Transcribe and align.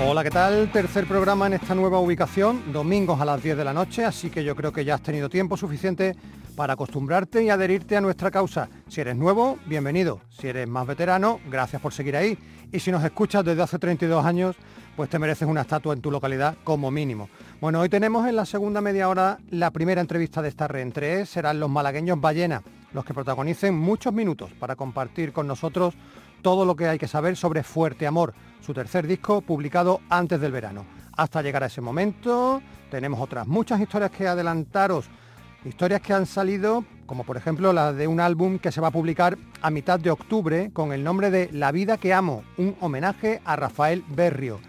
Hola, 0.00 0.22
¿qué 0.22 0.30
tal? 0.30 0.70
Tercer 0.70 1.08
programa 1.08 1.48
en 1.48 1.54
esta 1.54 1.74
nueva 1.74 1.98
ubicación, 1.98 2.72
domingos 2.72 3.20
a 3.20 3.24
las 3.24 3.42
10 3.42 3.56
de 3.56 3.64
la 3.64 3.72
noche, 3.72 4.04
así 4.04 4.30
que 4.30 4.44
yo 4.44 4.54
creo 4.54 4.72
que 4.72 4.84
ya 4.84 4.94
has 4.94 5.02
tenido 5.02 5.28
tiempo 5.28 5.56
suficiente 5.56 6.14
para 6.54 6.74
acostumbrarte 6.74 7.42
y 7.42 7.50
adherirte 7.50 7.96
a 7.96 8.00
nuestra 8.00 8.30
causa. 8.30 8.68
Si 8.86 9.00
eres 9.00 9.16
nuevo, 9.16 9.58
bienvenido. 9.66 10.20
Si 10.30 10.46
eres 10.46 10.68
más 10.68 10.86
veterano, 10.86 11.40
gracias 11.50 11.82
por 11.82 11.92
seguir 11.92 12.16
ahí. 12.16 12.38
Y 12.70 12.78
si 12.78 12.92
nos 12.92 13.02
escuchas 13.02 13.44
desde 13.44 13.60
hace 13.60 13.80
32 13.80 14.24
años, 14.24 14.54
pues 14.96 15.10
te 15.10 15.18
mereces 15.18 15.48
una 15.48 15.62
estatua 15.62 15.94
en 15.94 16.00
tu 16.00 16.12
localidad 16.12 16.56
como 16.62 16.92
mínimo. 16.92 17.28
Bueno, 17.60 17.80
hoy 17.80 17.88
tenemos 17.88 18.26
en 18.28 18.36
la 18.36 18.46
segunda 18.46 18.80
media 18.80 19.08
hora 19.08 19.38
la 19.50 19.72
primera 19.72 20.00
entrevista 20.00 20.40
de 20.42 20.48
esta 20.48 20.68
reentré. 20.68 21.26
Serán 21.26 21.58
los 21.58 21.70
malagueños 21.70 22.20
Ballena, 22.20 22.62
los 22.92 23.04
que 23.04 23.14
protagonicen 23.14 23.76
muchos 23.76 24.12
minutos 24.12 24.52
para 24.60 24.76
compartir 24.76 25.32
con 25.32 25.48
nosotros 25.48 25.94
todo 26.42 26.64
lo 26.64 26.76
que 26.76 26.88
hay 26.88 26.98
que 26.98 27.08
saber 27.08 27.36
sobre 27.36 27.62
Fuerte 27.62 28.06
Amor, 28.06 28.34
su 28.60 28.74
tercer 28.74 29.06
disco 29.06 29.40
publicado 29.40 30.00
antes 30.08 30.40
del 30.40 30.52
verano. 30.52 30.84
Hasta 31.16 31.42
llegar 31.42 31.62
a 31.62 31.66
ese 31.66 31.80
momento, 31.80 32.62
tenemos 32.90 33.20
otras 33.20 33.46
muchas 33.46 33.80
historias 33.80 34.10
que 34.10 34.28
adelantaros 34.28 35.10
Historias 35.64 36.00
que 36.00 36.14
han 36.14 36.24
salido, 36.24 36.84
como 37.04 37.24
por 37.24 37.36
ejemplo 37.36 37.72
la 37.72 37.92
de 37.92 38.06
un 38.06 38.20
álbum 38.20 38.60
que 38.60 38.70
se 38.70 38.80
va 38.80 38.88
a 38.88 38.92
publicar 38.92 39.36
a 39.60 39.70
mitad 39.70 39.98
de 39.98 40.10
octubre 40.10 40.70
con 40.72 40.92
el 40.92 41.02
nombre 41.02 41.32
de 41.32 41.50
La 41.52 41.72
vida 41.72 41.98
que 41.98 42.14
amo, 42.14 42.44
un 42.58 42.76
homenaje 42.80 43.42
a 43.44 43.56
Rafael 43.56 44.04
Berrio. 44.08 44.60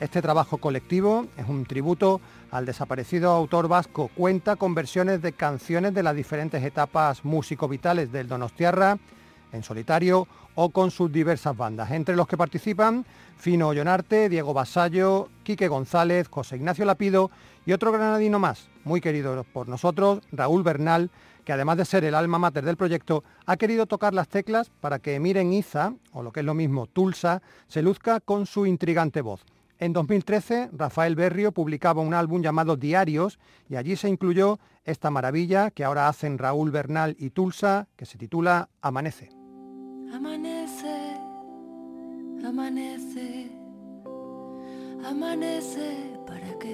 Este 0.00 0.22
trabajo 0.22 0.56
colectivo 0.56 1.26
es 1.36 1.46
un 1.46 1.66
tributo 1.66 2.22
al 2.50 2.64
desaparecido 2.64 3.30
autor 3.30 3.68
vasco, 3.68 4.10
cuenta 4.14 4.56
con 4.56 4.74
versiones 4.74 5.20
de 5.20 5.32
canciones 5.32 5.92
de 5.92 6.02
las 6.02 6.16
diferentes 6.16 6.64
etapas 6.64 7.26
músico-vitales 7.26 8.10
del 8.10 8.26
Donostiarra, 8.26 8.96
en 9.52 9.62
solitario 9.62 10.26
o 10.54 10.70
con 10.70 10.90
sus 10.90 11.12
diversas 11.12 11.56
bandas, 11.56 11.90
entre 11.90 12.16
los 12.16 12.26
que 12.26 12.36
participan 12.36 13.04
Fino 13.36 13.68
Ollonarte, 13.68 14.28
Diego 14.28 14.52
Basallo, 14.52 15.28
Quique 15.44 15.68
González, 15.68 16.28
José 16.28 16.56
Ignacio 16.56 16.84
Lapido 16.84 17.30
y 17.64 17.72
otro 17.72 17.92
granadino 17.92 18.38
más, 18.38 18.68
muy 18.84 19.00
querido 19.00 19.44
por 19.52 19.68
nosotros, 19.68 20.20
Raúl 20.32 20.62
Bernal, 20.62 21.10
que 21.44 21.52
además 21.52 21.78
de 21.78 21.84
ser 21.84 22.04
el 22.04 22.14
alma 22.14 22.38
mater 22.38 22.64
del 22.64 22.76
proyecto, 22.76 23.24
ha 23.46 23.56
querido 23.56 23.86
tocar 23.86 24.12
las 24.12 24.28
teclas 24.28 24.70
para 24.80 24.98
que 24.98 25.18
Miren 25.20 25.52
Iza, 25.52 25.94
o 26.12 26.22
lo 26.22 26.32
que 26.32 26.40
es 26.40 26.46
lo 26.46 26.54
mismo, 26.54 26.86
Tulsa, 26.86 27.40
se 27.68 27.80
luzca 27.80 28.20
con 28.20 28.44
su 28.44 28.66
intrigante 28.66 29.22
voz. 29.22 29.46
En 29.78 29.92
2013, 29.92 30.70
Rafael 30.72 31.14
Berrio 31.14 31.52
publicaba 31.52 32.02
un 32.02 32.12
álbum 32.12 32.42
llamado 32.42 32.76
Diarios 32.76 33.38
y 33.70 33.76
allí 33.76 33.94
se 33.94 34.08
incluyó 34.08 34.58
esta 34.84 35.10
maravilla 35.10 35.70
que 35.70 35.84
ahora 35.84 36.08
hacen 36.08 36.36
Raúl 36.36 36.70
Bernal 36.70 37.16
y 37.18 37.30
Tulsa, 37.30 37.86
que 37.96 38.04
se 38.04 38.18
titula 38.18 38.68
Amanece. 38.82 39.37
Amanece, 40.12 40.96
amanece, 42.44 43.50
amanece, 45.04 46.18
¿para 46.26 46.58
qué? 46.58 46.67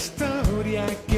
Historia 0.05 0.85
que 1.09 1.14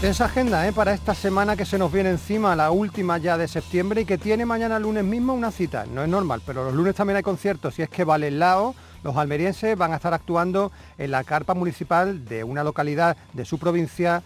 Intensa 0.00 0.24
agenda 0.24 0.66
¿eh? 0.66 0.72
para 0.72 0.94
esta 0.94 1.14
semana 1.14 1.56
que 1.56 1.66
se 1.66 1.76
nos 1.76 1.92
viene 1.92 2.08
encima, 2.08 2.56
la 2.56 2.70
última 2.70 3.18
ya 3.18 3.36
de 3.36 3.46
septiembre 3.46 4.00
y 4.00 4.04
que 4.06 4.16
tiene 4.16 4.46
mañana 4.46 4.78
lunes 4.78 5.04
mismo 5.04 5.34
una 5.34 5.50
cita. 5.50 5.84
No 5.84 6.02
es 6.02 6.08
normal, 6.08 6.40
pero 6.46 6.64
los 6.64 6.72
lunes 6.72 6.94
también 6.94 7.18
hay 7.18 7.22
conciertos 7.22 7.78
y 7.78 7.82
es 7.82 7.90
que 7.90 8.04
Valelao, 8.04 8.74
los 9.04 9.14
almerienses 9.14 9.76
van 9.76 9.92
a 9.92 9.96
estar 9.96 10.14
actuando 10.14 10.72
en 10.96 11.10
la 11.10 11.22
carpa 11.22 11.52
municipal 11.52 12.24
de 12.24 12.42
una 12.42 12.64
localidad 12.64 13.14
de 13.34 13.44
su 13.44 13.58
provincia 13.58 14.22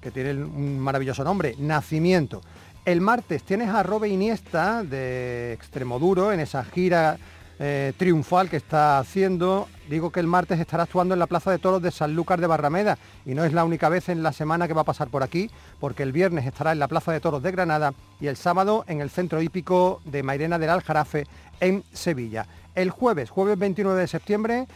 que 0.00 0.12
tiene 0.12 0.30
un 0.30 0.78
maravilloso 0.78 1.24
nombre, 1.24 1.56
Nacimiento. 1.58 2.40
El 2.84 3.00
martes 3.00 3.42
tienes 3.42 3.70
a 3.70 3.82
Robe 3.82 4.08
Iniesta 4.08 4.84
de 4.84 5.54
Extremoduro 5.54 6.30
en 6.30 6.38
esa 6.38 6.62
gira 6.62 7.18
eh, 7.58 7.92
triunfal 7.96 8.50
que 8.50 8.56
está 8.56 8.98
haciendo. 8.98 9.68
Digo 9.88 10.10
que 10.10 10.20
el 10.20 10.26
martes 10.26 10.60
estará 10.60 10.82
actuando 10.82 11.14
en 11.14 11.20
la 11.20 11.26
Plaza 11.26 11.50
de 11.50 11.58
Toros 11.58 11.80
de 11.80 11.90
Sanlúcar 11.90 12.40
de 12.40 12.46
Barrameda 12.46 12.98
y 13.24 13.34
no 13.34 13.44
es 13.44 13.52
la 13.52 13.64
única 13.64 13.88
vez 13.88 14.08
en 14.08 14.22
la 14.22 14.32
semana 14.32 14.66
que 14.66 14.74
va 14.74 14.82
a 14.82 14.84
pasar 14.84 15.08
por 15.08 15.22
aquí, 15.22 15.50
porque 15.80 16.02
el 16.02 16.12
viernes 16.12 16.46
estará 16.46 16.72
en 16.72 16.78
la 16.78 16.88
Plaza 16.88 17.12
de 17.12 17.20
Toros 17.20 17.42
de 17.42 17.52
Granada 17.52 17.94
y 18.20 18.26
el 18.26 18.36
sábado 18.36 18.84
en 18.88 19.00
el 19.00 19.10
Centro 19.10 19.40
Hípico 19.40 20.00
de 20.04 20.22
Mairena 20.22 20.58
del 20.58 20.70
Aljarafe 20.70 21.26
en 21.60 21.84
Sevilla. 21.92 22.46
El 22.74 22.90
jueves, 22.90 23.30
jueves 23.30 23.58
29 23.58 24.00
de 24.00 24.08
septiembre, 24.08 24.66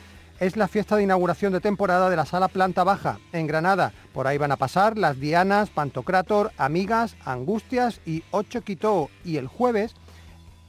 es 0.41 0.57
la 0.57 0.69
fiesta 0.69 0.97
de 0.97 1.03
inauguración 1.03 1.53
de 1.53 1.61
temporada 1.61 2.09
de 2.09 2.17
la 2.17 2.25
Sala 2.25 2.49
Planta 2.49 2.83
Baja 2.83 3.19
en 3.33 3.47
Granada. 3.47 3.93
Por 4.15 4.27
ahí 4.27 4.39
van 4.39 4.53
a 4.53 4.57
pasar 4.57 4.97
las 4.97 5.21
Dianas, 5.21 5.69
Pantocrátor, 5.69 6.51
Amigas, 6.57 7.15
Angustias 7.27 8.01
y 8.07 8.25
Ocho 8.31 8.63
Quito. 8.63 9.11
Y 9.23 9.37
el 9.37 9.49
jueves 9.49 9.95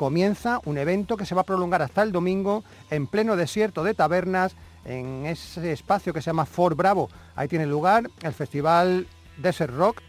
comienza 0.01 0.59
un 0.65 0.79
evento 0.79 1.15
que 1.15 1.27
se 1.27 1.35
va 1.35 1.41
a 1.41 1.45
prolongar 1.45 1.83
hasta 1.83 2.01
el 2.01 2.11
domingo 2.11 2.63
en 2.89 3.05
pleno 3.05 3.35
desierto 3.35 3.83
de 3.83 3.93
tabernas, 3.93 4.55
en 4.83 5.27
ese 5.27 5.71
espacio 5.71 6.11
que 6.11 6.23
se 6.23 6.31
llama 6.31 6.47
Fort 6.47 6.75
Bravo. 6.75 7.07
Ahí 7.35 7.47
tiene 7.47 7.67
lugar 7.67 8.09
el 8.23 8.33
festival 8.33 9.05
Desert 9.37 9.75
Rock 9.75 10.01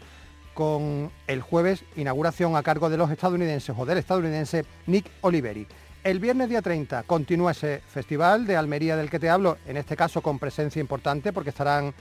con 0.55 1.11
el 1.27 1.41
jueves 1.43 1.85
inauguración 1.95 2.55
a 2.55 2.63
cargo 2.63 2.89
de 2.89 2.97
los 2.97 3.11
estadounidenses 3.11 3.75
o 3.77 3.85
del 3.85 3.99
estadounidense 3.99 4.65
Nick 4.87 5.11
Oliveri. 5.21 5.67
El 6.03 6.17
viernes 6.17 6.49
día 6.49 6.63
30 6.63 7.03
continúa 7.03 7.51
ese 7.51 7.83
festival 7.87 8.47
de 8.47 8.57
Almería 8.57 8.97
del 8.97 9.11
que 9.11 9.19
te 9.19 9.29
hablo, 9.29 9.59
en 9.67 9.77
este 9.77 9.95
caso 9.95 10.21
con 10.21 10.39
presencia 10.39 10.79
importante 10.79 11.31
porque 11.31 11.51
estarán 11.51 11.93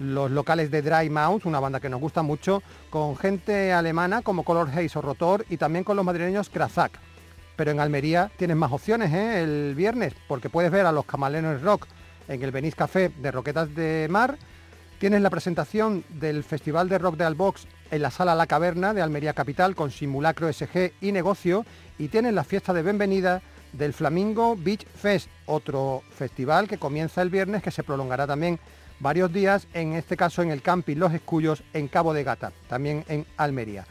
los 0.00 0.30
locales 0.30 0.70
de 0.70 0.82
Dry 0.82 1.08
Mouse, 1.08 1.46
una 1.46 1.60
banda 1.60 1.80
que 1.80 1.88
nos 1.88 1.98
gusta 2.02 2.20
mucho, 2.20 2.62
con 2.90 3.16
gente 3.16 3.72
alemana 3.72 4.20
como 4.20 4.42
Color 4.42 4.68
Haze 4.68 4.98
o 4.98 5.00
Rotor 5.00 5.46
y 5.48 5.56
también 5.56 5.82
con 5.82 5.96
los 5.96 6.04
madrileños 6.04 6.50
Krazak. 6.50 7.07
Pero 7.58 7.72
en 7.72 7.80
Almería 7.80 8.30
tienes 8.36 8.56
más 8.56 8.70
opciones 8.70 9.12
¿eh? 9.12 9.42
el 9.42 9.74
viernes, 9.74 10.14
porque 10.28 10.48
puedes 10.48 10.70
ver 10.70 10.86
a 10.86 10.92
los 10.92 11.04
Camaleones 11.04 11.60
Rock 11.60 11.88
en 12.28 12.40
el 12.40 12.52
Venice 12.52 12.76
Café 12.76 13.08
de 13.08 13.32
Roquetas 13.32 13.74
de 13.74 14.06
Mar. 14.08 14.38
Tienes 15.00 15.22
la 15.22 15.28
presentación 15.28 16.04
del 16.08 16.44
Festival 16.44 16.88
de 16.88 16.98
Rock 16.98 17.16
de 17.16 17.24
Albox 17.24 17.66
en 17.90 18.02
la 18.02 18.12
Sala 18.12 18.36
La 18.36 18.46
Caverna 18.46 18.94
de 18.94 19.02
Almería 19.02 19.32
Capital 19.32 19.74
con 19.74 19.90
simulacro 19.90 20.52
SG 20.52 20.92
y 21.00 21.10
negocio. 21.10 21.66
Y 21.98 22.06
tienes 22.06 22.32
la 22.32 22.44
fiesta 22.44 22.72
de 22.72 22.84
bienvenida 22.84 23.42
del 23.72 23.92
Flamingo 23.92 24.54
Beach 24.56 24.86
Fest, 24.86 25.28
otro 25.46 26.04
festival 26.12 26.68
que 26.68 26.78
comienza 26.78 27.22
el 27.22 27.30
viernes 27.30 27.64
que 27.64 27.72
se 27.72 27.82
prolongará 27.82 28.28
también 28.28 28.60
varios 29.00 29.32
días, 29.32 29.66
en 29.74 29.94
este 29.94 30.16
caso 30.16 30.42
en 30.42 30.52
el 30.52 30.62
camping 30.62 30.96
Los 30.96 31.12
Escullos 31.12 31.64
en 31.72 31.88
Cabo 31.88 32.14
de 32.14 32.22
Gata, 32.22 32.52
también 32.68 33.04
en 33.08 33.26
Almería. 33.36 33.84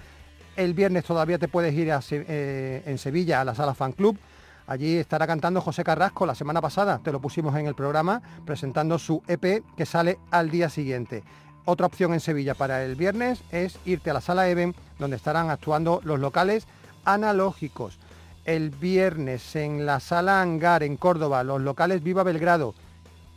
El 0.57 0.73
viernes 0.73 1.05
todavía 1.05 1.37
te 1.37 1.47
puedes 1.47 1.71
ir 1.75 1.91
a 1.91 2.01
eh, 2.09 2.81
en 2.83 2.97
Sevilla 2.97 3.41
a 3.41 3.45
la 3.45 3.53
Sala 3.53 3.75
Fan 3.75 3.91
Club. 3.91 4.17
Allí 4.65 4.97
estará 4.97 5.27
cantando 5.27 5.61
José 5.61 5.83
Carrasco 5.83 6.25
la 6.25 6.33
semana 6.33 6.61
pasada, 6.61 6.99
te 7.03 7.11
lo 7.11 7.21
pusimos 7.21 7.55
en 7.55 7.67
el 7.67 7.75
programa, 7.75 8.23
presentando 8.43 8.97
su 8.97 9.21
EP 9.27 9.63
que 9.77 9.85
sale 9.85 10.17
al 10.31 10.49
día 10.49 10.69
siguiente. 10.69 11.23
Otra 11.65 11.85
opción 11.85 12.11
en 12.13 12.19
Sevilla 12.19 12.55
para 12.55 12.83
el 12.83 12.95
viernes 12.95 13.43
es 13.51 13.77
irte 13.85 14.09
a 14.09 14.15
la 14.15 14.21
sala 14.21 14.49
Even, 14.49 14.73
donde 14.97 15.17
estarán 15.17 15.51
actuando 15.51 16.01
los 16.03 16.19
locales 16.19 16.65
analógicos. 17.05 17.99
El 18.43 18.71
viernes 18.71 19.55
en 19.55 19.85
la 19.85 19.99
sala 19.99 20.41
Hangar 20.41 20.81
en 20.81 20.97
Córdoba, 20.97 21.43
los 21.43 21.61
locales 21.61 22.01
Viva 22.01 22.23
Belgrado. 22.23 22.73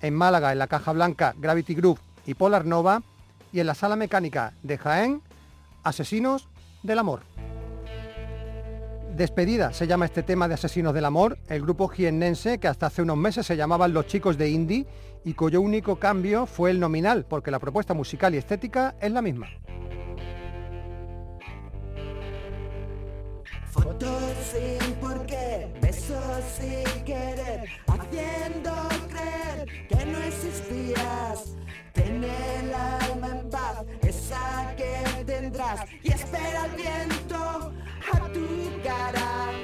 En 0.01 0.15
Málaga, 0.15 0.53
en 0.53 0.59
la 0.59 0.69
Caja 0.69 0.93
Blanca, 0.93 1.35
Gravity 1.37 1.75
Group 1.75 1.99
y 2.25 2.33
Polar 2.33 2.65
Nova. 2.65 3.03
Y 3.53 3.61
en 3.61 3.67
la 3.67 3.75
sala 3.75 3.97
mecánica 3.97 4.55
de 4.63 4.79
Jaén, 4.79 5.21
Asesinos 5.83 6.49
del 6.83 6.99
Amor. 6.99 7.21
Despedida 9.17 9.73
se 9.73 9.87
llama 9.87 10.07
este 10.07 10.23
tema 10.23 10.49
de 10.49 10.55
Asesinos 10.55 10.95
del 10.95 11.05
Amor, 11.05 11.37
el 11.49 11.63
grupo 11.63 11.89
jiennense 11.89 12.59
que 12.59 12.69
hasta 12.69 12.87
hace 12.87 13.03
unos 13.03 13.17
meses 13.17 13.47
se 13.47 13.57
llamaban 13.57 13.93
Los 13.93 14.07
Chicos 14.07 14.39
de 14.39 14.49
Indie 14.49 14.87
y 15.25 15.35
cuyo 15.35 15.61
único 15.61 15.97
cambio 15.97 16.47
fue 16.47 16.71
el 16.71 16.81
nominal, 16.81 17.27
porque 17.29 17.51
la 17.51 17.59
propuesta 17.59 17.93
musical 17.93 18.35
y 18.35 18.39
estética 18.39 18.95
es 19.01 19.13
la 19.13 19.21
misma. 19.21 19.49
Fotos 23.71 24.33
sin 24.53 24.95
por 24.95 25.27
qué, 25.27 25.69
besos 25.83 26.45
sin 26.59 27.05
querer, 27.05 27.69
haciendo 27.89 28.73
creer 29.09 29.87
que 29.89 30.07
no 30.07 30.19
existías. 30.19 31.57
El 32.21 32.75
alma 32.75 33.29
en 33.29 33.51
paz, 33.51 33.85
y 36.03 36.13
espera 36.13 36.67
el 36.67 36.77
viento 36.77 37.73
a 38.13 38.29
tu 38.31 38.83
cara. 38.85 39.60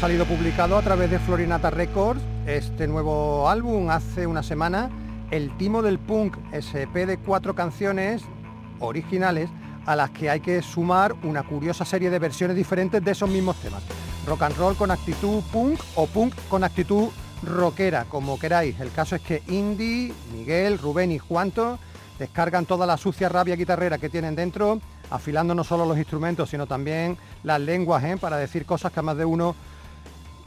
Salido 0.00 0.24
publicado 0.24 0.78
a 0.78 0.82
través 0.82 1.10
de 1.10 1.18
Florinata 1.18 1.68
Records 1.68 2.22
este 2.46 2.86
nuevo 2.86 3.50
álbum 3.50 3.90
hace 3.90 4.26
una 4.26 4.42
semana, 4.42 4.88
El 5.30 5.54
Timo 5.58 5.82
del 5.82 5.98
Punk, 5.98 6.38
SP 6.56 7.04
de 7.04 7.18
cuatro 7.18 7.54
canciones 7.54 8.22
originales 8.78 9.50
a 9.84 9.96
las 9.96 10.08
que 10.08 10.30
hay 10.30 10.40
que 10.40 10.62
sumar 10.62 11.14
una 11.22 11.42
curiosa 11.42 11.84
serie 11.84 12.08
de 12.08 12.18
versiones 12.18 12.56
diferentes 12.56 13.04
de 13.04 13.10
esos 13.10 13.28
mismos 13.28 13.56
temas. 13.56 13.82
Rock 14.26 14.44
and 14.44 14.56
roll 14.56 14.74
con 14.74 14.90
actitud 14.90 15.42
punk 15.52 15.78
o 15.96 16.06
punk 16.06 16.34
con 16.48 16.64
actitud 16.64 17.10
rockera, 17.42 18.06
como 18.06 18.38
queráis. 18.38 18.80
El 18.80 18.92
caso 18.92 19.16
es 19.16 19.20
que 19.20 19.42
Indy, 19.48 20.14
Miguel, 20.32 20.78
Rubén 20.78 21.12
y 21.12 21.18
Juanto 21.18 21.78
descargan 22.18 22.64
toda 22.64 22.86
la 22.86 22.96
sucia 22.96 23.28
rabia 23.28 23.54
guitarrera 23.54 23.98
que 23.98 24.08
tienen 24.08 24.34
dentro, 24.34 24.80
afilando 25.10 25.54
no 25.54 25.62
solo 25.62 25.84
los 25.84 25.98
instrumentos, 25.98 26.48
sino 26.48 26.66
también 26.66 27.18
las 27.42 27.60
lenguas, 27.60 28.02
¿eh? 28.04 28.16
para 28.16 28.38
decir 28.38 28.64
cosas 28.64 28.92
que 28.92 29.00
a 29.00 29.02
más 29.02 29.18
de 29.18 29.26
uno 29.26 29.54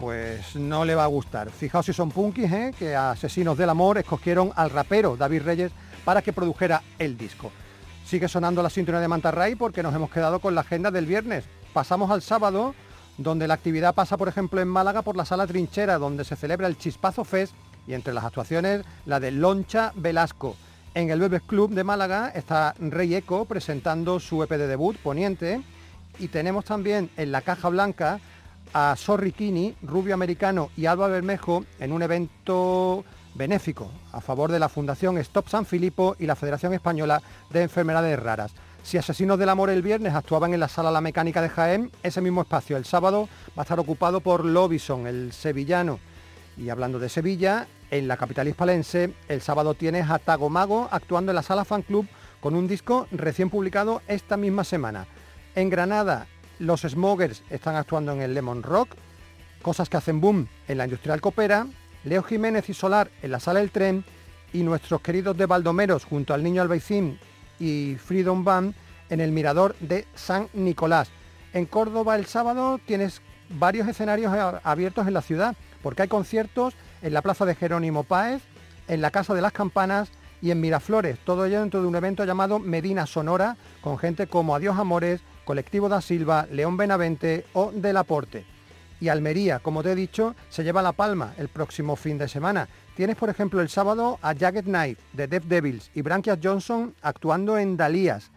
pues 0.03 0.57
no 0.57 0.83
le 0.83 0.95
va 0.95 1.05
a 1.05 1.07
gustar. 1.07 1.49
Fijaos 1.49 1.85
si 1.85 1.93
son 1.93 2.11
punkis, 2.11 2.51
¿eh? 2.51 2.75
que 2.77 2.93
a 2.93 3.11
Asesinos 3.11 3.57
del 3.57 3.69
Amor 3.69 3.97
escogieron 3.97 4.51
al 4.53 4.69
rapero 4.69 5.15
David 5.15 5.43
Reyes 5.43 5.71
para 6.03 6.21
que 6.21 6.33
produjera 6.33 6.81
el 6.99 7.17
disco. 7.17 7.51
Sigue 8.05 8.27
sonando 8.27 8.61
la 8.61 8.69
sintonía 8.69 8.99
de 8.99 9.07
Mantarray 9.07 9.55
porque 9.55 9.81
nos 9.81 9.95
hemos 9.95 10.11
quedado 10.11 10.39
con 10.39 10.55
la 10.55 10.61
agenda 10.61 10.91
del 10.91 11.05
viernes. 11.05 11.45
Pasamos 11.71 12.11
al 12.11 12.21
sábado, 12.21 12.75
donde 13.17 13.47
la 13.47 13.53
actividad 13.53 13.95
pasa, 13.95 14.17
por 14.17 14.27
ejemplo, 14.27 14.59
en 14.59 14.67
Málaga 14.67 15.03
por 15.03 15.15
la 15.15 15.23
Sala 15.23 15.47
Trinchera, 15.47 15.97
donde 15.97 16.25
se 16.25 16.35
celebra 16.35 16.67
el 16.67 16.77
Chispazo 16.77 17.23
Fest 17.23 17.53
y 17.87 17.93
entre 17.93 18.13
las 18.13 18.25
actuaciones 18.25 18.83
la 19.05 19.21
de 19.21 19.31
Loncha 19.31 19.93
Velasco. 19.95 20.57
En 20.95 21.11
el 21.11 21.19
Bebes 21.21 21.43
Club 21.43 21.71
de 21.71 21.85
Málaga 21.85 22.29
está 22.35 22.75
Rey 22.77 23.15
Eco 23.15 23.45
presentando 23.45 24.19
su 24.19 24.43
EP 24.43 24.49
de 24.49 24.67
debut, 24.67 24.97
Poniente, 24.97 25.61
y 26.19 26.27
tenemos 26.27 26.65
también 26.65 27.09
en 27.15 27.31
la 27.31 27.41
Caja 27.41 27.69
Blanca 27.69 28.19
a 28.73 28.95
Sorry 28.95 29.31
Kini, 29.31 29.75
Rubio 29.81 30.13
Americano 30.13 30.69
y 30.75 30.85
Alba 30.85 31.07
Bermejo 31.07 31.65
en 31.79 31.91
un 31.91 32.01
evento 32.01 33.05
benéfico 33.35 33.91
a 34.11 34.21
favor 34.21 34.51
de 34.51 34.59
la 34.59 34.69
Fundación 34.69 35.17
Stop 35.19 35.47
San 35.47 35.65
Filipo 35.65 36.15
y 36.19 36.25
la 36.25 36.35
Federación 36.35 36.73
Española 36.73 37.21
de 37.51 37.61
Enfermedades 37.61 38.19
Raras. 38.19 38.53
Si 38.83 38.97
Asesinos 38.97 39.39
del 39.39 39.49
Amor 39.49 39.69
el 39.69 39.81
viernes 39.81 40.13
actuaban 40.13 40.53
en 40.53 40.59
la 40.59 40.67
Sala 40.67 40.91
La 40.91 41.01
Mecánica 41.01 41.41
de 41.41 41.49
Jaén, 41.49 41.91
ese 42.03 42.21
mismo 42.21 42.41
espacio 42.41 42.75
el 42.75 42.85
sábado 42.85 43.29
va 43.57 43.61
a 43.61 43.63
estar 43.63 43.79
ocupado 43.79 44.19
por 44.19 44.43
Lobison, 44.43 45.07
el 45.07 45.31
sevillano. 45.31 45.99
Y 46.57 46.69
hablando 46.69 46.99
de 46.99 47.09
Sevilla, 47.09 47.67
en 47.91 48.07
la 48.07 48.17
capital 48.17 48.47
hispalense, 48.47 49.13
el 49.29 49.41
sábado 49.41 49.73
tienes 49.73 50.09
a 50.09 50.19
Tago 50.19 50.49
Mago 50.49 50.89
actuando 50.91 51.31
en 51.31 51.37
la 51.37 51.43
Sala 51.43 51.65
Fan 51.65 51.83
Club 51.83 52.07
con 52.41 52.55
un 52.55 52.67
disco 52.67 53.07
recién 53.11 53.49
publicado 53.49 54.01
esta 54.07 54.35
misma 54.35 54.63
semana. 54.63 55.07
En 55.55 55.69
Granada, 55.69 56.27
los 56.59 56.81
Smokers 56.81 57.43
están 57.49 57.75
actuando 57.75 58.11
en 58.11 58.21
el 58.21 58.33
Lemon 58.33 58.63
Rock, 58.63 58.95
Cosas 59.63 59.87
que 59.87 59.95
hacen 59.95 60.19
boom 60.19 60.49
en 60.67 60.77
la 60.77 60.83
Industrial 60.83 61.21
Copera, 61.21 61.65
Leo 62.03 62.21
Jiménez 62.21 62.69
y 62.69 62.73
Solar 62.73 63.09
en 63.21 63.31
la 63.31 63.39
Sala 63.39 63.61
del 63.61 63.71
Tren 63.71 64.03
y 64.51 64.61
nuestros 64.61 64.99
queridos 64.99 65.37
de 65.37 65.45
Baldomeros 65.45 66.03
junto 66.03 66.33
al 66.33 66.43
Niño 66.43 66.61
Albaicín 66.61 67.17
y 67.61 67.95
Freedom 67.95 68.43
Band 68.43 68.75
en 69.09 69.21
el 69.21 69.31
Mirador 69.31 69.77
de 69.79 70.05
San 70.15 70.49
Nicolás. 70.51 71.09
En 71.53 71.65
Córdoba 71.65 72.17
el 72.17 72.25
sábado 72.25 72.77
tienes 72.85 73.21
varios 73.47 73.87
escenarios 73.87 74.33
abiertos 74.63 75.07
en 75.07 75.13
la 75.13 75.21
ciudad, 75.21 75.55
porque 75.81 76.01
hay 76.01 76.07
conciertos 76.09 76.73
en 77.01 77.13
la 77.13 77.21
Plaza 77.21 77.45
de 77.45 77.55
Jerónimo 77.55 78.03
Páez, 78.03 78.41
en 78.89 79.01
la 79.01 79.11
Casa 79.11 79.33
de 79.33 79.41
las 79.41 79.53
Campanas 79.53 80.09
y 80.41 80.51
en 80.51 80.59
Miraflores, 80.59 81.19
todo 81.19 81.45
ello 81.45 81.61
dentro 81.61 81.81
de 81.81 81.87
un 81.87 81.95
evento 81.95 82.25
llamado 82.25 82.59
Medina 82.59 83.05
Sonora, 83.05 83.55
con 83.79 83.97
gente 83.97 84.27
como 84.27 84.55
Adiós 84.55 84.77
Amores, 84.77 85.21
Colectivo 85.45 85.89
da 85.89 86.01
Silva, 86.01 86.47
León 86.51 86.77
Benavente 86.77 87.45
o 87.53 87.71
Del 87.73 87.97
Aporte. 87.97 88.45
Y 89.01 89.09
Almería, 89.09 89.59
como 89.59 89.83
te 89.83 89.91
he 89.91 89.95
dicho, 89.95 90.35
se 90.49 90.63
lleva 90.63 90.81
la 90.81 90.93
palma 90.93 91.33
el 91.37 91.49
próximo 91.49 91.95
fin 91.95 92.17
de 92.17 92.27
semana. 92.29 92.69
Tienes, 92.95 93.15
por 93.17 93.29
ejemplo, 93.29 93.59
el 93.59 93.67
sábado 93.69 94.17
a 94.21 94.33
Jagged 94.33 94.63
Knife 94.65 95.01
de 95.13 95.27
Death 95.27 95.43
Devils 95.43 95.91
y 95.93 96.01
Branquias 96.01 96.39
Johnson 96.41 96.93
actuando 97.01 97.57
en 97.57 97.75
Dalías. 97.75 98.31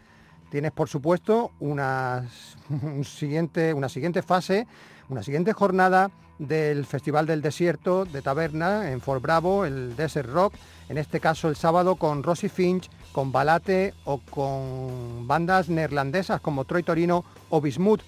Tienes, 0.51 0.73
por 0.73 0.89
supuesto, 0.89 1.53
unas- 1.61 2.57
un 2.71 3.05
siguiente, 3.05 3.73
una 3.75 3.89
siguiente 3.89 4.23
fase, 4.23 4.67
una 5.09 5.23
siguiente 5.23 5.53
jornada 5.53 6.11
del 6.39 6.85
Festival 6.85 7.27
del 7.27 7.43
Desierto 7.43 8.05
de 8.05 8.21
Taberna 8.23 8.91
en 8.91 9.01
Fort 9.01 9.23
Bravo, 9.23 9.65
el 9.65 9.95
Desert 9.97 10.29
Rock, 10.31 10.55
en 10.89 10.99
este 10.99 11.21
caso 11.21 11.49
el 11.49 11.57
sábado 11.57 11.97
con 11.97 12.23
Rosy 12.23 12.49
Finch, 12.49 12.91
con 13.13 13.33
Balate 13.33 13.95
o 14.05 14.19
con 14.19 15.27
bandas 15.27 15.69
neerlandesas 15.69 16.41
como 16.41 16.65
Troy 16.65 16.83
Torino 16.83 17.25
o 17.51 17.61
Bismuth. 17.61 18.03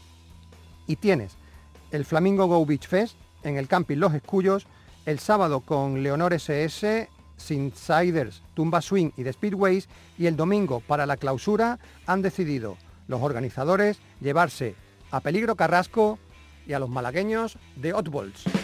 Y 0.87 0.97
tienes 0.97 1.37
el 1.91 2.05
Flamingo 2.05 2.47
Go 2.47 2.65
Beach 2.65 2.87
Fest 2.87 3.17
en 3.43 3.57
el 3.57 3.69
camping 3.69 3.97
Los 3.97 4.15
Escullos, 4.15 4.67
el 5.07 5.19
sábado 5.19 5.61
con 5.61 6.03
Leonor 6.03 6.35
SS, 6.35 7.09
Synthsiders, 7.37 8.43
Tumba 8.55 8.83
Swing 8.83 9.11
y 9.17 9.25
The 9.25 9.33
Speedways 9.33 9.89
y 10.19 10.27
el 10.27 10.37
domingo 10.37 10.81
para 10.81 11.07
la 11.07 11.17
clausura 11.17 11.79
han 12.07 12.23
decidido 12.23 12.77
los 13.07 13.23
organizadores 13.23 13.99
llevarse 14.21 14.75
a 15.11 15.21
Peligro 15.21 15.57
Carrasco 15.57 16.19
y 16.67 16.75
a 16.75 16.79
los 16.79 16.91
malagueños 16.91 17.57
de 17.77 17.95
Oddballs. 17.95 18.58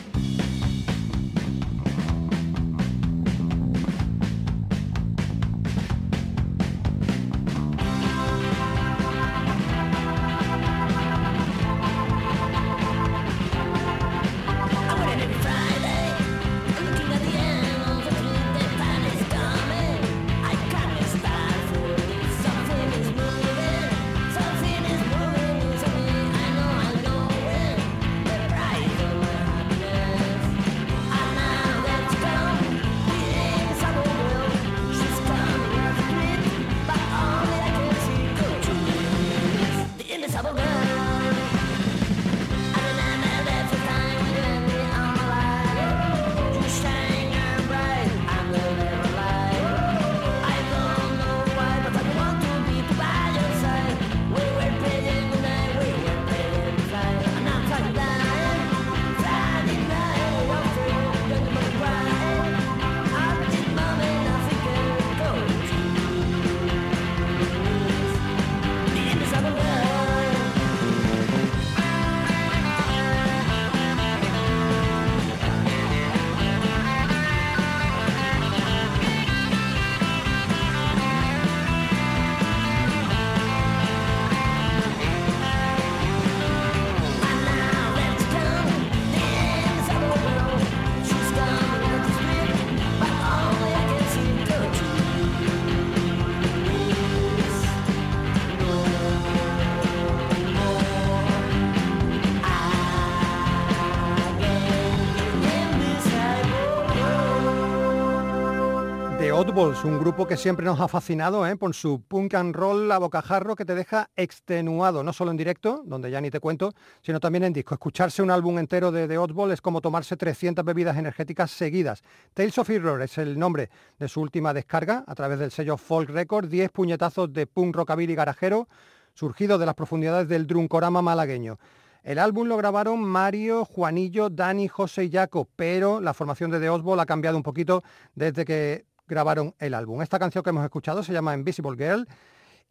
Un 109.57 110.01
grupo 110.01 110.27
que 110.27 110.37
siempre 110.37 110.67
nos 110.67 110.81
ha 110.81 110.89
fascinado 110.89 111.47
¿eh? 111.47 111.55
por 111.55 111.75
su 111.75 112.03
punk 112.03 112.35
and 112.35 112.57
roll 112.57 112.91
a 112.91 112.99
bocajarro 112.99 113.55
que 113.55 113.65
te 113.65 113.77
deja 113.77 114.11
extenuado, 114.17 115.05
no 115.05 115.13
solo 115.13 115.31
en 115.31 115.37
directo, 115.37 115.85
donde 115.87 116.11
ya 116.11 116.21
ni 116.21 116.29
te 116.29 116.41
cuento, 116.41 116.73
sino 117.03 117.21
también 117.21 117.45
en 117.45 117.53
disco. 117.53 117.73
Escucharse 117.73 118.21
un 118.21 118.33
álbum 118.33 118.59
entero 118.59 118.91
de 118.91 119.07
The 119.07 119.17
Oddball 119.17 119.53
es 119.53 119.61
como 119.61 119.81
tomarse 119.81 120.17
300 120.17 120.65
bebidas 120.65 120.97
energéticas 120.97 121.53
seguidas. 121.53 122.03
Tales 122.35 122.59
of 122.59 122.69
Error 122.69 123.01
es 123.01 123.17
el 123.17 123.39
nombre 123.39 123.71
de 123.97 124.09
su 124.09 124.21
última 124.21 124.53
descarga 124.53 125.05
a 125.07 125.15
través 125.15 125.39
del 125.39 125.53
sello 125.53 125.77
Folk 125.77 126.11
Record, 126.11 126.49
10 126.49 126.73
puñetazos 126.73 127.33
de 127.33 127.47
punk 127.47 127.77
rockabilly 127.77 128.17
garajero, 128.17 128.67
surgido 129.15 129.57
de 129.57 129.67
las 129.67 129.77
profundidades 129.77 130.27
del 130.27 130.49
drunkorama 130.49 131.01
malagueño. 131.01 131.61
El 132.03 132.19
álbum 132.19 132.49
lo 132.49 132.57
grabaron 132.57 133.05
Mario, 133.05 133.65
Juanillo, 133.65 134.31
Dani, 134.31 134.67
José 134.67 135.05
y 135.05 135.13
Jaco, 135.13 135.49
pero 135.55 136.01
la 136.01 136.13
formación 136.13 136.51
de 136.51 136.59
The 136.59 136.71
Oswald 136.71 137.03
ha 137.03 137.07
cambiado 137.07 137.37
un 137.37 137.45
poquito 137.45 137.85
desde 138.17 138.45
que 138.45 138.85
grabaron 139.07 139.55
el 139.59 139.75
álbum. 139.75 140.03
Esta 140.03 140.19
canción 140.19 140.43
que 140.43 140.51
hemos 140.51 140.65
escuchado 140.65 141.03
se 141.03 141.13
llama 141.13 141.35
Invisible 141.35 141.77
Girl 141.77 142.07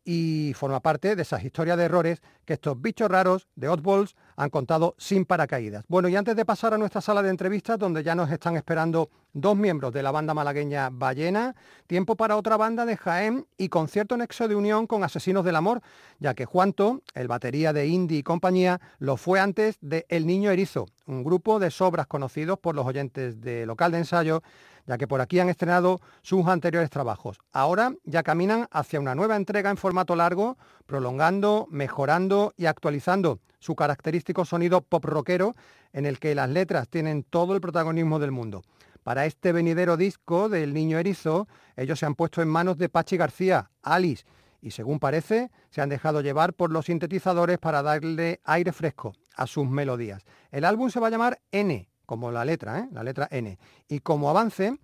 y 0.04 0.54
forma 0.56 0.82
parte 0.82 1.15
de 1.15 1.22
esas 1.22 1.43
historias 1.43 1.78
de 1.78 1.86
errores 1.86 2.22
que 2.46 2.54
estos 2.54 2.82
bichos 2.82 3.10
raros 3.10 3.48
de 3.56 3.69
Oddballs 3.69 4.15
han 4.36 4.50
contado 4.50 4.96
sin 4.98 5.26
paracaídas. 5.26 5.86
Bueno, 5.88 6.10
y 6.10 6.15
antes 6.15 6.36
de 6.36 6.46
pasar 6.46 6.74
a 6.74 6.78
nuestra 6.78 7.02
sala 7.02 7.22
de 7.22 7.30
entrevistas, 7.30 7.78
donde 7.78 8.04
ya 8.04 8.15
nos 8.15 8.32
están 8.32 8.56
esperando 8.56 9.10
dos 9.34 9.56
miembros 9.56 9.93
de 9.93 10.04
la 10.04 10.12
banda 10.12 10.34
malagueña 10.34 10.89
Ballena, 10.91 11.56
tiempo 11.88 12.15
para 12.15 12.38
otra 12.38 12.58
banda 12.58 12.86
de 12.86 12.98
Jaén 12.98 13.48
y 13.58 13.69
con 13.69 13.88
cierto 13.88 14.15
nexo 14.15 14.48
de 14.48 14.56
unión 14.56 14.88
con 14.88 15.04
Asesinos 15.04 15.43
del 15.43 15.56
Amor, 15.56 15.82
ya 16.19 16.34
que 16.34 16.46
Juanto, 16.46 17.02
el 17.13 17.28
batería 17.28 17.74
de 17.74 17.88
Indie 17.88 18.19
y 18.19 18.24
compañía, 18.24 18.80
lo 19.00 19.17
fue 19.17 19.39
antes 19.39 19.78
de 19.82 20.06
El 20.10 20.28
Niño 20.28 20.52
Erizo, 20.52 20.86
un 21.08 21.24
grupo 21.24 21.60
de 21.60 21.72
sobras 21.72 22.08
conocidos 22.08 22.60
por 22.60 22.76
los 22.76 22.86
oyentes 22.86 23.41
de 23.41 23.65
local 23.65 23.91
de 23.91 24.00
ensayo 24.00 24.43
ya 24.86 24.98
que 24.98 25.08
por 25.08 25.22
aquí 25.22 25.39
han 25.39 25.50
estrenado 25.50 26.02
sus 26.22 26.46
anteriores 26.48 26.89
trabajos. 26.89 27.39
Ahora 27.52 27.93
ya 28.04 28.24
caminan 28.24 28.67
hacia 28.72 29.00
una 29.00 29.15
nueva 29.15 29.36
entrega 29.36 29.69
en 29.69 29.78
formato 29.78 30.15
largo, 30.15 30.58
prolongando, 30.86 31.67
mejorando 31.69 32.54
y 32.58 32.65
actualizando 32.65 33.39
su 33.63 33.76
característico 33.76 34.43
sonido 34.43 34.82
pop 34.82 35.06
rockero 35.06 35.56
en 35.93 36.06
el 36.06 36.19
que 36.19 36.36
las 36.36 36.49
letras 36.49 36.89
tienen 36.89 37.23
todo 37.23 37.56
el 37.56 37.62
protagonismo 37.62 38.19
del 38.19 38.32
mundo. 38.32 38.62
Para 39.04 39.26
este 39.26 39.54
venidero 39.54 39.95
disco 39.95 40.49
del 40.49 40.73
Niño 40.73 40.99
Erizo, 40.99 41.47
ellos 41.78 41.99
se 41.99 42.06
han 42.06 42.15
puesto 42.15 42.41
en 42.41 42.49
manos 42.49 42.78
de 42.78 42.89
Pachi 42.89 43.17
García, 43.17 43.71
Alice, 43.82 44.26
y 44.62 44.71
según 44.71 44.99
parece, 44.99 45.49
se 45.69 45.82
han 45.82 45.89
dejado 45.89 46.21
llevar 46.21 46.54
por 46.54 46.71
los 46.71 46.86
sintetizadores 46.86 47.58
para 47.58 47.82
darle 47.82 48.41
aire 48.43 48.71
fresco 48.71 49.13
a 49.36 49.47
sus 49.47 49.67
melodías. 49.67 50.23
El 50.52 50.65
álbum 50.65 50.89
se 50.89 50.99
va 50.99 51.08
a 51.08 51.10
llamar 51.10 51.39
N, 51.52 51.89
como 52.06 52.32
la 52.32 52.45
letra, 52.45 52.80
¿eh? 52.80 52.89
la 52.91 53.04
letra 53.04 53.28
N. 53.32 53.58
Y 53.88 53.99
como 53.99 54.30
avance, 54.30 54.78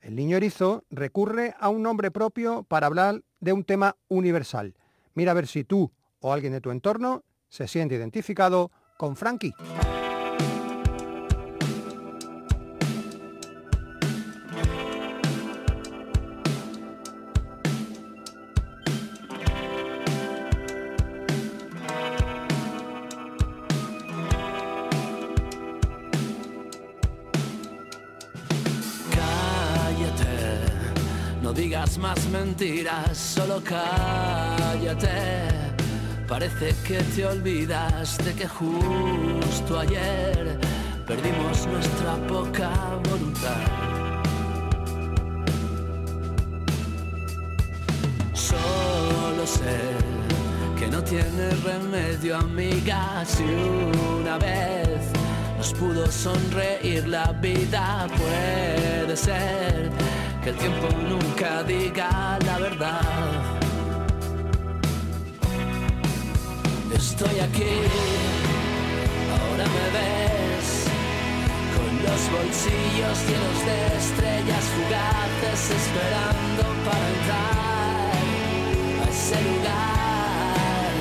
el 0.00 0.16
niño 0.16 0.36
erizo 0.36 0.84
recurre 0.90 1.54
a 1.58 1.68
un 1.68 1.82
nombre 1.82 2.10
propio 2.10 2.62
para 2.62 2.86
hablar 2.86 3.22
de 3.40 3.52
un 3.52 3.64
tema 3.64 3.96
universal. 4.08 4.74
Mira 5.14 5.32
a 5.32 5.34
ver 5.34 5.46
si 5.46 5.64
tú 5.64 5.92
o 6.20 6.32
alguien 6.32 6.52
de 6.52 6.60
tu 6.60 6.70
entorno 6.70 7.24
se 7.48 7.66
siente 7.66 7.94
identificado 7.94 8.70
con 8.96 9.16
Frankie. 9.16 9.54
Cállate, 29.14 30.72
no 31.42 31.52
digas 31.52 31.98
más 31.98 32.28
mentiras, 32.28 33.16
solo 33.16 33.62
cállate. 33.64 35.57
Parece 36.28 36.74
que 36.86 36.98
te 37.16 37.24
olvidas 37.24 38.18
de 38.18 38.34
que 38.34 38.46
justo 38.46 39.80
ayer 39.80 40.58
perdimos 41.06 41.66
nuestra 41.66 42.16
poca 42.28 42.70
voluntad. 43.08 43.56
Solo 48.34 49.46
sé 49.46 49.78
que 50.78 50.88
no 50.88 51.02
tiene 51.02 51.48
remedio, 51.64 52.36
amiga, 52.36 53.24
si 53.24 53.44
una 54.20 54.36
vez 54.36 55.00
nos 55.56 55.72
pudo 55.72 56.06
sonreír 56.12 57.08
la 57.08 57.32
vida, 57.32 58.06
puede 58.18 59.16
ser 59.16 59.90
que 60.44 60.50
el 60.50 60.56
tiempo 60.56 60.88
nunca 61.08 61.62
diga 61.62 62.38
la 62.44 62.58
verdad. 62.58 63.57
Estoy 66.98 67.38
aquí, 67.38 67.76
ahora 69.30 69.66
me 69.76 69.86
ves, 69.96 70.68
con 71.76 71.92
los 72.02 72.20
bolsillos 72.34 73.18
llenos 73.28 73.58
de 73.68 73.78
estrellas 74.02 74.64
fugaces 74.74 75.60
esperando 75.78 76.62
para 76.84 77.06
entrar 77.14 78.10
a 79.00 79.08
ese 79.08 79.38
lugar 79.48 80.92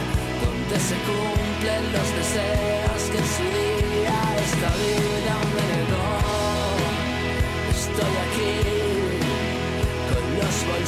donde 0.46 0.78
se 0.80 0.96
cumplen 1.08 1.84
los 1.92 2.08
deseos 2.20 3.02
que 3.12 3.18
en 3.18 3.28
su 3.36 3.46
día 3.58 4.18
esta 4.46 4.70
vida 4.78 5.34
me 5.56 5.64
negó. 5.74 6.10
Estoy 7.72 8.14
aquí 8.26 8.77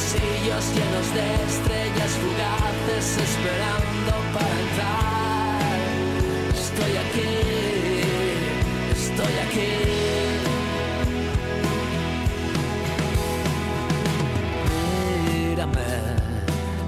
bolsillos 0.00 0.64
llenos 0.74 1.08
de 1.14 1.24
estrellas 1.44 2.12
fugaces 2.22 3.06
esperando 3.18 4.12
para 4.32 4.54
entrar. 4.66 5.78
Estoy 6.54 6.92
aquí, 7.04 7.32
estoy 8.92 9.34
aquí. 9.46 9.72
Mírame, 15.44 15.90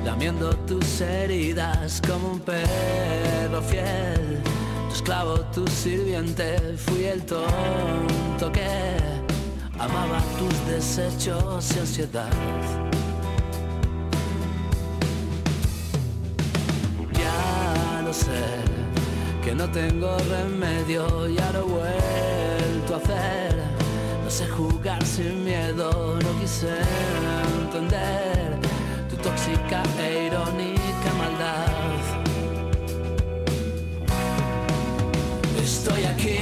lamiendo 0.04 0.56
tus 0.66 1.00
heridas 1.02 2.00
como 2.06 2.32
un 2.32 2.40
perro 2.40 3.62
fiel. 3.62 4.40
Tu 4.88 4.94
esclavo, 4.94 5.40
tu 5.54 5.66
sirviente, 5.66 6.56
fui 6.78 7.04
el 7.04 7.22
tonto 7.24 8.50
que 8.52 9.31
amaba 9.78 10.20
tus 10.38 10.66
desechos 10.66 11.74
y 11.74 11.78
ansiedad. 11.78 12.30
Ya 17.12 18.02
lo 18.04 18.12
sé, 18.12 18.44
que 19.44 19.54
no 19.54 19.68
tengo 19.70 20.16
remedio, 20.18 21.28
ya 21.28 21.50
lo 21.52 21.60
he 21.60 21.62
vuelto 21.62 22.94
a 22.94 22.96
hacer. 22.98 23.62
No 24.24 24.30
sé 24.30 24.46
jugar 24.48 25.04
sin 25.04 25.44
miedo, 25.44 26.18
no 26.22 26.40
quise 26.40 26.74
entender 27.62 28.58
tu 29.10 29.16
tóxica 29.16 29.82
e 29.98 30.26
irónica 30.26 31.10
maldad. 31.18 31.92
Estoy 35.62 36.04
aquí, 36.04 36.38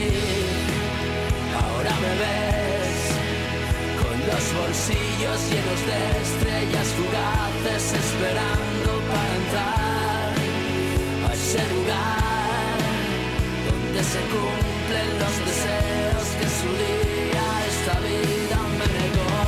bolsillos 4.71 5.41
llenos 5.51 5.81
de 5.91 5.99
estrellas 6.27 6.89
fugaces 6.99 7.85
esperando 8.03 8.91
para 9.11 9.31
entrar 9.43 10.31
a 11.27 11.33
ese 11.35 11.63
lugar 11.75 12.79
donde 13.67 14.01
se 14.13 14.21
cumplen 14.31 15.09
los 15.23 15.35
deseos 15.49 16.27
que 16.39 16.49
su 16.59 16.71
día 16.87 17.47
esta 17.73 17.97
vida 18.07 18.59
me 18.79 18.87
negó. 18.99 19.43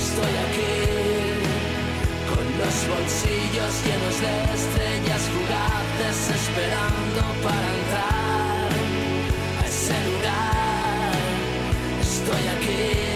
Estoy 0.00 0.34
aquí 0.46 0.76
con 2.30 2.44
los 2.60 2.76
bolsillos 2.92 3.72
llenos 3.84 4.16
de 4.24 4.34
estrellas 4.60 5.22
fugaces 5.34 6.18
esperando 6.40 7.20
para 7.44 7.66
entrar 7.80 8.70
a 9.60 9.62
ese 9.68 9.96
lugar. 10.08 11.12
Estoy 12.00 12.44
aquí, 12.56 13.07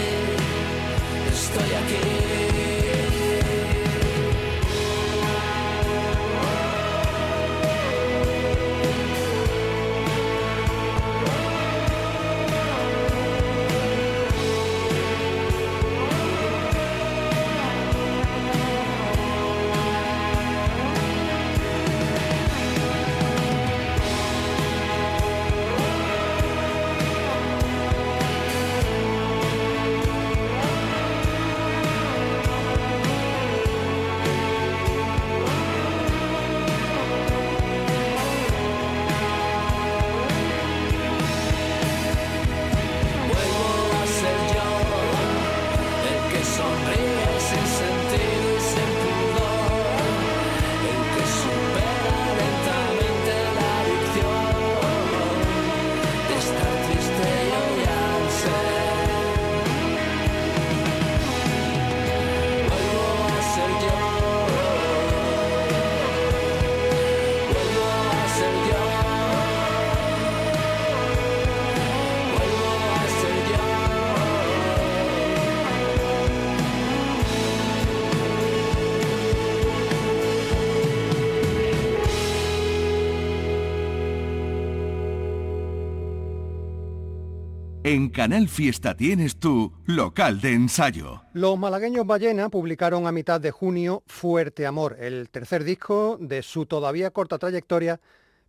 Canal 88.12 88.46
Fiesta 88.46 88.94
tienes 88.94 89.38
tu 89.38 89.72
local 89.86 90.42
de 90.42 90.52
ensayo. 90.52 91.22
Los 91.32 91.58
malagueños 91.58 92.06
Ballena 92.06 92.50
publicaron 92.50 93.06
a 93.06 93.12
mitad 93.12 93.40
de 93.40 93.50
junio 93.50 94.02
Fuerte 94.06 94.66
Amor, 94.66 94.98
el 95.00 95.30
tercer 95.30 95.64
disco 95.64 96.18
de 96.20 96.42
su 96.42 96.66
todavía 96.66 97.10
corta 97.10 97.38
trayectoria, 97.38 98.00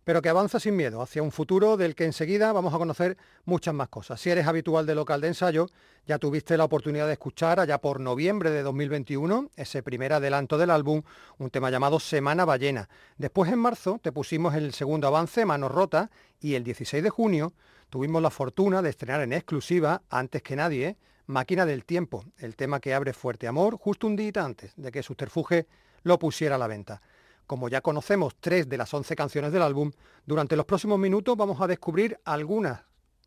pero 0.04 0.20
que 0.20 0.28
avanza 0.28 0.60
sin 0.60 0.76
miedo 0.76 1.00
hacia 1.00 1.22
un 1.22 1.32
futuro 1.32 1.78
del 1.78 1.94
que 1.94 2.04
enseguida 2.04 2.52
vamos 2.52 2.74
a 2.74 2.78
conocer 2.78 3.16
muchas 3.46 3.72
más 3.72 3.88
cosas. 3.88 4.20
Si 4.20 4.28
eres 4.28 4.46
habitual 4.46 4.84
de 4.84 4.94
local 4.94 5.22
de 5.22 5.28
ensayo, 5.28 5.70
ya 6.06 6.18
tuviste 6.18 6.58
la 6.58 6.64
oportunidad 6.64 7.06
de 7.06 7.14
escuchar 7.14 7.58
allá 7.58 7.78
por 7.78 8.00
noviembre 8.00 8.50
de 8.50 8.62
2021 8.62 9.50
ese 9.56 9.82
primer 9.82 10.12
adelanto 10.12 10.58
del 10.58 10.68
álbum, 10.68 11.00
un 11.38 11.48
tema 11.48 11.70
llamado 11.70 12.00
Semana 12.00 12.44
Ballena. 12.44 12.90
Después 13.16 13.50
en 13.50 13.60
marzo 13.60 13.98
te 14.02 14.12
pusimos 14.12 14.54
el 14.54 14.74
segundo 14.74 15.06
avance, 15.08 15.46
Manos 15.46 15.72
Rota, 15.72 16.10
y 16.38 16.54
el 16.54 16.64
16 16.64 17.02
de 17.02 17.08
junio 17.08 17.54
tuvimos 17.94 18.20
la 18.20 18.30
fortuna 18.30 18.82
de 18.82 18.90
estrenar 18.90 19.20
en 19.20 19.32
exclusiva, 19.32 20.02
antes 20.10 20.42
que 20.42 20.56
nadie, 20.56 20.96
Máquina 21.26 21.64
del 21.64 21.84
Tiempo, 21.84 22.24
el 22.38 22.56
tema 22.56 22.80
que 22.80 22.92
abre 22.92 23.12
Fuerte 23.12 23.46
Amor 23.46 23.78
justo 23.78 24.08
un 24.08 24.16
día 24.16 24.32
antes 24.38 24.72
de 24.74 24.90
que 24.90 25.00
Subterfuge 25.00 25.68
lo 26.02 26.18
pusiera 26.18 26.56
a 26.56 26.58
la 26.58 26.66
venta. 26.66 27.00
Como 27.46 27.68
ya 27.68 27.82
conocemos 27.82 28.34
tres 28.40 28.68
de 28.68 28.78
las 28.78 28.92
once 28.92 29.14
canciones 29.14 29.52
del 29.52 29.62
álbum, 29.62 29.92
durante 30.26 30.56
los 30.56 30.66
próximos 30.66 30.98
minutos 30.98 31.36
vamos 31.36 31.60
a 31.60 31.68
descubrir 31.68 32.18
algunas 32.24 32.80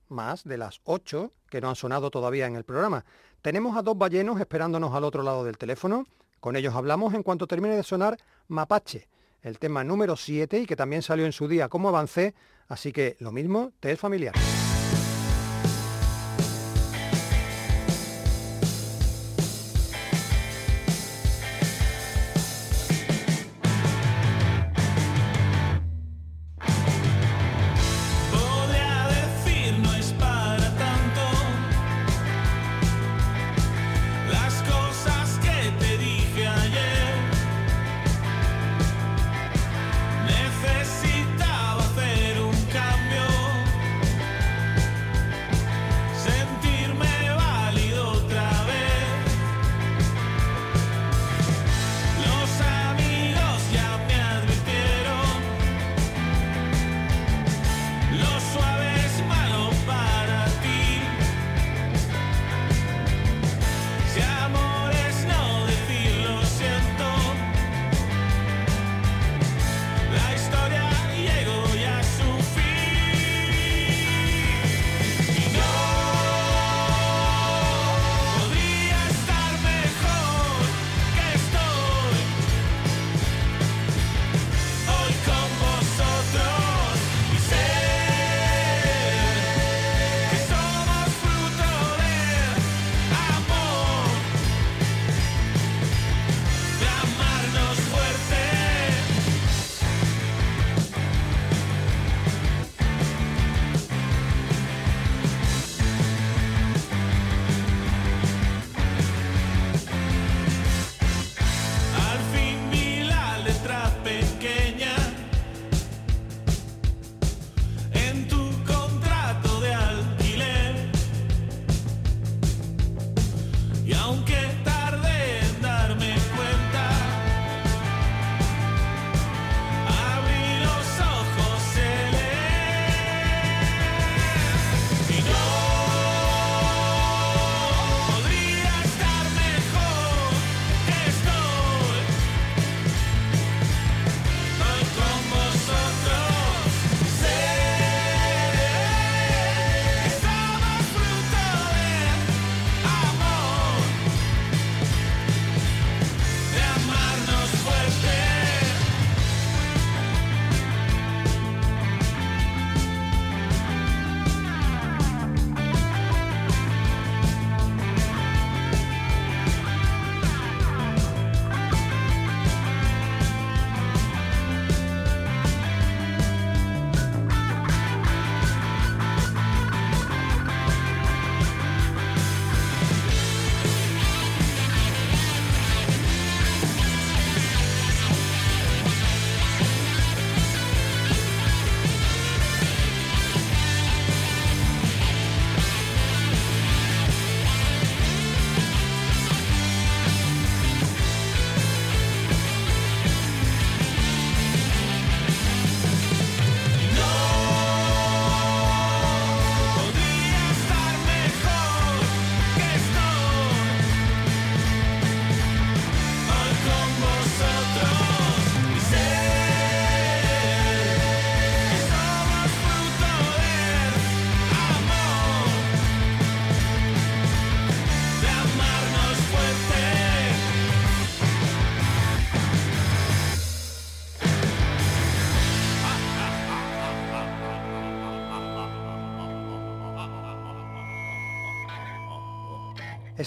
más 0.10 0.44
de 0.44 0.58
las 0.58 0.82
ocho 0.84 1.32
que 1.50 1.62
no 1.62 1.70
han 1.70 1.78
sonado 1.78 2.12
todavía 2.12 2.46
en 2.46 2.58
el 2.58 2.66
programa. 2.66 3.06
Tenemos 3.42 3.78
a 3.78 3.82
dos 3.82 3.98
ballenos 3.98 4.38
esperándonos 4.38 4.94
al 4.94 5.06
otro 5.06 5.24
lado 5.24 5.46
del 5.46 5.58
teléfono. 5.58 6.08
Con 6.42 6.58
ellos 6.58 6.76
hablamos 6.76 7.14
en 7.14 7.24
cuanto 7.24 7.48
termine 7.48 7.78
de 7.78 7.84
sonar 7.84 8.18
Mapache, 8.50 9.08
el 9.44 9.60
tema 9.60 9.86
número 9.86 10.18
7 10.18 10.60
y 10.60 10.66
que 10.66 10.76
también 10.76 11.04
salió 11.04 11.26
en 11.26 11.32
su 11.32 11.48
día 11.48 11.70
como 11.70 11.88
avancé, 11.88 12.36
así 12.68 12.92
que 12.92 13.16
lo 13.20 13.32
mismo 13.32 13.74
te 13.80 13.92
es 13.92 14.00
familiar. 14.00 14.34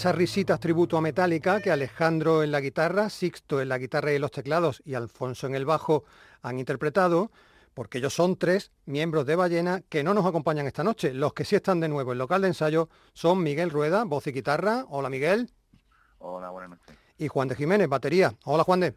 Esas 0.00 0.14
risitas 0.14 0.58
tributo 0.58 0.96
a 0.96 1.02
Metallica 1.02 1.60
que 1.60 1.70
Alejandro 1.70 2.42
en 2.42 2.50
la 2.50 2.62
guitarra, 2.62 3.10
Sixto 3.10 3.60
en 3.60 3.68
la 3.68 3.76
guitarra 3.76 4.14
y 4.14 4.18
los 4.18 4.30
teclados 4.30 4.80
y 4.86 4.94
Alfonso 4.94 5.46
en 5.46 5.54
el 5.54 5.66
bajo 5.66 6.04
han 6.40 6.58
interpretado, 6.58 7.30
porque 7.74 7.98
ellos 7.98 8.14
son 8.14 8.36
tres 8.36 8.72
miembros 8.86 9.26
de 9.26 9.36
Ballena 9.36 9.82
que 9.90 10.02
no 10.02 10.14
nos 10.14 10.24
acompañan 10.24 10.66
esta 10.66 10.82
noche. 10.82 11.12
Los 11.12 11.34
que 11.34 11.44
sí 11.44 11.54
están 11.54 11.80
de 11.80 11.88
nuevo 11.90 12.12
en 12.12 12.18
local 12.18 12.40
de 12.40 12.48
ensayo 12.48 12.88
son 13.12 13.42
Miguel 13.42 13.68
Rueda, 13.68 14.04
voz 14.04 14.26
y 14.26 14.32
guitarra. 14.32 14.86
Hola 14.88 15.10
Miguel. 15.10 15.50
Hola, 16.20 16.48
buenas 16.48 16.70
noches. 16.70 16.96
Y 17.18 17.28
Juan 17.28 17.48
de 17.48 17.56
Jiménez, 17.56 17.86
batería. 17.86 18.32
Hola 18.46 18.64
Juan 18.64 18.80
de. 18.80 18.94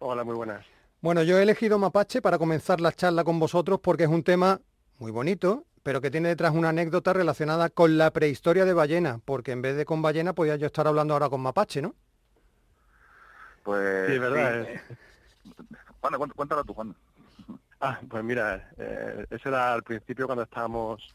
Hola, 0.00 0.24
muy 0.24 0.34
buenas. 0.34 0.66
Bueno, 1.00 1.22
yo 1.22 1.38
he 1.38 1.42
elegido 1.42 1.78
Mapache 1.78 2.20
para 2.20 2.36
comenzar 2.36 2.82
la 2.82 2.92
charla 2.92 3.24
con 3.24 3.40
vosotros 3.40 3.80
porque 3.80 4.04
es 4.04 4.10
un 4.10 4.22
tema 4.22 4.60
muy 4.98 5.10
bonito, 5.10 5.64
pero 5.84 6.00
que 6.00 6.10
tiene 6.10 6.30
detrás 6.30 6.52
una 6.54 6.70
anécdota 6.70 7.12
relacionada 7.12 7.68
con 7.68 7.96
la 7.98 8.10
prehistoria 8.10 8.64
de 8.64 8.72
ballena, 8.72 9.20
porque 9.24 9.52
en 9.52 9.62
vez 9.62 9.76
de 9.76 9.84
con 9.84 10.02
ballena 10.02 10.32
podía 10.32 10.56
yo 10.56 10.66
estar 10.66 10.86
hablando 10.88 11.12
ahora 11.14 11.28
con 11.28 11.42
mapache, 11.42 11.82
¿no? 11.82 11.94
Pues 13.62 14.08
Sí, 14.08 14.14
es 14.14 14.20
verdad. 14.20 14.64
sí. 14.64 14.70
eh. 14.70 14.80
Cuéntalo 16.34 16.64
tú, 16.64 16.74
Juan. 16.74 16.96
Ah, 17.80 18.00
pues 18.08 18.24
mira, 18.24 18.70
eh, 18.78 19.26
eso 19.28 19.48
era 19.50 19.74
al 19.74 19.82
principio 19.82 20.26
cuando 20.26 20.44
estábamos 20.44 21.14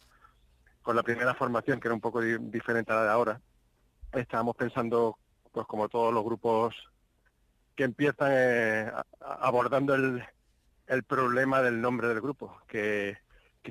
con 0.83 0.95
la 0.95 1.01
primera 1.03 1.33
formación, 1.33 1.79
que 1.79 1.87
era 1.87 1.95
un 1.95 2.01
poco 2.01 2.21
di- 2.21 2.37
diferente 2.39 2.91
a 2.91 2.95
la 2.97 3.03
de 3.03 3.09
ahora. 3.09 3.41
Estábamos 4.11 4.55
pensando, 4.55 5.17
pues 5.51 5.65
como 5.65 5.89
todos 5.89 6.13
los 6.13 6.23
grupos 6.23 6.75
que 7.75 7.85
empiezan 7.85 8.29
eh, 8.33 8.91
abordando 9.19 9.95
el, 9.95 10.23
el 10.85 11.03
problema 11.03 11.61
del 11.63 11.81
nombre 11.81 12.07
del 12.07 12.21
grupo, 12.21 12.55
que, 12.67 13.17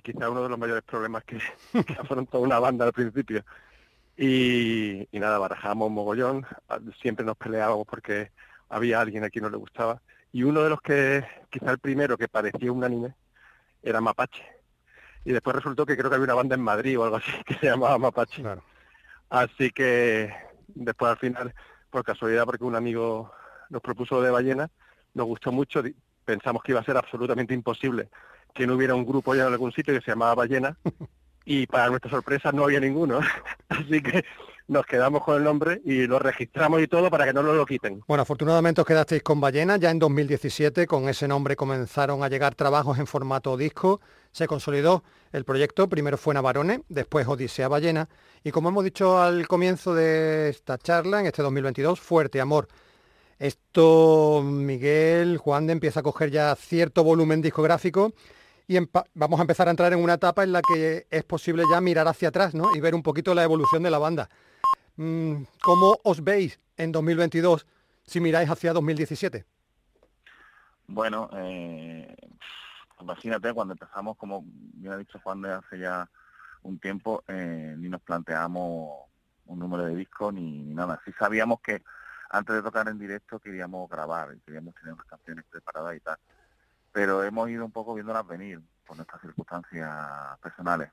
que 0.00 0.12
quizá 0.12 0.30
uno 0.30 0.42
de 0.42 0.48
los 0.48 0.58
mayores 0.58 0.82
problemas 0.84 1.24
que, 1.24 1.38
que 1.86 1.92
afrontó 1.94 2.40
una 2.40 2.58
banda 2.58 2.84
al 2.84 2.92
principio. 2.92 3.44
Y, 4.16 5.08
y 5.12 5.20
nada, 5.20 5.38
barajamos 5.38 5.90
mogollón, 5.90 6.44
siempre 7.00 7.24
nos 7.24 7.36
peleábamos 7.36 7.86
porque 7.86 8.32
había 8.68 9.00
alguien 9.00 9.24
a 9.24 9.30
quien 9.30 9.44
no 9.44 9.50
le 9.50 9.56
gustaba. 9.56 10.02
Y 10.32 10.42
uno 10.42 10.62
de 10.62 10.70
los 10.70 10.80
que, 10.80 11.24
quizá 11.50 11.70
el 11.70 11.78
primero 11.78 12.18
que 12.18 12.28
parecía 12.28 12.72
un 12.72 12.84
anime, 12.84 13.14
era 13.82 14.00
Mapache. 14.00 14.42
Y 15.24 15.32
después 15.32 15.56
resultó 15.56 15.86
que 15.86 15.96
creo 15.96 16.10
que 16.10 16.16
había 16.16 16.24
una 16.24 16.34
banda 16.34 16.54
en 16.54 16.62
Madrid 16.62 16.98
o 16.98 17.04
algo 17.04 17.16
así 17.16 17.30
que 17.46 17.54
se 17.54 17.66
llamaba 17.66 17.98
Mapache. 17.98 18.42
Claro. 18.42 18.62
Así 19.30 19.70
que 19.70 20.32
después 20.68 21.12
al 21.12 21.18
final, 21.18 21.54
por 21.90 22.04
casualidad, 22.04 22.44
porque 22.44 22.64
un 22.64 22.76
amigo 22.76 23.32
nos 23.68 23.82
propuso 23.82 24.20
de 24.22 24.30
ballena, 24.30 24.70
nos 25.14 25.26
gustó 25.26 25.52
mucho, 25.52 25.82
pensamos 26.24 26.62
que 26.62 26.72
iba 26.72 26.80
a 26.80 26.84
ser 26.84 26.96
absolutamente 26.96 27.54
imposible 27.54 28.08
que 28.58 28.66
no 28.66 28.74
hubiera 28.74 28.96
un 28.96 29.06
grupo 29.06 29.36
ya 29.36 29.46
en 29.46 29.52
algún 29.52 29.70
sitio 29.70 29.94
que 29.94 30.00
se 30.00 30.10
llamaba 30.10 30.34
Ballena 30.34 30.76
y 31.44 31.66
para 31.68 31.88
nuestra 31.88 32.10
sorpresa 32.10 32.50
no 32.50 32.64
había 32.64 32.80
ninguno. 32.80 33.20
Así 33.68 34.02
que 34.02 34.24
nos 34.66 34.84
quedamos 34.84 35.22
con 35.22 35.36
el 35.36 35.44
nombre 35.44 35.80
y 35.84 36.08
lo 36.08 36.18
registramos 36.18 36.82
y 36.82 36.88
todo 36.88 37.08
para 37.08 37.24
que 37.24 37.32
no 37.32 37.42
nos 37.42 37.54
lo 37.54 37.64
quiten. 37.64 38.02
Bueno, 38.08 38.22
afortunadamente 38.22 38.80
os 38.80 38.86
quedasteis 38.86 39.22
con 39.22 39.40
Ballena. 39.40 39.76
Ya 39.76 39.90
en 39.90 40.00
2017 40.00 40.88
con 40.88 41.08
ese 41.08 41.28
nombre 41.28 41.54
comenzaron 41.54 42.24
a 42.24 42.28
llegar 42.28 42.56
trabajos 42.56 42.98
en 42.98 43.06
formato 43.06 43.56
disco. 43.56 44.00
Se 44.32 44.48
consolidó 44.48 45.04
el 45.30 45.44
proyecto. 45.44 45.88
Primero 45.88 46.18
fue 46.18 46.34
Navarone, 46.34 46.82
después 46.88 47.28
Odisea 47.28 47.68
Ballena. 47.68 48.08
Y 48.42 48.50
como 48.50 48.70
hemos 48.70 48.82
dicho 48.82 49.20
al 49.20 49.46
comienzo 49.46 49.94
de 49.94 50.48
esta 50.48 50.78
charla, 50.78 51.20
en 51.20 51.26
este 51.26 51.42
2022, 51.42 52.00
Fuerte 52.00 52.40
Amor. 52.40 52.66
Esto, 53.38 54.42
Miguel, 54.44 55.38
Juan 55.38 55.68
de 55.68 55.74
empieza 55.74 56.00
a 56.00 56.02
coger 56.02 56.32
ya 56.32 56.56
cierto 56.56 57.04
volumen 57.04 57.40
discográfico 57.40 58.12
y 58.68 58.78
vamos 59.14 59.40
a 59.40 59.42
empezar 59.42 59.66
a 59.66 59.70
entrar 59.70 59.94
en 59.94 59.98
una 59.98 60.14
etapa 60.14 60.44
en 60.44 60.52
la 60.52 60.60
que 60.60 61.06
es 61.10 61.24
posible 61.24 61.64
ya 61.70 61.80
mirar 61.80 62.06
hacia 62.06 62.28
atrás 62.28 62.54
¿no? 62.54 62.76
y 62.76 62.80
ver 62.80 62.94
un 62.94 63.02
poquito 63.02 63.34
la 63.34 63.42
evolución 63.42 63.82
de 63.82 63.90
la 63.90 63.98
banda. 63.98 64.28
Mm, 64.96 65.44
¿Cómo 65.62 65.98
os 66.04 66.22
veis 66.22 66.60
en 66.76 66.92
2022 66.92 67.66
si 68.04 68.20
miráis 68.20 68.50
hacia 68.50 68.74
2017? 68.74 69.46
Bueno, 70.86 71.30
eh, 71.32 72.14
imagínate 73.00 73.54
cuando 73.54 73.72
empezamos, 73.72 74.18
como 74.18 74.44
bien 74.44 74.92
ha 74.92 74.98
dicho 74.98 75.18
Juan 75.22 75.40
de 75.40 75.52
hace 75.52 75.78
ya 75.78 76.08
un 76.62 76.78
tiempo, 76.78 77.24
eh, 77.26 77.74
ni 77.78 77.88
nos 77.88 78.02
planteamos 78.02 79.06
un 79.46 79.58
número 79.58 79.84
de 79.84 79.94
disco 79.94 80.30
ni, 80.30 80.74
nada. 80.74 81.00
Sí 81.06 81.12
sabíamos 81.18 81.60
que 81.62 81.82
antes 82.28 82.54
de 82.54 82.62
tocar 82.62 82.86
en 82.88 82.98
directo 82.98 83.38
queríamos 83.38 83.88
grabar 83.88 84.36
queríamos 84.44 84.74
tener 84.74 84.92
unas 84.92 85.06
canciones 85.06 85.46
preparadas 85.50 85.96
y 85.96 86.00
tal. 86.00 86.18
Pero 86.92 87.22
hemos 87.24 87.48
ido 87.50 87.64
un 87.64 87.72
poco 87.72 87.94
viéndolas 87.94 88.26
venir 88.26 88.60
por 88.86 88.96
nuestras 88.96 89.20
circunstancias 89.20 89.90
personales. 90.42 90.90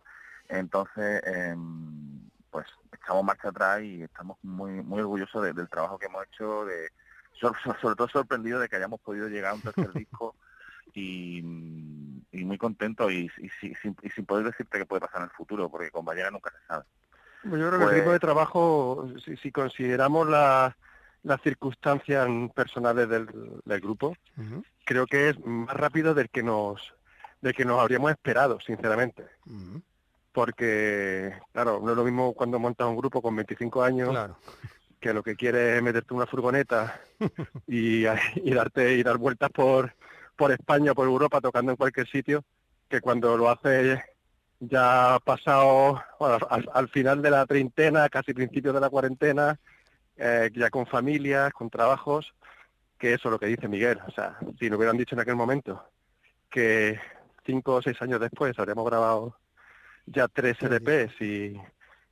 Entonces, 0.48 1.22
em, 1.26 2.30
pues 2.52 2.68
echamos 2.92 3.24
marcha 3.24 3.50
atrás 3.50 3.82
y 3.82 4.04
estamos 4.04 4.38
muy 4.44 4.72
muy 4.84 5.02
orgullosos 5.02 5.44
de- 5.44 5.54
del 5.54 5.70
trabajo 5.70 5.98
que 5.98 6.06
hemos 6.06 6.24
hecho, 6.26 6.66
de 6.66 6.90
sobre, 7.34 7.60
sobre 7.82 7.96
todo 7.96 8.08
sorprendido 8.08 8.60
de 8.60 8.70
que 8.70 8.76
hayamos 8.78 9.00
podido 9.02 9.28
llegar 9.28 9.52
a 9.52 9.56
un 9.56 9.62
tercer 9.62 9.92
disco 9.94 10.36
y, 10.94 11.40
y 12.32 12.46
muy 12.46 12.58
contento 12.58 13.10
y, 13.10 13.30
y 13.38 13.50
si- 13.50 13.74
sin, 13.76 13.96
y 14.02 14.10
sin 14.10 14.26
poder 14.26 14.46
decirte 14.46 14.78
qué 14.78 14.86
puede 14.86 15.02
pasar 15.02 15.18
en 15.22 15.26
el 15.26 15.32
futuro, 15.32 15.70
porque 15.70 15.92
con 15.92 16.06
Ballena 16.06 16.32
nunca 16.32 16.52
se 16.52 16.66
sabe. 16.68 16.86
Pues 17.42 17.62
yo 17.62 17.68
creo 17.68 17.72
que 17.72 17.78
Pues- 17.86 17.90
el 17.90 17.96
ritmo 18.00 18.12
de 18.14 18.20
trabajo, 18.20 19.08
si, 19.24 19.36
si 19.38 19.52
consideramos 19.52 20.28
la- 20.28 20.76
las 21.26 21.42
circunstancias 21.42 22.28
personales 22.56 23.10
del, 23.10 23.28
del 23.66 23.82
grupo, 23.82 24.16
creo 24.86 25.06
que 25.08 25.30
es 25.30 25.46
más 25.46 25.76
rápido 25.76 26.14
del 26.14 26.30
que 26.30 26.44
nos 26.44 26.94
del 27.42 27.54
que 27.54 27.66
nos 27.66 27.80
habríamos 27.80 28.12
esperado, 28.12 28.60
sinceramente. 28.60 29.26
Porque, 30.32 31.34
claro, 31.54 31.80
no 31.84 31.92
es 31.92 31.98
lo 31.98 32.04
mismo 32.04 32.34
cuando 32.34 32.60
montas 32.60 32.88
un 32.88 32.98
grupo 32.98 33.22
con 33.22 33.36
25 33.36 33.84
años 33.84 34.10
Claro. 34.10 34.38
que 35.00 35.14
lo 35.14 35.24
que 35.24 35.36
quieres 35.36 35.78
es 35.78 35.84
meterte 35.84 36.14
en 36.14 36.18
una 36.18 36.26
furgoneta 36.26 37.00
y, 37.68 38.06
y 38.06 38.54
darte 38.54 38.94
y 38.96 39.04
dar 39.04 39.18
vueltas 39.18 39.50
por, 39.52 39.94
por 40.36 40.52
España, 40.52 40.94
por 40.94 41.08
Europa, 41.08 41.40
tocando 41.42 41.72
en 41.72 41.78
cualquier 41.78 42.08
sitio, 42.10 42.44
que 42.90 43.00
cuando 43.02 43.38
lo 43.38 43.50
haces 43.50 44.00
ya 44.60 45.20
pasado 45.24 46.02
bueno, 46.20 46.38
al, 46.50 46.70
al 46.74 46.90
final 46.90 47.22
de 47.22 47.30
la 47.32 47.46
treintena, 47.46 48.10
casi 48.10 48.34
principios 48.34 48.74
de 48.74 48.82
la 48.82 48.90
cuarentena, 48.90 49.60
eh, 50.18 50.50
ya 50.54 50.70
con 50.70 50.86
familias, 50.86 51.54
con 51.54 51.70
trabajos, 51.70 52.34
que 52.98 53.14
eso 53.14 53.28
es 53.28 53.32
lo 53.32 53.40
que 53.40 53.48
dice 53.48 53.68
Miguel. 53.68 54.00
O 54.08 54.12
sea, 54.12 54.38
si 54.60 54.70
nos 54.70 54.78
hubieran 54.78 54.98
dicho 54.98 55.16
en 55.16 55.22
aquel 55.22 55.36
momento 55.36 55.84
que 56.50 57.00
cinco 57.46 57.76
o 57.76 57.82
seis 57.82 58.02
años 58.02 58.20
después 58.20 58.58
habríamos 58.58 58.86
grabado 58.86 59.38
ya 60.06 60.28
tres 60.28 60.58
LPs 60.62 61.22
y 61.22 61.60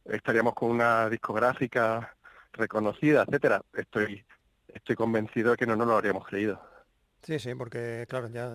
estaríamos 0.05 0.53
con 0.53 0.71
una 0.71 1.09
discográfica 1.09 2.15
reconocida, 2.53 3.23
etcétera, 3.23 3.61
estoy 3.73 4.25
estoy 4.73 4.95
convencido 4.95 5.51
de 5.51 5.57
que 5.57 5.65
no 5.65 5.75
nos 5.75 5.87
lo 5.87 5.95
habríamos 5.95 6.25
creído. 6.25 6.59
Sí, 7.21 7.39
sí, 7.39 7.55
porque 7.55 8.05
claro, 8.09 8.27
ya 8.27 8.53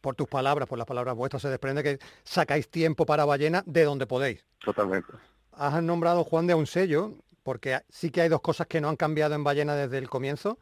por 0.00 0.14
tus 0.14 0.28
palabras, 0.28 0.68
por 0.68 0.78
las 0.78 0.86
palabras 0.86 1.14
vuestras, 1.14 1.42
se 1.42 1.48
desprende 1.48 1.82
que 1.82 1.98
sacáis 2.24 2.68
tiempo 2.70 3.04
para 3.04 3.24
Ballena 3.24 3.62
de 3.66 3.84
donde 3.84 4.06
podéis. 4.06 4.44
Totalmente. 4.64 5.12
Has 5.52 5.82
nombrado, 5.82 6.24
Juan, 6.24 6.46
de 6.46 6.54
un 6.54 6.66
sello, 6.66 7.12
porque 7.46 7.80
sí 7.88 8.10
que 8.10 8.22
hay 8.22 8.28
dos 8.28 8.40
cosas 8.40 8.66
que 8.66 8.80
no 8.80 8.88
han 8.88 8.96
cambiado 8.96 9.36
en 9.36 9.44
Ballena 9.44 9.76
desde 9.76 9.98
el 9.98 10.10
comienzo. 10.10 10.58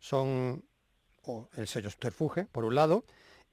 Son 0.00 0.64
el 1.56 1.68
sello 1.68 1.90
Subterfuge, 1.90 2.46
por 2.50 2.64
un 2.64 2.74
lado, 2.74 3.04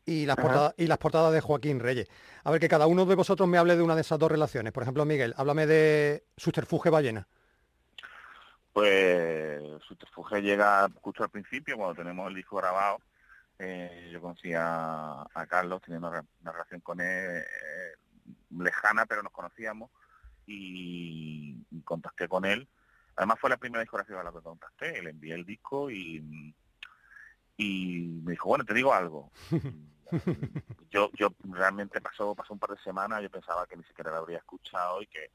y 0.04 0.26
las, 0.26 0.36
portadas, 0.36 0.74
y 0.78 0.88
las 0.88 0.98
portadas 0.98 1.32
de 1.32 1.42
Joaquín 1.42 1.80
Reyes. 1.80 2.10
A 2.44 2.50
ver, 2.50 2.60
que 2.60 2.68
cada 2.68 2.88
uno 2.88 3.06
de 3.06 3.14
vosotros 3.14 3.48
me 3.48 3.60
hable 3.60 3.76
de 3.76 3.84
una 3.84 3.94
de 3.94 4.02
esas 4.02 4.18
dos 4.18 4.32
relaciones. 4.32 4.74
Por 4.74 4.82
ejemplo, 4.82 5.06
Miguel, 5.06 5.36
háblame 5.38 5.68
de 5.68 6.24
Subterfuge 6.38 6.90
Ballena. 6.90 7.28
Pues 8.74 9.62
Subterfuge 9.88 10.42
llega 10.42 10.90
justo 11.02 11.22
al 11.24 11.30
principio, 11.30 11.78
cuando 11.78 11.94
tenemos 11.94 12.30
el 12.30 12.34
disco 12.34 12.56
grabado. 12.56 12.98
Eh, 13.60 14.10
yo 14.12 14.20
conocí 14.20 14.56
a, 14.56 15.22
a 15.22 15.46
Carlos, 15.46 15.84
tenía 15.84 16.00
una 16.00 16.24
relación 16.52 16.82
con 16.82 17.00
él 17.00 17.44
eh, 17.44 17.94
lejana, 18.58 19.06
pero 19.06 19.22
nos 19.22 19.32
conocíamos 19.32 19.92
y, 20.46 21.58
y 21.70 21.82
contacté 21.82 22.28
con 22.28 22.46
él. 22.46 22.68
Además 23.16 23.40
fue 23.40 23.50
la 23.50 23.58
primera 23.58 23.82
discografía 23.82 24.20
a 24.20 24.24
la 24.24 24.32
que 24.32 24.40
contacté, 24.40 25.02
le 25.02 25.12
envié 25.12 25.34
el 25.34 25.46
disco 25.46 25.92
y, 25.92 26.54
y 27.58 28.22
me 28.24 28.32
dijo, 28.32 28.50
bueno, 28.50 28.66
te 28.66 28.74
digo 28.74 28.94
algo. 28.94 29.32
yo 30.90 31.10
yo 31.14 31.34
realmente 31.44 32.02
pasó 32.02 32.36
pasó 32.36 32.54
un 32.54 32.60
par 32.60 32.72
de 32.72 32.84
semanas, 32.84 33.22
yo 33.22 33.30
pensaba 33.30 33.66
que 33.68 33.78
ni 33.78 33.84
siquiera 33.84 34.12
lo 34.12 34.18
habría 34.18 34.40
escuchado 34.40 35.02
y 35.02 35.08
que 35.08 35.32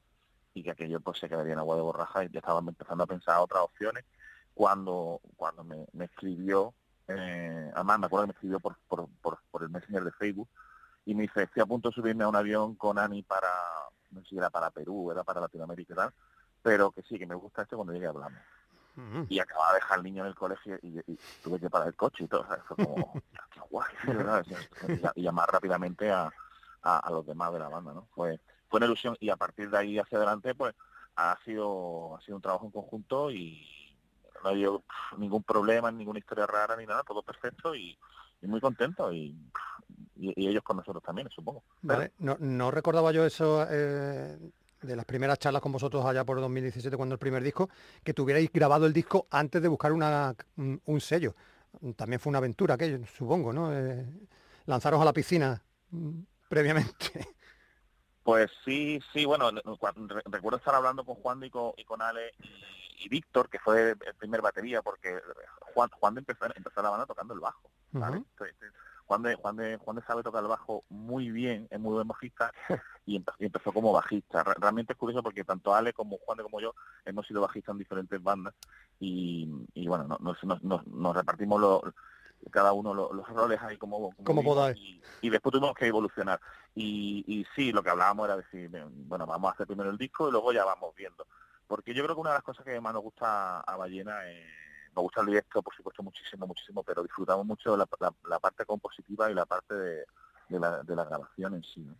y 0.53 0.63
que 0.63 0.71
aquello 0.71 0.99
pues 0.99 1.19
se 1.19 1.29
quedaría 1.29 1.53
en 1.53 1.59
agua 1.59 1.75
de 1.75 1.81
borraja 1.81 2.23
y 2.23 2.29
ya 2.29 2.39
estaba 2.39 2.59
empezando 2.59 3.03
a 3.03 3.07
pensar 3.07 3.39
otras 3.39 3.63
opciones 3.63 4.05
cuando 4.53 5.21
cuando 5.35 5.63
me, 5.63 5.85
me 5.93 6.05
escribió 6.05 6.73
eh, 7.07 7.71
además 7.73 7.99
me 7.99 8.05
acuerdo 8.05 8.25
que 8.25 8.33
me 8.33 8.33
escribió 8.33 8.59
por, 8.59 8.77
por, 8.87 9.07
por, 9.21 9.39
por 9.49 9.63
el 9.63 9.69
messenger 9.69 10.03
de 10.03 10.11
Facebook 10.11 10.49
y 11.07 11.15
me 11.15 11.23
dice 11.23 11.43
estoy 11.43 11.63
a 11.63 11.65
punto 11.65 11.89
de 11.89 11.95
subirme 11.95 12.23
a 12.23 12.27
un 12.29 12.35
avión 12.35 12.75
con 12.75 12.99
Ani 12.99 13.23
para 13.23 13.49
no 14.11 14.21
sé 14.21 14.27
si 14.29 14.37
era 14.37 14.49
para 14.49 14.69
Perú 14.71 15.11
era 15.11 15.23
para 15.23 15.41
Latinoamérica 15.41 15.93
y 15.93 15.95
tal 15.95 16.13
pero 16.61 16.91
que 16.91 17.01
sí 17.01 17.17
que 17.17 17.25
me 17.25 17.35
gusta 17.35 17.61
esto 17.63 17.77
cuando 17.77 17.93
llegue 17.93 18.07
hablamos 18.07 18.39
Ujú. 18.97 19.27
y 19.29 19.39
acababa 19.39 19.73
de 19.73 19.79
dejar 19.79 19.97
al 19.99 20.03
niño 20.03 20.23
en 20.23 20.29
el 20.29 20.35
colegio 20.35 20.77
y, 20.81 20.99
y 21.11 21.19
tuve 21.41 21.59
que 21.59 21.69
parar 21.69 21.87
el 21.87 21.95
coche 21.95 22.23
y 22.23 22.27
todo, 22.27 22.43
¿sabes? 22.47 22.63
Fue 22.67 22.75
como, 22.75 23.13
qué 23.51 23.59
guay, 23.69 23.93
¿verdad? 24.07 24.43
Y, 25.15 25.19
y 25.19 25.23
llamar 25.23 25.49
rápidamente 25.51 26.11
a, 26.11 26.33
a, 26.81 26.97
a 26.97 27.11
los 27.11 27.25
demás 27.25 27.53
de 27.53 27.59
la 27.59 27.69
banda, 27.69 27.93
¿no? 27.93 28.07
Fue, 28.15 28.39
fue 28.67 28.79
una 28.79 28.87
ilusión 28.87 29.15
y 29.19 29.29
a 29.29 29.35
partir 29.35 29.69
de 29.69 29.77
ahí 29.77 29.99
hacia 29.99 30.17
adelante, 30.17 30.55
pues, 30.55 30.73
ha 31.15 31.37
sido 31.45 32.15
ha 32.17 32.21
sido 32.21 32.37
un 32.37 32.41
trabajo 32.41 32.65
en 32.65 32.71
conjunto 32.71 33.31
y 33.31 33.95
no 34.43 34.49
ha 34.49 34.51
habido 34.51 34.83
ningún 35.17 35.43
problema, 35.43 35.91
ninguna 35.91 36.19
historia 36.19 36.47
rara 36.47 36.75
ni 36.75 36.85
nada, 36.85 37.03
todo 37.03 37.21
perfecto 37.21 37.75
y, 37.75 37.97
y 38.41 38.47
muy 38.47 38.61
contento 38.61 39.11
y, 39.13 39.35
y- 40.19 40.33
y 40.35 40.47
ellos 40.47 40.63
con 40.63 40.77
nosotros 40.77 41.03
también, 41.03 41.29
supongo. 41.29 41.63
Vale, 41.81 42.11
no, 42.19 42.37
no 42.39 42.71
recordaba 42.71 43.11
yo 43.11 43.25
eso 43.25 43.65
eh, 43.69 44.37
de 44.81 44.95
las 44.95 45.05
primeras 45.05 45.39
charlas 45.39 45.61
con 45.61 45.71
vosotros 45.71 46.05
allá 46.05 46.23
por 46.23 46.39
2017, 46.39 46.95
cuando 46.97 47.13
el 47.13 47.19
primer 47.19 47.43
disco, 47.43 47.69
que 48.03 48.13
tuvierais 48.13 48.51
grabado 48.51 48.85
el 48.85 48.93
disco 48.93 49.27
antes 49.31 49.61
de 49.61 49.67
buscar 49.67 49.91
una, 49.91 50.35
un, 50.55 51.01
sello. 51.01 51.35
También 51.95 52.19
fue 52.19 52.29
una 52.29 52.39
aventura 52.39 52.75
aquello, 52.75 53.05
supongo, 53.05 53.53
¿no? 53.53 53.73
Eh, 53.73 54.05
lanzaros 54.65 55.01
a 55.01 55.05
la 55.05 55.13
piscina 55.13 55.61
mm, 55.91 56.19
previamente. 56.49 57.11
Pues 58.23 58.51
sí, 58.65 58.99
sí, 59.13 59.23
bueno, 59.23 59.49
recuerdo 60.25 60.57
estar 60.57 60.75
hablando 60.75 61.05
con 61.05 61.15
Juan 61.15 61.41
y 61.45 61.49
con, 61.49 61.71
y 61.77 61.85
con 61.85 62.01
Ale 62.01 62.33
y, 62.43 63.05
y 63.05 63.07
Víctor, 63.07 63.47
que 63.47 63.57
fue 63.57 63.91
el 63.91 64.15
primer 64.17 64.41
batería, 64.41 64.81
porque 64.81 65.17
Juan, 65.73 65.89
Juan 65.91 66.17
empezó, 66.17 66.43
empezó 66.53 66.81
la 66.81 66.89
banda 66.89 67.05
tocando 67.05 67.33
el 67.33 67.39
bajo, 67.39 67.71
Juan 69.07 69.21
de, 69.23 69.35
Juan 69.35 69.55
de, 69.55 69.77
Juan 69.77 69.95
de 69.95 70.03
sabe 70.03 70.21
tocar 70.21 70.43
el 70.43 70.49
bajo 70.49 70.83
muy 70.89 71.31
bien, 71.31 71.67
es 71.71 71.79
muy 71.79 71.93
buen 71.93 72.07
bajista 72.07 72.51
y, 73.05 73.17
empe- 73.19 73.33
y 73.39 73.45
empezó 73.45 73.71
como 73.73 73.91
bajista. 73.93 74.43
Re- 74.43 74.55
Realmente 74.59 74.93
es 74.93 74.99
curioso 74.99 75.23
porque 75.23 75.43
tanto 75.43 75.73
Ale 75.73 75.93
como 75.93 76.17
Juan 76.17 76.37
de 76.37 76.43
como 76.43 76.59
yo 76.59 76.73
hemos 77.05 77.25
sido 77.25 77.41
bajistas 77.41 77.73
en 77.73 77.79
diferentes 77.79 78.21
bandas 78.21 78.53
y, 78.99 79.49
y 79.73 79.87
bueno, 79.87 80.03
no- 80.05 80.17
nos, 80.19 80.43
nos, 80.43 80.61
nos- 80.63 80.85
nos 80.87 81.15
repartimos 81.15 81.59
los 81.59 81.81
cada 82.51 82.71
uno 82.71 82.93
lo- 82.93 83.11
los 83.13 83.27
roles 83.29 83.59
ahí 83.61 83.77
como, 83.77 84.13
Como 84.23 84.43
podáis. 84.43 84.77
y, 84.77 85.01
y 85.21 85.29
después 85.29 85.51
tuvimos 85.51 85.73
que 85.75 85.87
evolucionar 85.87 86.39
y, 86.75 87.23
y 87.27 87.45
sí 87.55 87.71
lo 87.71 87.81
que 87.81 87.89
hablábamos 87.89 88.25
era 88.27 88.37
decir 88.37 88.69
bueno 89.07 89.25
vamos 89.25 89.49
a 89.49 89.53
hacer 89.53 89.65
primero 89.67 89.89
el 89.89 89.97
disco 89.97 90.27
y 90.29 90.31
luego 90.31 90.53
ya 90.53 90.63
vamos 90.63 90.93
viendo 90.95 91.25
porque 91.65 91.93
yo 91.95 92.03
creo 92.03 92.15
que 92.15 92.21
una 92.21 92.29
de 92.29 92.35
las 92.35 92.43
cosas 92.43 92.63
que 92.63 92.79
más 92.79 92.93
nos 92.93 93.01
gusta 93.03 93.59
a 93.61 93.75
Ballena 93.75 94.29
es 94.29 94.45
nos 94.97 95.03
gusta 95.03 95.21
el 95.21 95.27
directo 95.27 95.61
por 95.61 95.75
supuesto 95.75 96.01
muchísimo 96.01 96.47
muchísimo 96.47 96.83
pero 96.83 97.03
disfrutamos 97.03 97.45
mucho 97.45 97.77
la, 97.77 97.87
la- 97.99 98.13
la 98.27 98.39
parte 98.39 98.65
compositiva 98.65 99.29
y 99.29 99.35
la 99.35 99.45
parte 99.45 99.75
de, 99.75 100.05
de 100.49 100.59
la, 100.59 100.81
de 100.83 100.95
la 100.95 101.05
grabación 101.05 101.53
en 101.55 101.63
sí 101.63 101.81
¿no? 101.81 101.95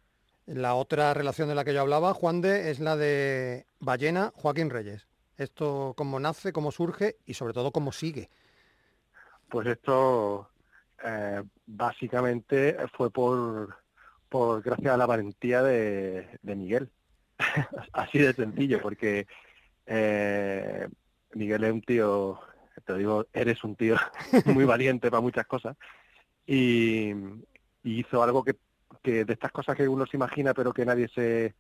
La 0.48 0.74
otra 0.76 1.14
relación 1.14 1.50
de 1.50 1.56
la 1.56 1.66
que 1.66 1.74
yo 1.74 1.82
hablaba, 1.82 2.14
Juan 2.14 2.40
de, 2.40 2.72
es 2.72 2.80
la 2.80 2.96
de 2.96 3.66
Ballena 3.82 4.32
Joaquín 4.34 4.70
Reyes. 4.70 5.06
Esto 5.36 5.94
cómo 5.98 6.22
nace, 6.22 6.54
cómo 6.54 6.72
surge 6.72 7.18
y 7.26 7.34
sobre 7.34 7.52
todo 7.54 7.72
cómo 7.74 7.92
sigue. 7.92 8.30
Pues 9.50 9.68
esto 9.68 10.50
eh, 11.04 11.44
básicamente 11.66 12.78
fue 12.96 13.12
por, 13.12 13.76
por 14.30 14.62
gracias 14.62 14.94
a 14.94 14.98
la 14.98 15.06
valentía 15.06 15.62
de, 15.64 16.40
de 16.42 16.56
Miguel. 16.56 16.90
Así 17.92 18.20
de 18.20 18.32
sencillo, 18.34 18.82
porque 18.82 19.28
eh, 19.86 20.88
Miguel 21.34 21.64
es 21.66 21.74
un 21.74 21.82
tío, 21.82 22.40
te 22.82 22.98
digo, 22.98 23.26
eres 23.34 23.64
un 23.64 23.76
tío 23.76 23.96
muy 24.46 24.66
valiente 24.66 25.10
para 25.10 25.22
muchas 25.22 25.46
cosas. 25.46 25.76
Y, 26.46 27.10
y 27.84 28.00
hizo 28.00 28.24
algo 28.24 28.44
que, 28.44 28.56
que 29.04 29.26
de 29.26 29.34
estas 29.34 29.52
cosas 29.52 29.76
que 29.76 29.88
uno 29.88 30.06
se 30.06 30.18
imagina 30.18 30.54
pero 30.54 30.72
que 30.74 30.86
nadie 30.86 31.08
se, 31.10 31.56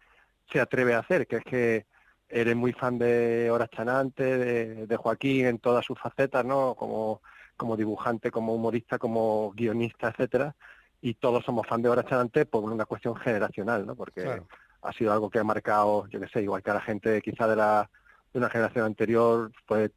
se 0.51 0.59
atreve 0.59 0.93
a 0.93 0.99
hacer, 0.99 1.28
que 1.28 1.38
es 1.38 1.43
que 1.43 1.86
eres 2.30 2.55
muy 2.55 2.74
fan 2.74 2.97
de 2.97 3.49
Horas 3.51 3.70
Chanante, 3.70 4.24
de, 4.24 4.88
de 4.88 4.97
Joaquín 4.97 5.45
en 5.45 5.59
todas 5.59 5.86
sus 5.86 5.99
facetas, 5.99 6.43
¿no? 6.45 6.76
Como, 6.76 7.22
como 7.55 7.78
dibujante, 7.78 8.32
como 8.32 8.53
humorista, 8.53 8.97
como 8.97 9.51
guionista, 9.53 10.09
etcétera, 10.09 10.55
y 11.01 11.13
todos 11.15 11.43
somos 11.45 11.65
fan 11.68 11.82
de 11.82 11.89
Horas 11.89 12.05
Chanante 12.05 12.45
por 12.45 12.63
una 12.63 12.86
cuestión 12.86 13.15
generacional, 13.15 13.86
¿no? 13.86 13.95
Porque 13.95 14.22
Claro. 14.24 14.47
ha 14.82 14.93
sido 14.93 15.13
algo 15.13 15.30
que 15.30 15.39
ha 15.39 15.43
marcado, 15.43 16.07
yo 16.07 16.20
qué 16.20 16.28
sé, 16.28 16.41
igual 16.41 16.61
que 16.63 16.72
a 16.72 16.76
la 16.76 16.82
gente 16.82 17.22
quizá 17.22 17.47
de 17.47 17.55
la 17.55 17.89
de 18.34 18.39
una 18.39 18.49
generación 18.49 18.86
anterior, 18.86 19.51
pues 19.65 19.91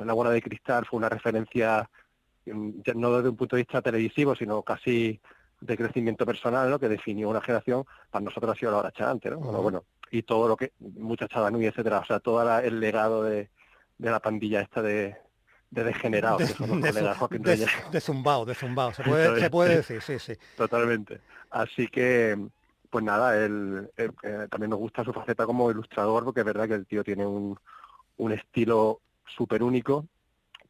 La 0.00 0.12
bola 0.12 0.30
de 0.30 0.42
cristal 0.42 0.86
fue 0.86 0.98
una 0.98 1.08
referencia 1.08 1.88
mm, 2.46 2.70
ya 2.84 2.94
no 2.94 3.12
desde 3.16 3.28
un 3.30 3.36
punto 3.36 3.56
de 3.56 3.62
vista 3.62 3.82
televisivo, 3.82 4.34
sino 4.34 4.62
casi 4.62 5.20
de 5.60 5.76
crecimiento 5.76 6.26
personal, 6.26 6.68
¿no? 6.70 6.78
Que 6.78 6.88
definió 6.88 7.28
una 7.30 7.40
generación, 7.40 7.84
para 8.10 8.24
nosotros 8.24 8.52
ha 8.52 8.58
sido 8.58 8.72
la 8.72 8.78
hora 8.78 8.92
antes, 8.98 9.32
¿no? 9.32 9.38
Bueno, 9.38 9.62
bueno, 9.62 9.84
y 10.10 10.22
todo 10.22 10.48
lo 10.48 10.56
que, 10.56 10.72
muchachada 10.78 11.50
nui, 11.50 11.66
etcétera, 11.66 11.98
o 12.00 12.04
sea, 12.04 12.20
todo 12.20 12.44
la- 12.44 12.62
el 12.62 12.78
legado 12.78 13.22
de, 13.22 13.50
de 13.98 14.10
la 14.10 14.20
pandilla 14.20 14.60
esta 14.60 14.82
de, 14.82 15.16
de 15.70 15.84
degenerados, 15.84 16.42
que 16.42 16.54
son 16.54 16.68
los 16.68 16.80
de, 16.82 16.88
colegas 16.88 17.16
Joaquín 17.18 17.42
de- 17.42 17.50
Reyes. 17.52 17.70
de 17.90 18.00
zumbao, 18.00 18.44
de 18.44 18.54
zumbao. 18.54 18.92
Se 18.92 19.02
puede, 19.04 19.40
se 19.40 19.50
puede 19.50 19.76
decir, 19.76 20.02
sí, 20.02 20.18
sí. 20.18 20.34
Totalmente. 20.56 21.20
Así 21.50 21.88
que, 21.88 22.38
pues 22.90 23.02
nada, 23.04 23.36
él, 23.42 23.90
él, 23.96 24.12
eh, 24.22 24.46
también 24.50 24.70
nos 24.70 24.78
gusta 24.78 25.04
su 25.04 25.12
faceta 25.12 25.46
como 25.46 25.70
ilustrador, 25.70 26.22
porque 26.24 26.40
es 26.40 26.46
verdad 26.46 26.68
que 26.68 26.74
el 26.74 26.86
tío 26.86 27.02
tiene 27.02 27.26
un, 27.26 27.58
un 28.18 28.32
estilo 28.32 29.00
súper 29.26 29.62
único, 29.62 30.06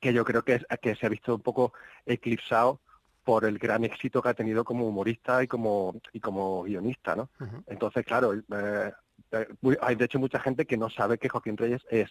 que 0.00 0.12
yo 0.12 0.24
creo 0.24 0.42
que, 0.44 0.54
es, 0.54 0.66
que 0.80 0.94
se 0.94 1.06
ha 1.06 1.08
visto 1.08 1.34
un 1.34 1.40
poco 1.42 1.72
eclipsado 2.04 2.80
por 3.24 3.44
el 3.44 3.58
gran 3.58 3.84
éxito 3.84 4.22
que 4.22 4.28
ha 4.28 4.34
tenido 4.34 4.62
como 4.64 4.86
humorista 4.86 5.42
y 5.42 5.48
como, 5.48 6.00
y 6.12 6.20
como 6.20 6.62
guionista, 6.62 7.16
¿no? 7.16 7.30
Entonces, 7.66 8.04
claro, 8.04 8.34
eh, 8.34 8.92
eh, 9.32 9.46
hay 9.80 9.96
de 9.96 10.04
hecho 10.04 10.18
mucha 10.18 10.38
gente 10.38 10.66
que 10.66 10.76
no 10.76 10.88
sabe 10.90 11.18
que 11.18 11.28
Joaquín 11.28 11.56
Reyes 11.56 11.82
es, 11.90 12.10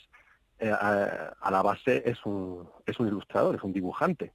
eh, 0.59 0.71
a, 0.71 1.33
a 1.39 1.51
la 1.51 1.61
base, 1.61 2.03
es 2.05 2.25
un, 2.25 2.67
es 2.85 2.99
un 2.99 3.07
ilustrador, 3.07 3.55
es 3.55 3.63
un 3.63 3.71
dibujante. 3.73 4.33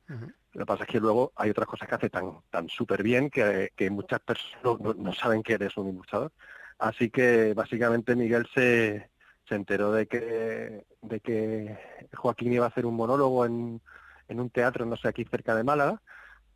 Lo 0.52 0.60
que 0.60 0.66
pasa 0.66 0.84
es 0.84 0.88
que 0.90 1.00
luego 1.00 1.32
hay 1.36 1.50
otras 1.50 1.68
cosas 1.68 1.88
que 1.88 1.94
hace 1.94 2.10
tan 2.10 2.38
tan 2.50 2.68
súper 2.68 3.02
bien 3.02 3.30
que, 3.30 3.70
que 3.76 3.88
muchas 3.90 4.20
personas 4.20 4.80
no- 4.80 4.94
no 4.94 5.12
saben 5.12 5.42
que 5.42 5.52
eres 5.54 5.76
un 5.76 5.88
ilustrador. 5.90 6.32
Así 6.78 7.10
que 7.10 7.52
básicamente 7.54 8.16
Miguel 8.16 8.48
se, 8.54 9.10
se 9.50 9.56
enteró 9.56 9.90
de 9.90 10.06
que, 10.06 10.86
de 11.02 11.20
que 11.20 11.76
Joaquín 12.14 12.52
iba 12.52 12.64
a 12.66 12.68
hacer 12.68 12.86
un 12.86 12.94
monólogo 12.94 13.44
en, 13.44 13.80
en 14.28 14.40
un 14.40 14.48
teatro, 14.48 14.86
no 14.86 14.96
sé, 14.96 15.08
aquí 15.08 15.24
cerca 15.24 15.56
de 15.56 15.64
Málaga, 15.64 16.00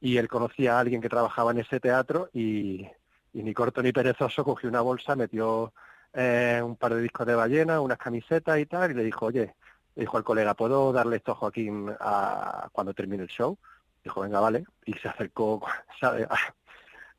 y 0.00 0.16
él 0.16 0.28
conocía 0.28 0.76
a 0.76 0.80
alguien 0.80 1.02
que 1.02 1.08
trabajaba 1.08 1.50
en 1.50 1.58
ese 1.58 1.80
teatro 1.80 2.30
y, 2.32 2.88
ni 3.32 3.52
corto 3.52 3.82
ni 3.82 3.90
perezoso 3.92 4.44
cogió 4.44 4.68
una 4.68 4.80
bolsa, 4.80 5.16
metió 5.16 5.74
eh, 6.12 6.62
un 6.64 6.76
par 6.76 6.94
de 6.94 7.02
discos 7.02 7.26
de 7.26 7.34
ballena, 7.34 7.80
unas 7.80 7.98
camisetas 7.98 8.60
y 8.60 8.66
tal, 8.66 8.92
y 8.92 8.94
le 8.94 9.02
dijo, 9.02 9.26
oye, 9.26 9.56
le 9.96 10.00
dijo 10.02 10.16
al 10.16 10.24
colega, 10.24 10.54
¿puedo 10.54 10.92
darle 10.92 11.16
esto 11.16 11.32
a 11.32 11.34
Joaquín 11.34 11.90
a, 11.98 12.68
cuando 12.70 12.94
termine 12.94 13.24
el 13.24 13.28
show? 13.28 13.58
Dijo, 14.04 14.20
venga, 14.20 14.38
vale. 14.38 14.64
Y 14.84 14.92
se 14.94 15.08
acercó, 15.08 15.60
¿sabe? 16.00 16.28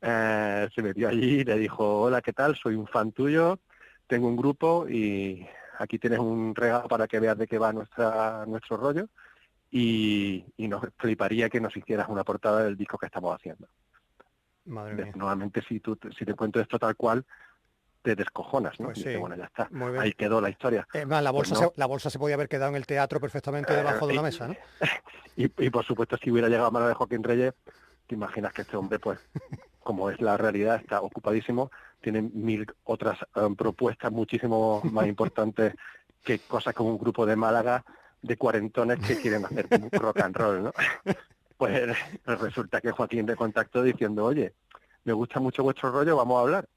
Eh, 0.02 0.68
se 0.74 0.82
metió 0.82 1.08
allí 1.08 1.40
y 1.40 1.44
le 1.44 1.56
dijo, 1.56 2.02
hola, 2.02 2.20
¿qué 2.20 2.34
tal? 2.34 2.54
Soy 2.54 2.74
un 2.74 2.86
fan 2.86 3.12
tuyo, 3.12 3.58
tengo 4.06 4.28
un 4.28 4.36
grupo 4.36 4.86
y 4.86 5.48
aquí 5.78 5.98
tienes 5.98 6.18
un 6.18 6.54
regalo 6.54 6.88
para 6.88 7.06
que 7.06 7.20
veas 7.20 7.36
de 7.38 7.46
qué 7.46 7.58
va 7.58 7.72
nuestra, 7.72 8.44
nuestro 8.46 8.76
rollo 8.76 9.06
y, 9.70 10.44
y 10.56 10.68
nos 10.68 10.82
fliparía 10.98 11.48
que 11.48 11.60
nos 11.60 11.76
hicieras 11.76 12.08
una 12.08 12.24
portada 12.24 12.62
del 12.64 12.76
disco 12.76 12.98
que 12.98 13.06
estamos 13.06 13.34
haciendo. 13.34 13.68
Madre 14.66 14.94
mía. 15.04 15.12
Normalmente 15.14 15.62
si 15.68 15.80
tú 15.80 15.98
si 16.18 16.24
te 16.24 16.34
cuento 16.34 16.60
esto 16.60 16.78
tal 16.78 16.96
cual, 16.96 17.24
te 18.02 18.14
descojonas, 18.14 18.78
¿no? 18.80 18.86
Pues 18.86 18.98
Y 18.98 19.02
sí. 19.02 19.16
bueno, 19.16 19.36
ya 19.36 19.44
está. 19.44 19.68
Muy 19.70 19.90
bien. 19.90 20.02
Ahí 20.02 20.12
quedó 20.12 20.40
la 20.40 20.50
historia. 20.50 20.86
Más, 21.06 21.22
la 21.22 21.32
Pues 21.32 21.50
bolsa, 21.50 21.54
no. 21.64 21.70
se, 21.72 21.80
la 21.80 21.86
bolsa 21.86 22.10
se 22.10 22.18
podía 22.18 22.34
haber 22.36 22.48
quedado 22.48 22.70
en 22.70 22.76
el 22.76 22.86
teatro 22.86 23.20
perfectamente 23.20 23.72
Eh, 23.72 23.76
debajo 23.76 24.06
de 24.06 24.12
una 24.14 24.22
mesa, 24.22 24.48
¿no? 24.48 24.54
Y, 25.36 25.44
y 25.64 25.70
por 25.70 25.84
supuesto, 25.84 26.16
si 26.16 26.30
hubiera 26.30 26.48
llegado 26.48 26.68
a 26.68 26.70
mano 26.70 26.88
de 26.88 26.94
Joaquín 26.94 27.22
Reyes, 27.22 27.52
te 28.06 28.14
imaginas 28.14 28.52
que 28.54 28.62
este 28.62 28.76
hombre, 28.76 28.98
pues, 28.98 29.18
como 29.80 30.08
es 30.08 30.18
la 30.20 30.36
realidad, 30.38 30.76
está 30.76 31.00
ocupadísimo, 31.02 31.70
tiene 32.00 32.22
mil 32.22 32.66
otras 32.84 33.18
eh, 33.34 33.48
propuestas 33.56 34.12
muchísimo 34.12 34.82
más 34.84 35.06
importantes 35.08 35.74
que 36.22 36.38
cosas 36.40 36.74
como 36.74 36.90
un 36.90 36.98
grupo 36.98 37.24
de 37.24 37.36
Málaga 37.36 37.84
de 38.22 38.36
cuarentones 38.36 38.98
que 38.98 39.20
quieren 39.20 39.44
hacer 39.44 39.68
rock 39.92 40.20
and 40.20 40.36
roll, 40.36 40.62
¿no? 40.64 40.72
Pues 41.56 41.96
resulta 42.26 42.82
que 42.82 42.90
Joaquín 42.90 43.24
de 43.24 43.34
contactó 43.34 43.82
diciendo, 43.82 44.26
oye, 44.26 44.52
me 45.04 45.14
gusta 45.14 45.40
mucho 45.40 45.62
vuestro 45.62 45.90
rollo, 45.90 46.14
vamos 46.14 46.36
a 46.36 46.40
hablar. 46.42 46.68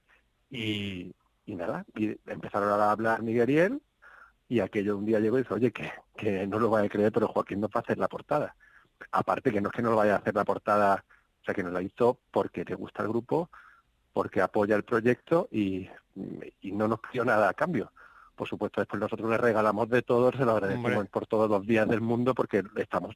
Y, 0.50 1.14
y 1.46 1.56
nada, 1.56 1.84
y 1.96 2.18
empezaron 2.26 2.70
a 2.70 2.92
hablar 2.92 3.22
Miguel 3.22 3.50
y 3.50 3.58
él, 3.58 3.82
y 4.48 4.62
aquello 4.62 4.98
un 4.98 5.06
día 5.06 5.20
llegó 5.20 5.38
y 5.38 5.42
dice, 5.42 5.54
oye, 5.54 5.72
que, 5.72 5.92
que 6.16 6.48
no 6.48 6.60
lo 6.60 6.70
vaya 6.70 6.86
a 6.86 6.90
creer, 6.90 7.12
pero 7.12 7.28
Joaquín 7.28 7.60
nos 7.60 7.72
va 7.72 7.80
a 7.80 7.82
hacer 7.82 7.98
la 7.98 8.08
portada. 8.08 8.56
Aparte 9.12 9.52
que 9.52 9.60
no 9.60 9.68
es 9.68 9.76
que 9.76 9.82
no 9.82 9.90
lo 9.90 9.98
vaya 9.98 10.16
a 10.16 10.20
hacer 10.20 10.34
la 10.34 10.46
portada, 10.46 11.04
o 11.42 11.44
sea, 11.44 11.54
que 11.54 11.64
nos 11.64 11.74
la 11.74 11.82
hizo 11.82 12.20
porque 12.32 12.64
le 12.64 12.76
gusta 12.76 13.04
el 13.04 13.10
grupo, 13.10 13.50
porque 14.14 14.42
apoya 14.42 14.76
el 14.76 14.84
proyecto 14.84 15.48
y, 15.52 15.90
y 16.62 16.72
no 16.72 16.88
nos 16.88 17.00
pidió 17.00 17.26
nada 17.26 17.50
a 17.50 17.54
cambio. 17.54 17.92
Por 18.36 18.48
supuesto, 18.48 18.80
después 18.82 19.02
nosotros 19.02 19.30
le 19.30 19.38
regalamos 19.38 19.90
de 19.90 20.02
todo, 20.02 20.32
se 20.32 20.46
lo 20.46 20.52
agradecemos 20.52 20.92
Hombre. 20.92 21.10
por 21.12 21.28
todos 21.28 21.50
los 21.50 21.66
días 21.68 21.88
del 21.88 22.02
mundo 22.02 22.34
porque 22.34 22.64
estamos 22.78 23.16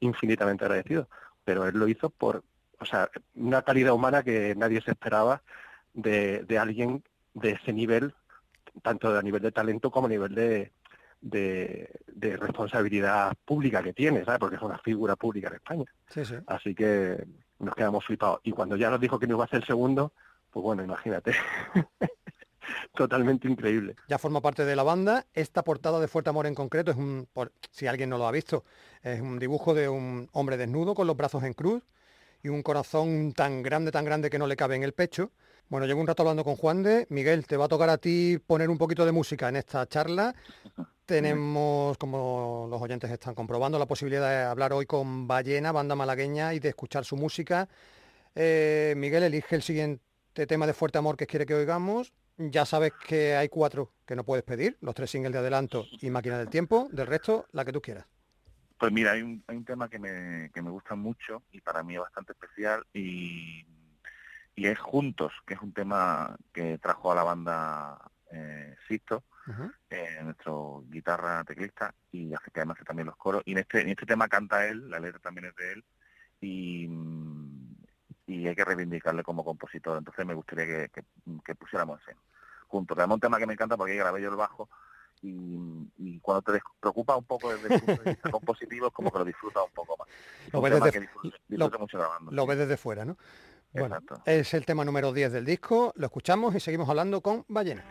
infinitamente 0.00 0.64
agradecidos. 0.64 1.06
Pero 1.44 1.66
él 1.66 1.78
lo 1.78 1.86
hizo 1.86 2.10
por, 2.10 2.42
o 2.80 2.84
sea, 2.84 3.08
una 3.36 3.62
calidad 3.62 3.92
humana 3.94 4.24
que 4.24 4.54
nadie 4.56 4.80
se 4.82 4.90
esperaba 4.90 5.42
de, 5.94 6.42
de 6.42 6.58
alguien 6.58 7.04
de 7.34 7.52
ese 7.52 7.72
nivel, 7.72 8.12
tanto 8.82 9.16
a 9.16 9.22
nivel 9.22 9.42
de 9.42 9.52
talento 9.52 9.90
como 9.92 10.08
a 10.08 10.10
nivel 10.10 10.34
de, 10.34 10.72
de, 11.20 11.88
de 12.08 12.36
responsabilidad 12.36 13.34
pública 13.44 13.82
que 13.82 13.92
tiene, 13.92 14.24
¿sabes? 14.24 14.40
Porque 14.40 14.56
es 14.56 14.62
una 14.62 14.78
figura 14.78 15.14
pública 15.14 15.48
en 15.48 15.54
España. 15.54 15.84
Sí, 16.08 16.24
sí. 16.24 16.34
Así 16.48 16.74
que 16.74 17.24
nos 17.60 17.74
quedamos 17.74 18.04
flipados. 18.04 18.40
Y 18.42 18.50
cuando 18.50 18.74
ya 18.74 18.90
nos 18.90 19.00
dijo 19.00 19.18
que 19.18 19.26
no 19.28 19.36
iba 19.36 19.44
a 19.44 19.48
ser 19.48 19.60
el 19.60 19.66
segundo, 19.66 20.12
pues 20.56 20.64
bueno, 20.64 20.82
imagínate. 20.82 21.32
totalmente 22.94 23.46
increíble. 23.46 23.94
Ya 24.08 24.16
forma 24.16 24.40
parte 24.40 24.64
de 24.64 24.74
la 24.74 24.84
banda. 24.84 25.26
Esta 25.34 25.62
portada 25.62 26.00
de 26.00 26.08
Fuerte 26.08 26.30
Amor 26.30 26.46
en 26.46 26.54
concreto 26.54 26.92
es 26.92 26.96
un, 26.96 27.28
si 27.70 27.86
alguien 27.86 28.08
no 28.08 28.16
lo 28.16 28.26
ha 28.26 28.32
visto, 28.32 28.64
es 29.02 29.20
un 29.20 29.38
dibujo 29.38 29.74
de 29.74 29.90
un 29.90 30.30
hombre 30.32 30.56
desnudo 30.56 30.94
con 30.94 31.06
los 31.06 31.14
brazos 31.14 31.42
en 31.42 31.52
cruz 31.52 31.82
y 32.42 32.48
un 32.48 32.62
corazón 32.62 33.34
tan 33.34 33.62
grande, 33.62 33.90
tan 33.90 34.06
grande 34.06 34.30
que 34.30 34.38
no 34.38 34.46
le 34.46 34.56
cabe 34.56 34.76
en 34.76 34.82
el 34.82 34.94
pecho. 34.94 35.30
Bueno, 35.68 35.84
llevo 35.84 36.00
un 36.00 36.06
rato 36.06 36.22
hablando 36.22 36.42
con 36.42 36.56
Juan 36.56 36.82
de. 36.82 37.06
Miguel, 37.10 37.46
te 37.46 37.58
va 37.58 37.66
a 37.66 37.68
tocar 37.68 37.90
a 37.90 37.98
ti 37.98 38.38
poner 38.38 38.70
un 38.70 38.78
poquito 38.78 39.04
de 39.04 39.12
música 39.12 39.50
en 39.50 39.56
esta 39.56 39.86
charla. 39.86 40.34
Tenemos, 41.04 41.98
como 41.98 42.66
los 42.70 42.80
oyentes 42.80 43.10
están 43.10 43.34
comprobando, 43.34 43.78
la 43.78 43.84
posibilidad 43.84 44.26
de 44.26 44.42
hablar 44.44 44.72
hoy 44.72 44.86
con 44.86 45.28
Ballena, 45.28 45.70
banda 45.70 45.94
malagueña, 45.94 46.54
y 46.54 46.60
de 46.60 46.70
escuchar 46.70 47.04
su 47.04 47.18
música. 47.18 47.68
Eh, 48.34 48.94
Miguel, 48.96 49.24
elige 49.24 49.54
el 49.54 49.62
siguiente 49.62 50.05
tema 50.44 50.66
de 50.66 50.74
Fuerte 50.74 50.98
Amor 50.98 51.16
que 51.16 51.26
quiere 51.26 51.46
que 51.46 51.54
oigamos. 51.54 52.12
Ya 52.36 52.66
sabes 52.66 52.92
que 53.08 53.36
hay 53.36 53.48
cuatro 53.48 53.92
que 54.04 54.14
no 54.14 54.24
puedes 54.24 54.44
pedir, 54.44 54.76
los 54.82 54.94
tres 54.94 55.10
singles 55.10 55.32
de 55.32 55.38
adelanto 55.38 55.86
y 56.02 56.10
Máquina 56.10 56.36
del 56.36 56.50
Tiempo. 56.50 56.88
Del 56.92 57.06
resto, 57.06 57.46
la 57.52 57.64
que 57.64 57.72
tú 57.72 57.80
quieras. 57.80 58.04
Pues 58.78 58.92
mira, 58.92 59.12
hay 59.12 59.22
un, 59.22 59.42
hay 59.46 59.56
un 59.56 59.64
tema 59.64 59.88
que 59.88 59.98
me, 59.98 60.50
que 60.52 60.60
me 60.60 60.68
gusta 60.68 60.94
mucho 60.94 61.44
y 61.50 61.62
para 61.62 61.82
mí 61.82 61.94
es 61.94 62.00
bastante 62.00 62.32
especial 62.32 62.84
y, 62.92 63.64
y 64.54 64.66
es 64.66 64.78
Juntos, 64.78 65.32
que 65.46 65.54
es 65.54 65.60
un 65.60 65.72
tema 65.72 66.36
que 66.52 66.76
trajo 66.78 67.12
a 67.12 67.14
la 67.14 67.22
banda 67.22 67.98
eh, 68.32 68.74
Sisto, 68.88 69.24
eh, 69.90 70.18
nuestro 70.24 70.84
guitarra 70.88 71.44
teclista, 71.44 71.94
y 72.10 72.34
hace 72.34 72.50
que 72.50 72.60
además 72.60 72.76
hace 72.78 72.84
también 72.84 73.06
los 73.06 73.16
coros. 73.16 73.42
Y 73.44 73.52
en 73.52 73.58
este, 73.58 73.80
en 73.82 73.90
este 73.90 74.06
tema 74.06 74.28
canta 74.28 74.66
él, 74.66 74.90
la 74.90 74.98
letra 74.98 75.20
también 75.20 75.46
es 75.46 75.56
de 75.56 75.72
él, 75.72 75.84
y, 76.40 76.88
mm, 76.88 77.45
y 78.26 78.46
hay 78.48 78.54
que 78.54 78.64
reivindicarle 78.64 79.22
como 79.22 79.44
compositor. 79.44 79.98
Entonces 79.98 80.26
me 80.26 80.34
gustaría 80.34 80.66
que, 80.66 80.88
que, 80.90 81.02
que 81.44 81.54
pusiéramos 81.54 82.00
en 82.08 82.16
juntos. 82.68 82.96
Además 82.98 83.14
un 83.16 83.20
tema 83.20 83.38
que 83.38 83.46
me 83.46 83.52
encanta 83.52 83.76
porque 83.76 83.92
ahí 83.92 83.98
grabé 83.98 84.20
yo 84.22 84.28
el 84.30 84.36
bajo 84.36 84.68
y, 85.22 85.58
y 85.98 86.18
cuando 86.20 86.42
te 86.42 86.52
despreocupa 86.52 87.16
un 87.16 87.24
poco 87.24 87.50
desde 87.54 87.74
el 87.74 87.80
punto 87.80 88.02
de 88.02 88.10
vista 88.10 88.30
compositivo 88.30 88.88
es 88.88 88.92
como 88.92 89.10
que 89.10 89.18
lo 89.18 89.24
disfrutas 89.24 89.62
un 89.64 89.72
poco 89.72 89.96
más. 89.96 90.08
Es 90.46 90.52
Lo 90.52 90.60
ves 90.60 90.72
desde- 90.74 90.92
que 90.92 91.00
lo- 91.00 91.30
disfruto 91.48 91.78
mucho 91.78 91.98
grabando. 91.98 92.32
Lo 92.32 92.42
sí. 92.42 92.48
ves 92.48 92.58
desde 92.58 92.76
fuera, 92.76 93.04
¿no? 93.04 93.16
Bueno, 93.72 93.96
Exacto. 93.96 94.22
es 94.24 94.54
el 94.54 94.64
tema 94.64 94.84
número 94.84 95.12
10 95.12 95.32
del 95.32 95.44
disco, 95.44 95.92
lo 95.96 96.06
escuchamos 96.06 96.54
y 96.54 96.60
seguimos 96.60 96.88
hablando 96.88 97.20
con 97.20 97.44
Ballena. 97.48 97.84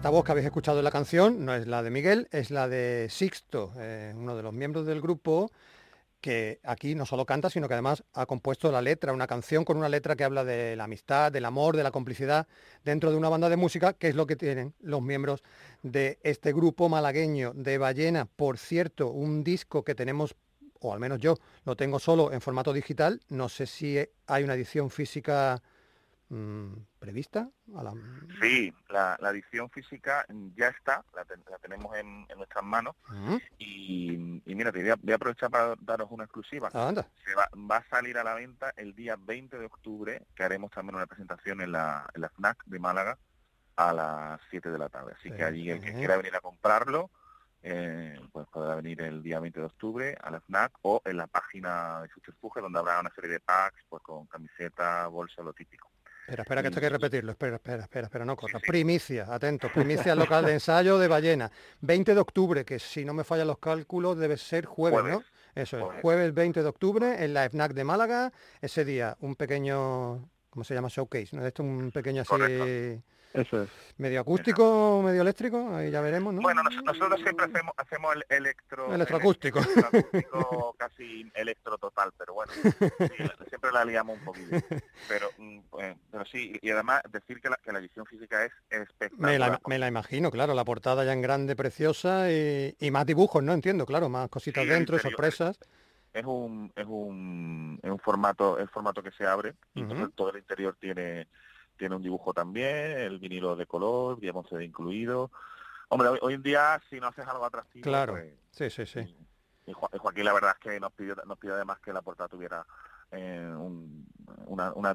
Esta 0.00 0.08
voz 0.08 0.24
que 0.24 0.32
habéis 0.32 0.46
escuchado 0.46 0.78
en 0.78 0.84
la 0.84 0.90
canción 0.90 1.44
no 1.44 1.54
es 1.54 1.66
la 1.66 1.82
de 1.82 1.90
Miguel, 1.90 2.26
es 2.32 2.50
la 2.50 2.68
de 2.68 3.08
Sixto, 3.10 3.74
eh, 3.76 4.14
uno 4.16 4.34
de 4.34 4.42
los 4.42 4.54
miembros 4.54 4.86
del 4.86 4.98
grupo 4.98 5.52
que 6.22 6.58
aquí 6.64 6.94
no 6.94 7.04
solo 7.04 7.26
canta, 7.26 7.50
sino 7.50 7.68
que 7.68 7.74
además 7.74 8.02
ha 8.14 8.24
compuesto 8.24 8.72
la 8.72 8.80
letra, 8.80 9.12
una 9.12 9.26
canción 9.26 9.62
con 9.62 9.76
una 9.76 9.90
letra 9.90 10.16
que 10.16 10.24
habla 10.24 10.42
de 10.42 10.74
la 10.74 10.84
amistad, 10.84 11.30
del 11.30 11.44
amor, 11.44 11.76
de 11.76 11.82
la 11.82 11.90
complicidad 11.90 12.48
dentro 12.82 13.10
de 13.10 13.18
una 13.18 13.28
banda 13.28 13.50
de 13.50 13.58
música, 13.58 13.92
que 13.92 14.08
es 14.08 14.14
lo 14.14 14.26
que 14.26 14.36
tienen 14.36 14.72
los 14.80 15.02
miembros 15.02 15.42
de 15.82 16.18
este 16.22 16.54
grupo 16.54 16.88
malagueño 16.88 17.52
de 17.54 17.76
Ballena. 17.76 18.24
Por 18.24 18.56
cierto, 18.56 19.10
un 19.10 19.44
disco 19.44 19.84
que 19.84 19.94
tenemos, 19.94 20.34
o 20.80 20.94
al 20.94 21.00
menos 21.00 21.18
yo 21.18 21.36
lo 21.66 21.76
tengo 21.76 21.98
solo 21.98 22.32
en 22.32 22.40
formato 22.40 22.72
digital, 22.72 23.20
no 23.28 23.50
sé 23.50 23.66
si 23.66 23.98
hay 24.26 24.44
una 24.44 24.54
edición 24.54 24.88
física 24.88 25.62
mm, 26.30 26.72
prevista. 26.98 27.48
A 27.76 27.82
la- 27.82 27.92
Sí, 28.40 28.72
la, 28.88 29.16
la 29.20 29.30
edición 29.30 29.68
física 29.70 30.24
ya 30.56 30.68
está, 30.68 31.04
la, 31.14 31.24
ten- 31.24 31.44
la 31.50 31.58
tenemos 31.58 31.94
en, 31.96 32.26
en 32.28 32.36
nuestras 32.38 32.64
manos 32.64 32.96
y, 33.58 34.42
y 34.46 34.54
mira, 34.54 34.72
te 34.72 34.80
voy 34.80 34.90
a, 34.90 34.96
voy 34.96 35.12
a 35.12 35.16
aprovechar 35.16 35.50
para 35.50 35.74
daros 35.80 36.08
una 36.10 36.24
exclusiva. 36.24 36.70
anda. 36.72 37.06
Se 37.24 37.34
va, 37.34 37.48
va 37.70 37.76
a 37.76 37.88
salir 37.88 38.16
a 38.18 38.24
la 38.24 38.34
venta 38.34 38.72
el 38.76 38.94
día 38.94 39.16
20 39.18 39.58
de 39.58 39.66
octubre, 39.66 40.22
que 40.34 40.42
haremos 40.42 40.70
también 40.70 40.96
una 40.96 41.06
presentación 41.06 41.60
en 41.60 41.72
la, 41.72 42.08
en 42.14 42.22
la 42.22 42.28
FNAC 42.30 42.64
de 42.64 42.78
Málaga 42.78 43.18
a 43.76 43.92
las 43.92 44.40
7 44.50 44.70
de 44.70 44.78
la 44.78 44.88
tarde. 44.88 45.12
Así 45.18 45.30
que 45.30 45.44
allí 45.44 45.70
el 45.70 45.80
que 45.80 45.92
quiera 45.98 46.16
venir 46.16 46.34
a 46.36 46.40
comprarlo, 46.40 47.10
eh, 47.62 48.18
pues 48.32 48.46
podrá 48.48 48.74
venir 48.74 49.02
el 49.02 49.22
día 49.22 49.38
20 49.38 49.60
de 49.60 49.66
octubre 49.66 50.16
a 50.22 50.30
la 50.30 50.40
FNAC 50.40 50.72
o 50.82 51.02
en 51.04 51.16
la 51.18 51.26
página 51.26 52.00
de 52.02 52.08
Future 52.08 52.36
donde 52.62 52.78
habrá 52.78 53.00
una 53.00 53.10
serie 53.14 53.30
de 53.30 53.40
packs 53.40 53.82
pues 53.88 54.02
con 54.02 54.26
camiseta, 54.26 55.06
bolsa, 55.08 55.42
lo 55.42 55.52
típico. 55.52 55.89
Espera, 56.30 56.42
espera, 56.44 56.62
que 56.62 56.68
esto 56.68 56.78
hay 56.78 56.82
que 56.82 56.90
repetirlo. 56.90 57.32
Espera, 57.32 57.56
espera, 57.56 57.82
espera, 57.82 58.06
espera, 58.06 58.24
no 58.24 58.36
corra. 58.36 58.60
Primicia, 58.60 59.26
atento, 59.28 59.68
primicia 59.74 60.14
local 60.14 60.44
de 60.44 60.52
ensayo 60.52 60.96
de 60.98 61.08
ballena. 61.08 61.50
20 61.80 62.14
de 62.14 62.20
octubre, 62.20 62.64
que 62.64 62.78
si 62.78 63.04
no 63.04 63.12
me 63.12 63.24
fallan 63.24 63.48
los 63.48 63.58
cálculos 63.58 64.16
debe 64.16 64.36
ser 64.36 64.64
jueves, 64.64 65.02
¿no? 65.02 65.24
Eso 65.56 65.78
es, 65.78 66.00
jueves 66.00 66.32
20 66.32 66.62
de 66.62 66.68
octubre 66.68 67.24
en 67.24 67.34
la 67.34 67.50
FNAC 67.50 67.74
de 67.74 67.82
Málaga. 67.82 68.32
Ese 68.60 68.84
día 68.84 69.16
un 69.20 69.34
pequeño, 69.34 70.28
¿cómo 70.50 70.62
se 70.62 70.74
llama? 70.74 70.88
Showcase, 70.88 71.36
¿no? 71.36 71.44
Esto 71.44 71.64
un 71.64 71.90
pequeño 71.90 72.22
así... 72.22 73.02
Eso 73.32 73.62
es. 73.62 73.70
Medio 73.96 74.20
acústico, 74.20 75.02
medio 75.04 75.22
eléctrico, 75.22 75.74
ahí 75.74 75.90
ya 75.90 76.00
veremos, 76.00 76.34
¿no? 76.34 76.40
Bueno, 76.40 76.62
nosotros 76.62 77.20
siempre 77.20 77.46
hacemos, 77.46 77.74
hacemos 77.76 78.16
el 78.16 78.24
electro... 78.28 78.92
Electroacústico. 78.92 79.60
Electroacústico 79.60 80.74
casi 80.78 81.30
electro 81.34 81.78
total, 81.78 82.12
pero 82.18 82.34
bueno, 82.34 82.52
siempre 82.52 83.70
la 83.72 83.84
liamos 83.84 84.18
un 84.18 84.24
poquito. 84.24 84.56
Pero, 85.08 85.28
mm, 85.38 85.58
pero 86.10 86.24
sí, 86.24 86.58
y 86.60 86.70
además 86.70 87.02
decir 87.10 87.40
que 87.40 87.50
la, 87.50 87.56
que 87.62 87.72
la 87.72 87.78
edición 87.78 88.06
física 88.06 88.44
es 88.44 88.52
espectacular. 88.70 89.32
Me 89.32 89.38
la, 89.38 89.60
me 89.66 89.78
la, 89.78 89.86
imagino, 89.86 90.30
claro, 90.30 90.54
la 90.54 90.64
portada 90.64 91.04
ya 91.04 91.12
en 91.12 91.22
grande, 91.22 91.54
preciosa 91.54 92.32
y, 92.32 92.74
y 92.80 92.90
más 92.90 93.06
dibujos, 93.06 93.42
¿no? 93.42 93.52
Entiendo, 93.52 93.86
claro, 93.86 94.08
más 94.08 94.28
cositas 94.28 94.66
dentro, 94.66 94.98
sorpresas. 94.98 95.58
Es 96.12 96.24
un, 96.24 96.72
es 96.74 96.86
un, 96.88 97.78
es 97.80 97.90
un 97.90 97.98
formato, 98.00 98.58
el 98.58 98.68
formato 98.68 99.02
que 99.02 99.12
se 99.12 99.24
abre, 99.24 99.54
y 99.74 99.84
todo 100.16 100.30
el 100.30 100.38
interior 100.38 100.76
tiene 100.80 101.28
tiene 101.80 101.96
un 101.96 102.02
dibujo 102.02 102.34
también, 102.34 102.98
el 102.98 103.18
vinilo 103.18 103.56
de 103.56 103.66
color, 103.66 104.20
digamos, 104.20 104.46
se 104.50 104.62
incluido. 104.62 105.30
Hombre, 105.88 106.10
hoy, 106.20 106.34
en 106.34 106.42
día 106.42 106.80
si 106.90 107.00
no 107.00 107.06
haces 107.06 107.26
algo 107.26 107.46
atractivo, 107.46 107.82
claro, 107.82 108.12
pues, 108.12 108.34
sí, 108.50 108.68
sí, 108.68 108.84
sí. 108.84 109.16
Y, 109.66 109.72
Joaquín 109.72 110.26
la 110.26 110.34
verdad 110.34 110.56
es 110.56 110.58
que 110.58 110.78
nos 110.78 110.92
pidió, 110.92 111.16
nos 111.24 111.38
pidió 111.38 111.54
además 111.54 111.80
que 111.80 111.94
la 111.94 112.02
portada 112.02 112.28
tuviera 112.28 112.66
eh, 113.10 113.50
una, 114.46 114.72
una, 114.74 114.94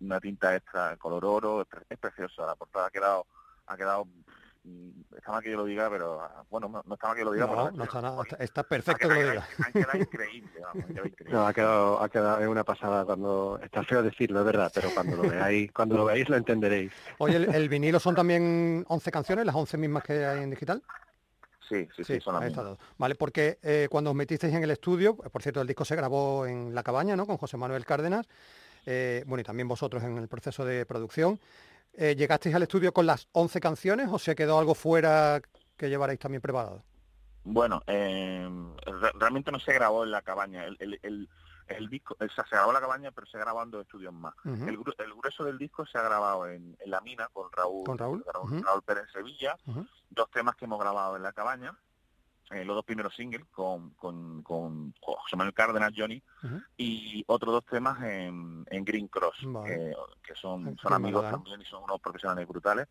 una, 0.00 0.20
tinta 0.20 0.56
extra 0.56 0.96
color 0.96 1.24
oro, 1.24 1.62
es, 1.62 1.68
es 1.88 1.98
preciosa, 1.98 2.44
la 2.44 2.56
portada 2.56 2.86
ha 2.86 2.90
quedado, 2.90 3.26
ha 3.66 3.76
quedado 3.76 4.08
está 5.16 5.30
mal 5.30 5.42
que 5.42 5.50
yo 5.50 5.58
lo 5.58 5.64
diga, 5.64 5.90
pero 5.90 6.20
ah, 6.20 6.44
bueno, 6.50 6.68
no, 6.68 6.94
está 6.94 7.08
mal 7.08 7.16
que 7.16 7.24
lo 7.24 7.32
diga. 7.32 7.46
No, 7.46 7.70
no 7.70 7.84
está 7.84 8.00
nada, 8.00 8.22
está, 8.38 8.62
perfecto 8.62 9.08
que 9.08 9.14
lo 9.14 9.30
diga. 9.30 9.48
Ha 9.64 9.72
quedado 9.72 9.98
increíble, 9.98 10.60
vamos, 10.60 10.90
increíble. 10.90 11.32
No, 11.32 11.46
ha 11.46 11.52
quedado, 11.52 12.02
ha 12.02 12.08
quedado 12.08 12.40
en 12.40 12.48
una 12.48 12.64
pasada 12.64 13.04
cuando, 13.04 13.60
está 13.62 13.82
feo 13.84 14.02
decirlo, 14.02 14.40
es 14.40 14.46
verdad, 14.46 14.72
pero 14.74 14.90
cuando 14.94 15.16
lo 15.16 15.28
veáis, 15.28 15.70
cuando 15.72 15.96
lo 15.96 16.04
veáis 16.06 16.28
lo 16.28 16.36
entenderéis. 16.36 16.92
Oye, 17.18 17.36
¿el, 17.36 17.68
vinilo 17.68 18.00
son 18.00 18.14
también 18.14 18.84
11 18.88 19.10
canciones, 19.10 19.46
las 19.46 19.54
11 19.54 19.76
mismas 19.76 20.02
que 20.02 20.24
hay 20.24 20.42
en 20.42 20.50
digital? 20.50 20.82
Sí, 21.68 21.88
sí, 21.96 22.04
sí, 22.04 22.20
son 22.20 22.34
las 22.34 22.44
mismas. 22.44 22.78
Vale, 22.98 23.14
porque 23.14 23.58
eh, 23.62 23.88
cuando 23.90 24.10
os 24.10 24.16
metisteis 24.16 24.52
en 24.54 24.62
el 24.62 24.70
estudio, 24.70 25.16
por 25.16 25.42
cierto, 25.42 25.60
el 25.60 25.66
disco 25.66 25.84
se 25.84 25.96
grabó 25.96 26.46
en 26.46 26.74
La 26.74 26.82
Cabaña, 26.82 27.16
¿no? 27.16 27.26
Con 27.26 27.38
José 27.38 27.56
Manuel 27.56 27.86
Cárdenas, 27.86 28.26
eh, 28.86 29.24
bueno, 29.26 29.40
y 29.40 29.44
también 29.44 29.68
vosotros 29.68 30.02
en 30.02 30.18
el 30.18 30.28
proceso 30.28 30.64
de 30.64 30.84
producción. 30.84 31.38
Eh, 31.96 32.14
¿Llegasteis 32.16 32.54
al 32.54 32.62
estudio 32.62 32.92
con 32.92 33.06
las 33.06 33.28
11 33.32 33.60
canciones 33.60 34.08
o 34.10 34.18
se 34.18 34.34
quedó 34.34 34.58
algo 34.58 34.74
fuera 34.74 35.40
que 35.76 35.88
llevaréis 35.88 36.18
también 36.18 36.40
preparado? 36.40 36.82
Bueno, 37.44 37.82
eh, 37.86 38.48
realmente 39.14 39.52
no 39.52 39.60
se 39.60 39.72
grabó 39.72 40.04
en 40.04 40.10
la 40.10 40.22
cabaña. 40.22 40.64
El, 40.64 40.98
el, 41.02 41.28
el, 41.68 41.88
disco, 41.90 42.16
o 42.18 42.28
sea, 42.28 42.44
se 42.44 42.56
grabó 42.56 42.70
en 42.70 42.74
la 42.74 42.80
cabaña, 42.80 43.10
pero 43.12 43.26
se 43.26 43.38
grabando 43.38 43.80
estudios 43.80 44.12
más. 44.12 44.34
el, 44.44 44.78
grueso 44.78 45.44
del 45.44 45.58
disco 45.58 45.86
se 45.86 45.98
ha 45.98 46.02
grabado 46.02 46.48
en, 46.48 46.76
La 46.86 47.00
Mina 47.00 47.28
con 47.32 47.52
Raúl, 47.52 47.84
¿Con 47.84 47.98
Raúl? 47.98 48.24
Raúl, 48.26 48.82
Pérez 48.82 49.10
Sevilla. 49.12 49.56
Dos 50.10 50.30
temas 50.30 50.56
que 50.56 50.64
hemos 50.64 50.80
grabado 50.80 51.16
en 51.16 51.22
la 51.22 51.32
cabaña 51.32 51.76
eh, 52.50 52.64
los 52.64 52.76
dos 52.76 52.84
primeros 52.84 53.14
singles 53.14 53.46
con, 53.50 53.90
con, 53.90 54.42
con 54.42 54.94
José 55.00 55.36
Manuel 55.36 55.54
Cárdenas, 55.54 55.92
Johnny, 55.96 56.22
y 56.76 57.24
otros 57.26 57.54
dos 57.54 57.64
temas 57.64 58.02
en, 58.02 58.66
en 58.70 58.84
Green 58.84 59.08
Cross, 59.08 59.46
que 60.22 60.34
son, 60.34 60.76
son 60.78 60.92
amigos 60.92 61.30
también 61.30 61.60
y 61.60 61.64
son 61.64 61.84
unos 61.84 62.00
profesionales 62.00 62.46
brutales. 62.46 62.86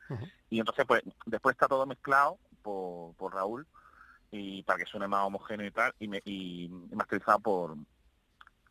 Y 0.49 0.59
entonces, 0.59 0.85
pues, 0.87 1.03
después 1.25 1.53
está 1.53 1.67
todo 1.67 1.85
mezclado 1.85 2.39
por, 2.61 3.13
por 3.15 3.33
Raúl, 3.33 3.67
y 4.31 4.63
para 4.63 4.79
que 4.79 4.85
suene 4.85 5.07
más 5.07 5.25
homogéneo 5.25 5.67
y 5.67 5.71
tal, 5.71 5.93
y, 5.99 6.07
me, 6.07 6.21
y 6.25 6.67
masterizado 6.91 7.39
por, 7.39 7.75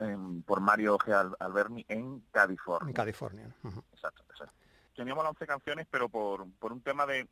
em, 0.01 0.43
por 0.43 0.61
Mario 0.61 0.99
G. 0.99 1.37
Alberni 1.39 1.85
en 1.89 2.21
California. 2.33 2.89
En 2.89 2.95
California. 2.95 3.55
Exacto, 3.93 4.25
exacto. 4.29 4.55
Teníamos 4.97 5.23
las 5.23 5.31
11 5.31 5.47
canciones, 5.47 5.87
pero 5.89 6.09
por, 6.09 6.51
por 6.59 6.73
un 6.73 6.81
tema 6.83 7.07
de 7.07 7.29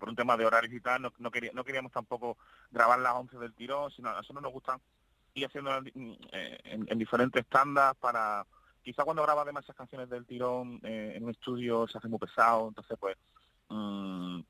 por 0.00 0.08
un 0.08 0.16
tema 0.16 0.36
de 0.36 0.46
horarios 0.46 0.72
y 0.72 0.80
tal, 0.80 1.02
no, 1.02 1.12
no, 1.18 1.30
no 1.52 1.64
queríamos 1.64 1.92
tampoco 1.92 2.38
grabar 2.70 2.98
las 2.98 3.14
11 3.14 3.38
del 3.38 3.54
tirón, 3.54 3.90
sino 3.92 4.08
a 4.08 4.14
nosotros 4.14 4.42
nos 4.42 4.52
gustan 4.52 4.80
ir 5.34 5.46
haciendo 5.46 5.70
eh, 6.32 6.58
en, 6.64 6.98
diferentes 6.98 7.46
tandas 7.46 7.94
para... 7.96 8.44
Quizá 8.82 9.04
cuando 9.04 9.22
grabas 9.22 9.44
demasiadas 9.44 9.76
canciones 9.76 10.08
del 10.08 10.24
tirón 10.24 10.80
eh, 10.82 11.12
en 11.14 11.24
un 11.24 11.30
estudio 11.30 11.86
se 11.86 11.98
hace 11.98 12.08
muy 12.08 12.18
pesado, 12.18 12.68
entonces 12.68 12.96
pues 12.98 13.14
mm, 13.68 14.40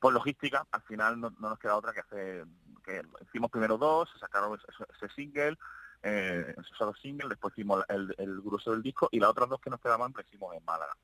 por 0.00 0.12
logística 0.12 0.64
al 0.70 0.82
final 0.82 1.20
no, 1.20 1.30
nos 1.40 1.58
queda 1.58 1.76
otra 1.76 1.92
que 1.92 2.00
hacer 2.00 2.46
que 2.84 3.02
hicimos 3.26 3.50
primero 3.50 3.78
dos, 3.78 4.08
se 4.12 4.18
sacaron 4.18 4.56
ese, 4.56 5.14
single, 5.14 5.56
eh, 6.02 6.54
esos 6.58 6.78
dos 6.78 7.00
singles, 7.00 7.30
después 7.30 7.54
hicimos 7.54 7.84
el, 7.88 8.14
el, 8.18 8.40
grueso 8.42 8.72
del 8.72 8.82
disco 8.82 9.08
y 9.10 9.18
las 9.18 9.30
otras 9.30 9.48
dos 9.48 9.60
que 9.60 9.70
nos 9.70 9.80
quedaban 9.80 10.12
lo 10.14 10.20
hicimos 10.20 10.54
en 10.54 10.64
Málaga. 10.64 10.96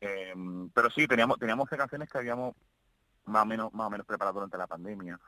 Eh, 0.00 0.34
pero 0.74 0.90
sí, 0.90 1.08
teníamos 1.08 1.38
teníamos 1.38 1.68
canciones 1.68 2.08
que 2.10 2.18
habíamos 2.18 2.54
más 3.26 3.42
o 3.42 3.46
menos 3.46 3.72
más 3.72 3.86
o 3.86 3.90
menos 3.90 4.06
preparado 4.06 4.34
durante 4.34 4.58
la 4.58 4.66
pandemia. 4.66 5.18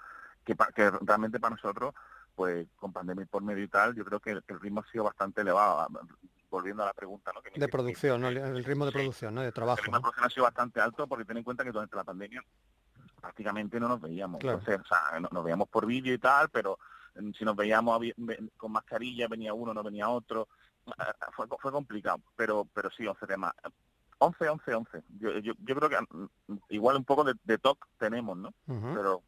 Que, 0.45 0.55
que 0.75 0.91
realmente 0.91 1.41
para 1.41 1.55
nosotros 1.55 1.95
pues 2.35 2.67
con 2.77 2.93
pandemia 2.93 3.27
por 3.27 3.43
medio 3.43 3.65
y 3.65 3.69
tal 3.69 3.95
yo 3.95 4.05
creo 4.05 4.21
que 4.21 4.31
el, 4.31 4.43
ritmo 4.61 4.81
ha 4.81 4.91
sido 4.91 5.05
bastante 5.05 5.41
elevado. 5.41 5.87
Volviendo 6.51 6.85
a 6.85 6.87
la 6.87 6.93
pregunta 6.93 7.33
¿no? 7.33 7.41
de 7.43 7.69
producción 7.69 8.21
¿no? 8.21 8.29
el 8.29 8.65
ritmo 8.65 8.87
de 8.87 8.93
producción 8.93 9.35
¿no? 9.35 9.43
de 9.43 9.51
trabajo 9.51 9.81
el 9.81 9.87
ritmo 9.87 9.99
de 9.99 10.03
producción 10.03 10.27
ha 10.27 10.31
sido 10.31 10.45
bastante 10.45 10.81
alto 10.81 11.07
porque 11.09 11.25
ten 11.25 11.39
en 11.39 11.43
cuenta 11.43 11.65
que 11.65 11.73
durante 11.73 11.97
la 11.97 12.05
pandemia 12.05 12.45
prácticamente 13.21 13.81
no 13.81 13.89
nos 13.89 14.01
veíamos. 14.01 14.45
O 14.45 14.61
sea, 14.61 15.19
nos 15.19 15.45
veíamos 15.45 15.69
por 15.69 15.87
vídeo 15.87 16.15
y 16.15 16.19
tal 16.19 16.51
pero 16.51 16.79
mm, 17.17 17.33
si 17.33 17.45
nos 17.45 17.57
veíamos 17.57 18.01
con 18.57 18.73
mascarilla 18.73 19.27
venía 19.27 19.53
uno 19.53 19.75
no 19.75 19.83
venía 19.83 20.09
otro 20.09 20.49
fue, 21.35 21.47
fue 21.59 21.73
complicado. 21.73 22.21
Pero 22.37 22.69
pero 22.73 22.91
sí 22.91 23.07
11 23.07 23.27
temas 23.27 23.53
11, 24.19 24.49
11, 24.49 24.75
11. 24.75 25.03
Yo, 25.19 25.39
yo, 25.39 25.53
yo 25.59 25.75
creo 25.75 25.89
que 25.89 25.97
mm, 26.01 26.57
igual 26.71 26.97
un 26.97 27.05
poco 27.05 27.25
de, 27.25 27.35
de 27.45 27.59
TOC 27.59 27.87
tenemos, 27.99 28.37
¿no? 28.37 28.53
Pero, 28.67 29.23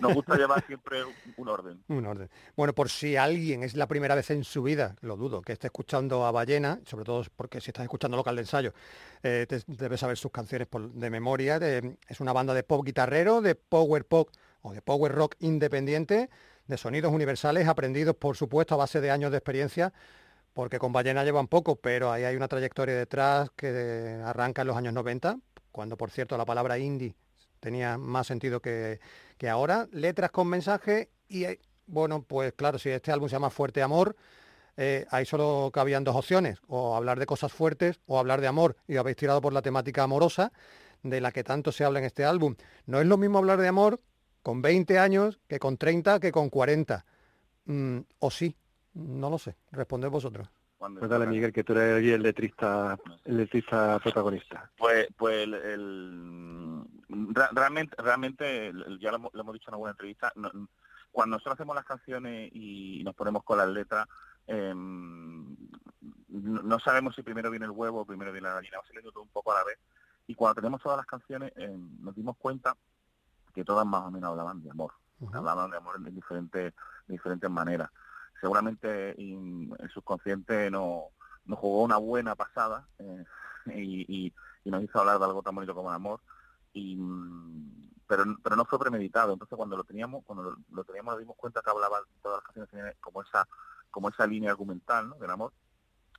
nos 0.00 0.14
gusta 0.14 0.36
llevar 0.36 0.64
siempre 0.66 1.02
un 1.36 1.48
orden. 1.48 1.82
Un 1.88 2.06
orden. 2.06 2.28
Bueno, 2.56 2.74
por 2.74 2.90
si 2.90 3.16
alguien 3.16 3.62
es 3.62 3.74
la 3.74 3.86
primera 3.88 4.14
vez 4.14 4.30
en 4.30 4.44
su 4.44 4.62
vida, 4.62 4.96
lo 5.00 5.16
dudo, 5.16 5.42
que 5.42 5.52
esté 5.52 5.68
escuchando 5.68 6.24
a 6.26 6.30
Ballena, 6.30 6.80
sobre 6.84 7.04
todo 7.04 7.24
porque 7.36 7.60
si 7.60 7.70
estás 7.70 7.84
escuchando 7.84 8.16
local 8.16 8.36
de 8.36 8.42
ensayo, 8.42 8.74
eh, 9.22 9.46
debes 9.66 10.00
saber 10.00 10.16
sus 10.16 10.30
canciones 10.30 10.68
de 10.70 11.10
memoria. 11.10 11.56
es 11.56 12.20
una 12.20 12.32
banda 12.32 12.54
de 12.54 12.62
pop 12.62 12.84
guitarrero, 12.84 13.40
de 13.40 13.54
power 13.54 14.04
pop 14.04 14.28
o 14.62 14.72
de 14.72 14.82
power 14.82 15.12
rock 15.12 15.36
independiente, 15.40 16.28
de 16.66 16.76
sonidos 16.76 17.12
universales 17.12 17.66
aprendidos, 17.66 18.14
por 18.16 18.36
supuesto, 18.36 18.74
a 18.74 18.78
base 18.78 19.00
de 19.00 19.10
años 19.10 19.30
de 19.30 19.38
experiencia 19.38 19.92
porque 20.52 20.78
con 20.78 20.92
Ballena 20.92 21.24
llevan 21.24 21.48
poco, 21.48 21.76
pero 21.76 22.10
ahí 22.12 22.24
hay 22.24 22.36
una 22.36 22.48
trayectoria 22.48 22.96
detrás 22.96 23.50
que 23.56 24.20
arranca 24.24 24.62
en 24.62 24.68
los 24.68 24.76
años 24.76 24.92
90, 24.92 25.38
cuando 25.72 25.96
por 25.96 26.10
cierto 26.10 26.36
la 26.36 26.44
palabra 26.44 26.78
indie 26.78 27.14
tenía 27.60 27.98
más 27.98 28.26
sentido 28.26 28.60
que, 28.60 28.98
ahora. 29.48 29.88
Letras 29.92 30.30
con 30.30 30.48
mensaje 30.48 31.10
y 31.28 31.44
eh, 31.44 31.60
bueno, 31.86 32.22
pues 32.22 32.52
claro, 32.54 32.78
si 32.78 32.88
este 32.88 33.12
álbum 33.12 33.28
se 33.28 33.34
llama 33.34 33.50
Fuerte 33.50 33.82
Amor, 33.82 34.16
eh, 34.76 35.06
ahí 35.10 35.26
solo 35.26 35.70
cabían 35.72 36.04
dos 36.04 36.16
opciones, 36.16 36.58
o 36.66 36.96
hablar 36.96 37.18
de 37.18 37.26
cosas 37.26 37.52
fuertes 37.52 38.00
o 38.06 38.18
hablar 38.18 38.40
de 38.40 38.46
amor, 38.46 38.76
y 38.86 38.96
habéis 38.96 39.16
tirado 39.16 39.40
por 39.40 39.52
la 39.52 39.62
temática 39.62 40.02
amorosa, 40.04 40.52
de 41.02 41.20
la 41.20 41.32
que 41.32 41.44
tanto 41.44 41.72
se 41.72 41.84
habla 41.84 41.98
en 41.98 42.04
este 42.04 42.24
álbum. 42.24 42.56
No 42.86 43.00
es 43.00 43.06
lo 43.06 43.16
mismo 43.16 43.38
hablar 43.38 43.60
de 43.60 43.68
amor 43.68 44.00
con 44.42 44.62
20 44.62 44.98
años 44.98 45.38
que 45.48 45.58
con 45.58 45.76
30 45.76 46.20
que 46.20 46.32
con 46.32 46.48
40. 46.50 47.04
Mm, 47.66 47.98
o 48.18 48.30
sí, 48.30 48.56
no 48.94 49.30
lo 49.30 49.38
sé, 49.38 49.56
responded 49.72 50.08
vosotros. 50.08 50.48
Pues 50.78 51.10
dale, 51.10 51.26
Miguel, 51.26 51.52
que 51.52 51.62
tú 51.62 51.74
eres 51.74 52.02
el 52.02 52.22
letrista, 52.22 52.98
el 53.26 53.36
letrista 53.36 53.98
protagonista. 53.98 54.70
Pues, 54.78 55.08
pues 55.14 55.42
el, 55.46 56.82
realmente, 57.52 57.94
realmente, 57.98 58.72
ya 58.98 59.12
lo, 59.12 59.30
hemos 59.34 59.52
dicho 59.52 59.68
en 59.68 59.74
alguna 59.74 59.90
entrevista, 59.90 60.32
cuando 61.12 61.36
nosotros 61.36 61.52
hacemos 61.52 61.76
las 61.76 61.84
canciones 61.84 62.50
y 62.54 63.02
nos 63.04 63.14
ponemos 63.14 63.44
con 63.44 63.58
las 63.58 63.68
letras, 63.68 64.08
em, 64.46 65.54
no 66.28 66.78
sabemos 66.78 67.14
si 67.14 67.22
primero 67.22 67.50
viene 67.50 67.66
el 67.66 67.72
huevo 67.72 68.00
o 68.00 68.06
primero 68.06 68.32
viene 68.32 68.48
la 68.48 68.54
gallina, 68.54 68.78
va 68.78 68.86
saliendo 68.86 69.12
todo 69.12 69.22
un 69.22 69.28
poco 69.28 69.52
a 69.52 69.56
la 69.56 69.64
vez. 69.64 69.78
Y 70.28 70.34
cuando 70.34 70.62
tenemos 70.62 70.80
todas 70.80 70.96
las 70.96 71.06
canciones, 71.06 71.52
em, 71.56 71.98
nos 72.00 72.14
dimos 72.14 72.38
cuenta 72.38 72.74
que 73.52 73.64
todas 73.64 73.84
más 73.84 74.06
o 74.06 74.10
menos 74.10 74.30
hablaban 74.30 74.62
de 74.62 74.70
amor, 74.70 74.92
hablaban 75.30 75.70
de 75.70 75.76
amor 75.76 75.96
en 75.96 76.14
diferentes, 76.14 76.72
de 77.06 77.12
diferentes 77.12 77.50
maneras 77.50 77.90
seguramente 78.40 79.10
el 79.10 79.90
subconsciente 79.92 80.70
no, 80.70 81.04
nos 81.44 81.58
jugó 81.58 81.82
una 81.82 81.96
buena 81.96 82.34
pasada 82.34 82.86
eh, 82.98 83.24
y, 83.74 84.32
nos 84.64 84.82
hizo 84.84 85.00
hablar 85.00 85.18
de 85.18 85.24
algo 85.24 85.42
tan 85.42 85.54
bonito 85.54 85.74
como 85.74 85.88
el 85.88 85.96
amor 85.96 86.20
y 86.72 86.94
mm, 86.96 87.90
pero 88.06 88.24
pero 88.42 88.56
no 88.56 88.64
fue 88.64 88.78
premeditado. 88.78 89.32
Entonces 89.32 89.56
cuando 89.56 89.76
lo 89.76 89.84
teníamos 89.84 90.24
cuando 90.24 90.56
lo, 90.70 90.84
teníamos 90.84 91.14
nos 91.14 91.20
dimos 91.20 91.36
cuenta 91.36 91.60
que 91.62 91.70
hablaba 91.70 91.98
todas 92.22 92.42
las 92.44 92.54
canciones 92.54 92.96
como 93.00 93.22
esa 93.22 93.48
como 93.90 94.08
esa 94.08 94.26
línea 94.26 94.50
argumental 94.50 95.12
del 95.18 95.30
amor 95.30 95.52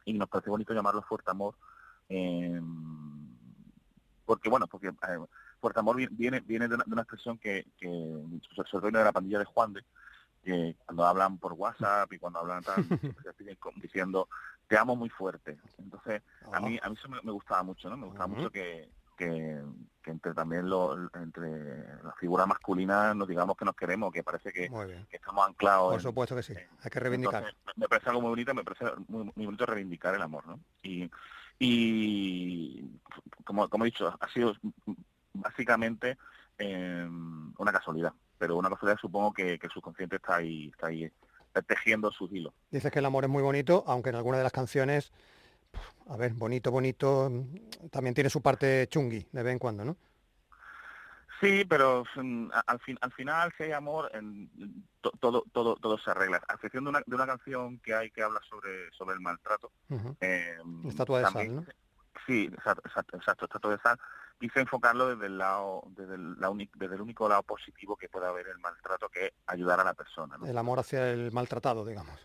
y 0.05 0.13
nos 0.13 0.27
pareció 0.27 0.51
bonito 0.51 0.73
llamarlo 0.73 1.01
fuerte 1.03 1.31
amor 1.31 1.55
eh, 2.09 2.61
porque 4.25 4.49
bueno 4.49 4.67
porque 4.67 4.87
eh, 4.87 5.19
fuerte 5.61 5.79
amor 5.79 5.95
vi- 5.95 6.07
viene 6.11 6.41
viene 6.41 6.67
de 6.67 6.75
una, 6.75 6.83
de 6.83 6.91
una 6.91 7.01
expresión 7.03 7.37
que, 7.37 7.67
que 7.77 7.87
sobre 8.69 8.91
de 8.91 9.03
la 9.03 9.11
pandilla 9.13 9.39
de 9.39 9.45
Juan 9.45 9.73
de 9.73 9.83
que 10.43 10.75
cuando 10.85 11.05
hablan 11.05 11.37
por 11.37 11.53
WhatsApp 11.53 12.11
y 12.13 12.19
cuando 12.19 12.39
hablan 12.39 12.63
tal, 12.63 12.83
diciendo 13.81 14.27
te 14.67 14.77
amo 14.77 14.95
muy 14.95 15.09
fuerte 15.09 15.59
entonces 15.77 16.21
a 16.53 16.59
mí 16.59 16.79
a 16.81 16.89
mí 16.89 16.95
eso 16.97 17.09
me, 17.09 17.21
me 17.21 17.31
gustaba 17.31 17.63
mucho 17.63 17.89
no 17.89 17.97
me 17.97 18.05
gustaba 18.07 18.27
mucho 18.27 18.49
que, 18.51 18.89
que, 19.17 19.61
que 20.01 20.11
entre 20.11 20.33
también 20.33 20.69
lo, 20.69 20.95
entre 21.13 21.49
las 22.03 22.17
figuras 22.17 22.47
masculinas 22.47 23.15
nos 23.15 23.27
digamos 23.27 23.55
que 23.57 23.65
nos 23.65 23.75
queremos 23.75 24.11
que 24.11 24.23
parece 24.23 24.51
que, 24.51 24.71
estamos 25.11 25.47
anclados 25.47 25.91
Por 25.91 25.99
en- 25.99 26.07
supuesto 26.07 26.35
que 26.35 26.43
sí. 26.43 26.53
Hay 26.53 26.89
que 26.89 26.99
reivindicar. 26.99 27.43
entonces, 27.43 27.59
me- 27.65 27.73
me 27.83 27.89
parece 27.89 28.09
algo 28.09 28.21
muy 28.21 28.29
bonito, 28.29 28.53
me 28.53 28.63
parece 28.63 28.85
muy, 29.07 29.31
muy 29.35 29.45
bonito 29.45 29.65
reivindicar 29.65 30.15
el 30.15 30.21
amor, 30.21 30.47
¿no? 30.47 30.59
Y, 30.81 31.09
y 31.59 32.99
como, 33.45 33.69
como 33.69 33.83
he 33.83 33.87
dicho, 33.87 34.15
ha 34.19 34.27
sido 34.29 34.53
básicamente 35.33 36.17
eh, 36.57 37.07
una 37.57 37.71
casualidad, 37.71 38.13
pero 38.41 38.57
una 38.57 38.69
casualidad 38.71 38.99
supongo 38.99 39.31
que, 39.33 39.59
que 39.59 39.67
el 39.67 39.71
subconsciente 39.71 40.15
está 40.15 40.37
ahí, 40.37 40.69
está 40.69 40.87
ahí 40.87 41.03
eh, 41.03 41.11
tejiendo 41.67 42.11
sus 42.11 42.31
hilos. 42.33 42.51
Dices 42.71 42.91
que 42.91 42.97
el 42.97 43.05
amor 43.05 43.23
es 43.23 43.29
muy 43.29 43.43
bonito, 43.43 43.83
aunque 43.85 44.09
en 44.09 44.15
alguna 44.15 44.37
de 44.39 44.43
las 44.43 44.51
canciones, 44.51 45.11
a 46.09 46.17
ver, 46.17 46.33
bonito, 46.33 46.71
bonito, 46.71 47.29
mm, 47.29 47.89
también 47.91 48.15
tiene 48.15 48.31
su 48.31 48.41
parte 48.41 48.87
chungui 48.87 49.27
de 49.31 49.43
vez 49.43 49.53
en 49.53 49.59
cuando, 49.59 49.85
¿no? 49.85 49.95
Sí, 51.39 51.65
pero 51.65 52.03
mm, 52.15 52.47
al 52.65 52.79
fin, 52.79 52.97
al 53.01 53.11
final 53.11 53.53
si 53.57 53.63
hay 53.63 53.73
amor, 53.73 54.09
en- 54.15 54.49
to- 55.01 55.11
todo, 55.19 55.43
todo, 55.51 55.75
todo 55.75 55.99
se 55.99 56.09
arregla. 56.09 56.41
A 56.47 56.55
excepción 56.55 56.83
de 56.83 56.89
una, 56.89 57.03
de 57.05 57.15
una 57.15 57.27
canción 57.27 57.77
que 57.79 57.93
hay 57.93 58.09
que 58.09 58.23
habla 58.23 58.39
sobre, 58.49 58.91
sobre 58.91 59.13
el 59.13 59.21
maltrato. 59.21 59.71
Ujú. 59.89 60.15
eh, 60.19 60.57
Estatua 60.87 61.19
de 61.19 61.25
sal, 61.27 61.55
¿no? 61.55 61.65
Sí, 62.25 62.49
exacto, 62.51 62.81
exacto, 62.87 63.17
exacto, 63.17 63.45
estatua 63.45 63.71
de 63.71 63.77
sal. 63.83 63.99
Quise 64.41 64.59
enfocarlo 64.59 65.07
desde 65.09 65.27
el 65.27 65.37
lado, 65.37 65.83
desde 65.89 66.15
el, 66.15 66.33
la 66.39 66.49
uni- 66.49 66.69
desde 66.73 66.95
el 66.95 67.01
único 67.01 67.29
lado 67.29 67.43
positivo 67.43 67.95
que 67.95 68.09
puede 68.09 68.25
haber 68.25 68.47
el 68.47 68.57
maltrato, 68.57 69.07
que 69.07 69.27
es 69.27 69.31
ayudar 69.45 69.79
a 69.79 69.83
la 69.83 69.93
persona, 69.93 70.35
¿no? 70.35 70.47
El 70.47 70.57
amor 70.57 70.79
hacia 70.79 71.11
el 71.11 71.31
maltratado, 71.31 71.85
digamos. 71.85 72.19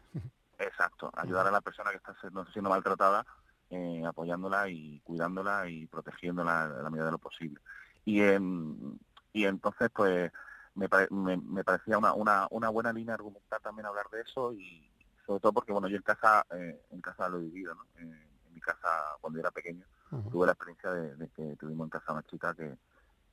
Exacto, 0.59 1.12
ayudar 1.14 1.47
a 1.47 1.51
la 1.51 1.61
persona 1.61 1.91
que 1.91 1.99
está 1.99 2.14
siendo, 2.19 2.47
siendo 2.47 2.71
maltratada, 2.71 3.27
eh, 3.69 4.03
apoyándola 4.07 4.71
y 4.71 5.01
cuidándola 5.01 5.69
y 5.69 5.87
protegiéndola 5.89 6.64
a 6.64 6.69
la 6.83 6.89
medida 6.89 7.05
de 7.05 7.12
lo 7.12 7.19
posible. 7.19 7.61
Y, 8.07 8.23
em, 8.23 8.99
y 9.35 9.45
entonces, 9.45 9.91
pues, 9.95 10.33
me, 10.75 10.89
pare- 10.89 11.09
me, 11.11 11.37
me 11.37 11.64
parecía 11.64 11.99
una, 11.99 12.14
una, 12.14 12.47
una 12.51 12.71
buena 12.71 12.95
línea 12.95 13.12
argumental 13.14 13.61
también 13.62 13.85
hablar 13.85 14.09
de 14.11 14.23
eso 14.23 14.55
y 14.55 14.91
sobre 15.27 15.41
todo 15.41 15.53
porque, 15.53 15.73
bueno, 15.73 15.89
yo 15.89 15.97
en 15.97 16.03
casa, 16.03 16.47
eh, 16.51 16.81
en 16.91 17.01
casa 17.03 17.29
lo 17.29 17.37
he 17.37 17.43
vivido, 17.43 17.75
¿no? 17.75 17.85
Eh, 17.97 18.31
en 18.47 18.55
mi 18.55 18.61
casa, 18.61 18.89
cuando 19.21 19.37
yo 19.37 19.41
era 19.43 19.51
pequeño, 19.51 19.85
Tuve 20.31 20.47
la 20.47 20.53
experiencia 20.53 20.91
de, 20.91 21.17
de 21.17 21.29
que 21.31 21.57
tuvimos 21.57 21.87
en 21.87 21.91
casa 21.91 22.13
una 22.13 22.23
chica 22.23 22.55
que, 22.55 22.77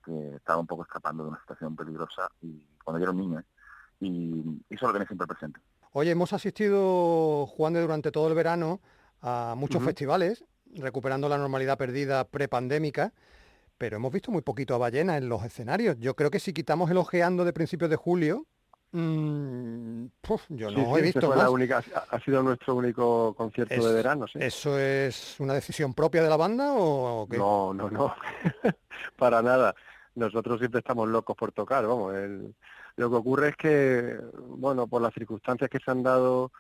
que 0.03 0.35
estaba 0.35 0.59
un 0.59 0.67
poco 0.67 0.83
escapando 0.83 1.23
de 1.23 1.29
una 1.29 1.39
situación 1.39 1.75
peligrosa 1.75 2.29
y 2.41 2.61
cuando 2.83 2.99
yo 2.99 3.03
era 3.03 3.11
un 3.11 3.17
niño, 3.17 3.39
¿eh? 3.39 3.45
y, 4.01 4.43
eso 4.69 4.87
lo 4.87 4.93
tenía 4.93 5.07
siempre 5.07 5.27
presente. 5.27 5.59
Oye, 5.91 6.11
hemos 6.11 6.33
asistido, 6.33 7.45
Juan, 7.47 7.73
de 7.73 7.81
durante 7.81 8.11
todo 8.11 8.27
el 8.27 8.33
verano 8.33 8.81
a 9.21 9.53
muchos 9.55 9.83
festivales, 9.83 10.43
recuperando 10.75 11.29
la 11.29 11.37
normalidad 11.37 11.77
perdida 11.77 12.25
prepandémica, 12.25 13.13
pero 13.77 13.97
hemos 13.97 14.11
visto 14.11 14.31
muy 14.31 14.41
poquito 14.41 14.75
a 14.75 14.79
Ballena 14.79 15.17
en 15.17 15.29
los 15.29 15.43
escenarios. 15.43 15.97
Yo 15.99 16.15
creo 16.15 16.31
que 16.31 16.39
si 16.39 16.51
quitamos 16.51 16.89
el 16.89 16.97
ojeando 16.97 17.45
de 17.45 17.53
principios 17.53 17.89
de 17.89 17.95
julio, 17.95 18.47
mm, 18.93 20.05
puf, 20.21 20.43
yo 20.49 20.71
no 20.71 20.77
sí, 20.93 20.99
he 20.99 21.01
visto 21.01 21.27
más. 21.29 21.37
la 21.37 21.49
única, 21.49 21.83
ha 22.09 22.19
sido 22.21 22.41
nuestro 22.43 22.75
único 22.75 23.33
concierto 23.35 23.73
Es- 23.75 23.83
de 23.85 23.93
verano, 23.93 24.25
sí. 24.27 24.39
¿Eso 24.39 24.79
es 24.79 25.39
una 25.39 25.53
decisión 25.53 25.93
propia 25.93 26.23
de 26.23 26.29
la 26.29 26.37
banda 26.37 26.73
o 26.73 27.27
qué? 27.29 27.37
No, 27.37 27.73
no, 27.73 27.89
no, 27.89 28.13
para 29.17 29.41
nada. 29.41 29.75
Nosotros 30.15 30.59
siempre 30.59 30.79
estamos 30.79 31.07
locos 31.09 31.35
por 31.35 31.51
tocar, 31.51 31.85
vamos. 31.87 32.13
el- 32.15 32.55
lo 32.95 33.09
que 33.09 33.15
ocurre 33.15 33.49
es 33.49 33.55
que, 33.57 34.19
bueno, 34.49 34.87
por 34.87 35.01
las 35.01 35.13
circunstancias 35.15 35.67
que 35.69 35.79
se 35.83 35.89
han 35.89 36.03
dado, 36.03 36.51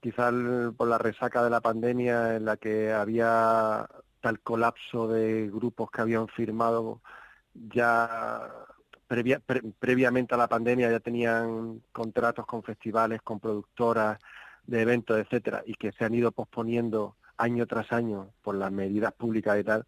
quizás 0.00 0.32
por 0.76 0.86
la 0.86 0.98
resaca 0.98 1.42
de 1.42 1.48
la 1.50 1.62
pandemia 1.62 2.36
en 2.36 2.44
la 2.44 2.58
que 2.58 2.92
había 2.92 3.88
tal 4.20 4.40
colapso 4.40 5.08
de 5.08 5.48
grupos 5.50 5.90
que 5.90 6.02
habían 6.02 6.28
firmado 6.28 7.00
ya 7.54 8.50
previa- 9.08 9.40
pre- 9.40 9.62
previamente 9.78 10.34
a 10.34 10.38
la 10.38 10.48
pandemia, 10.48 10.90
ya 10.90 11.00
tenían 11.00 11.82
contratos 11.92 12.46
con 12.46 12.62
festivales, 12.62 13.22
con 13.22 13.40
productoras 13.40 14.18
de 14.66 14.82
eventos, 14.82 15.18
etcétera, 15.18 15.62
y 15.66 15.74
que 15.74 15.92
se 15.92 16.04
han 16.04 16.14
ido 16.14 16.30
posponiendo 16.30 17.16
año 17.38 17.66
tras 17.66 17.92
año 17.92 18.30
por 18.42 18.54
las 18.54 18.70
medidas 18.70 19.12
públicas 19.14 19.58
y 19.58 19.64
tal, 19.64 19.86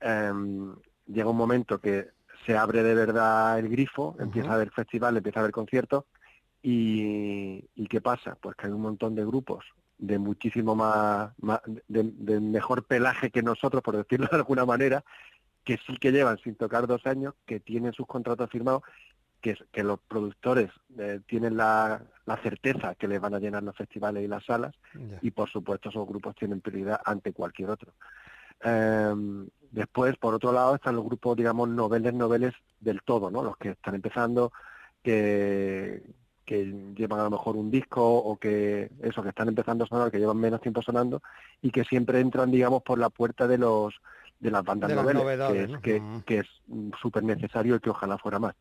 em, 0.00 0.74
llega 1.06 1.30
un 1.30 1.36
momento 1.36 1.78
que 1.80 2.08
se 2.46 2.56
abre 2.56 2.82
de 2.82 2.94
verdad 2.94 3.58
el 3.58 3.68
grifo, 3.68 4.14
empieza 4.18 4.50
a 4.50 4.54
haber 4.54 4.70
festivales, 4.70 5.18
empieza 5.18 5.40
a 5.40 5.42
haber 5.42 5.52
conciertos, 5.52 6.04
y, 6.62 7.68
¿y 7.74 7.86
qué 7.88 8.00
pasa? 8.00 8.36
Pues 8.40 8.56
que 8.56 8.66
hay 8.66 8.72
un 8.72 8.82
montón 8.82 9.14
de 9.14 9.24
grupos 9.24 9.64
de 9.98 10.18
muchísimo 10.18 10.74
más, 10.74 11.32
más- 11.38 11.60
de, 11.88 12.02
de 12.14 12.40
mejor 12.40 12.84
pelaje 12.84 13.30
que 13.30 13.42
nosotros, 13.42 13.82
por 13.82 13.96
decirlo 13.96 14.26
de 14.30 14.36
alguna 14.36 14.64
manera, 14.64 15.04
que 15.64 15.78
sí 15.86 15.96
que 15.96 16.12
llevan 16.12 16.38
sin 16.38 16.54
tocar 16.54 16.86
dos 16.86 17.06
años, 17.06 17.34
que 17.46 17.60
tienen 17.60 17.92
sus 17.92 18.06
contratos 18.06 18.50
firmados, 18.50 18.82
que, 19.40 19.82
los 19.82 20.00
productores 20.00 20.70
eh, 20.98 21.20
tienen 21.26 21.56
la, 21.56 22.02
la 22.24 22.36
certeza 22.38 22.94
que 22.94 23.08
les 23.08 23.20
van 23.20 23.34
a 23.34 23.38
llenar 23.38 23.62
los 23.62 23.76
festivales 23.76 24.24
y 24.24 24.28
las 24.28 24.44
salas, 24.44 24.74
y 25.20 25.30
por 25.32 25.50
supuesto 25.50 25.90
esos 25.90 26.08
grupos 26.08 26.34
tienen 26.34 26.62
prioridad 26.62 27.00
ante 27.04 27.32
cualquier 27.32 27.70
otro. 27.70 27.92
Em, 28.62 29.46
después, 29.70 30.16
por 30.16 30.32
otro 30.34 30.52
lado, 30.52 30.74
están 30.74 30.96
los 30.96 31.04
grupos, 31.04 31.36
digamos, 31.36 31.68
noveles, 31.68 32.14
noveles 32.14 32.54
del 32.80 33.02
todo, 33.02 33.30
¿no? 33.30 33.42
Los 33.42 33.58
que 33.58 33.70
están 33.70 33.94
empezando, 33.94 34.52
que, 35.02 36.02
que 36.46 36.64
llevan 36.96 37.20
a 37.20 37.24
lo 37.24 37.30
mejor 37.30 37.56
un 37.56 37.70
disco 37.70 38.02
o 38.02 38.36
que 38.38 38.90
eso, 39.02 39.22
que 39.22 39.28
están 39.28 39.48
empezando 39.48 39.84
a 39.84 39.88
sonar, 39.88 40.10
que 40.10 40.18
llevan 40.18 40.38
menos 40.38 40.62
tiempo 40.62 40.80
sonando 40.80 41.22
y 41.60 41.70
que 41.70 41.84
siempre 41.84 42.20
entran, 42.20 42.50
digamos, 42.50 42.82
por 42.82 42.98
la 42.98 43.10
puerta 43.10 43.46
de 43.46 43.58
los 43.58 43.94
de 44.38 44.50
las 44.50 44.64
bandas 44.64 44.88
De 44.90 44.96
las 44.96 45.04
noveles, 45.04 45.22
novedades, 45.22 45.56
que 45.56 45.62
es, 45.64 45.70
¿no? 45.70 45.80
que, 45.80 46.00
Mm. 46.00 46.20
que 46.22 46.38
es 46.40 46.46
súper 47.00 47.22
necesario 47.24 47.76
y 47.76 47.80
que 47.80 47.90
ojalá 47.90 48.18
fuera 48.18 48.38
más. 48.38 48.54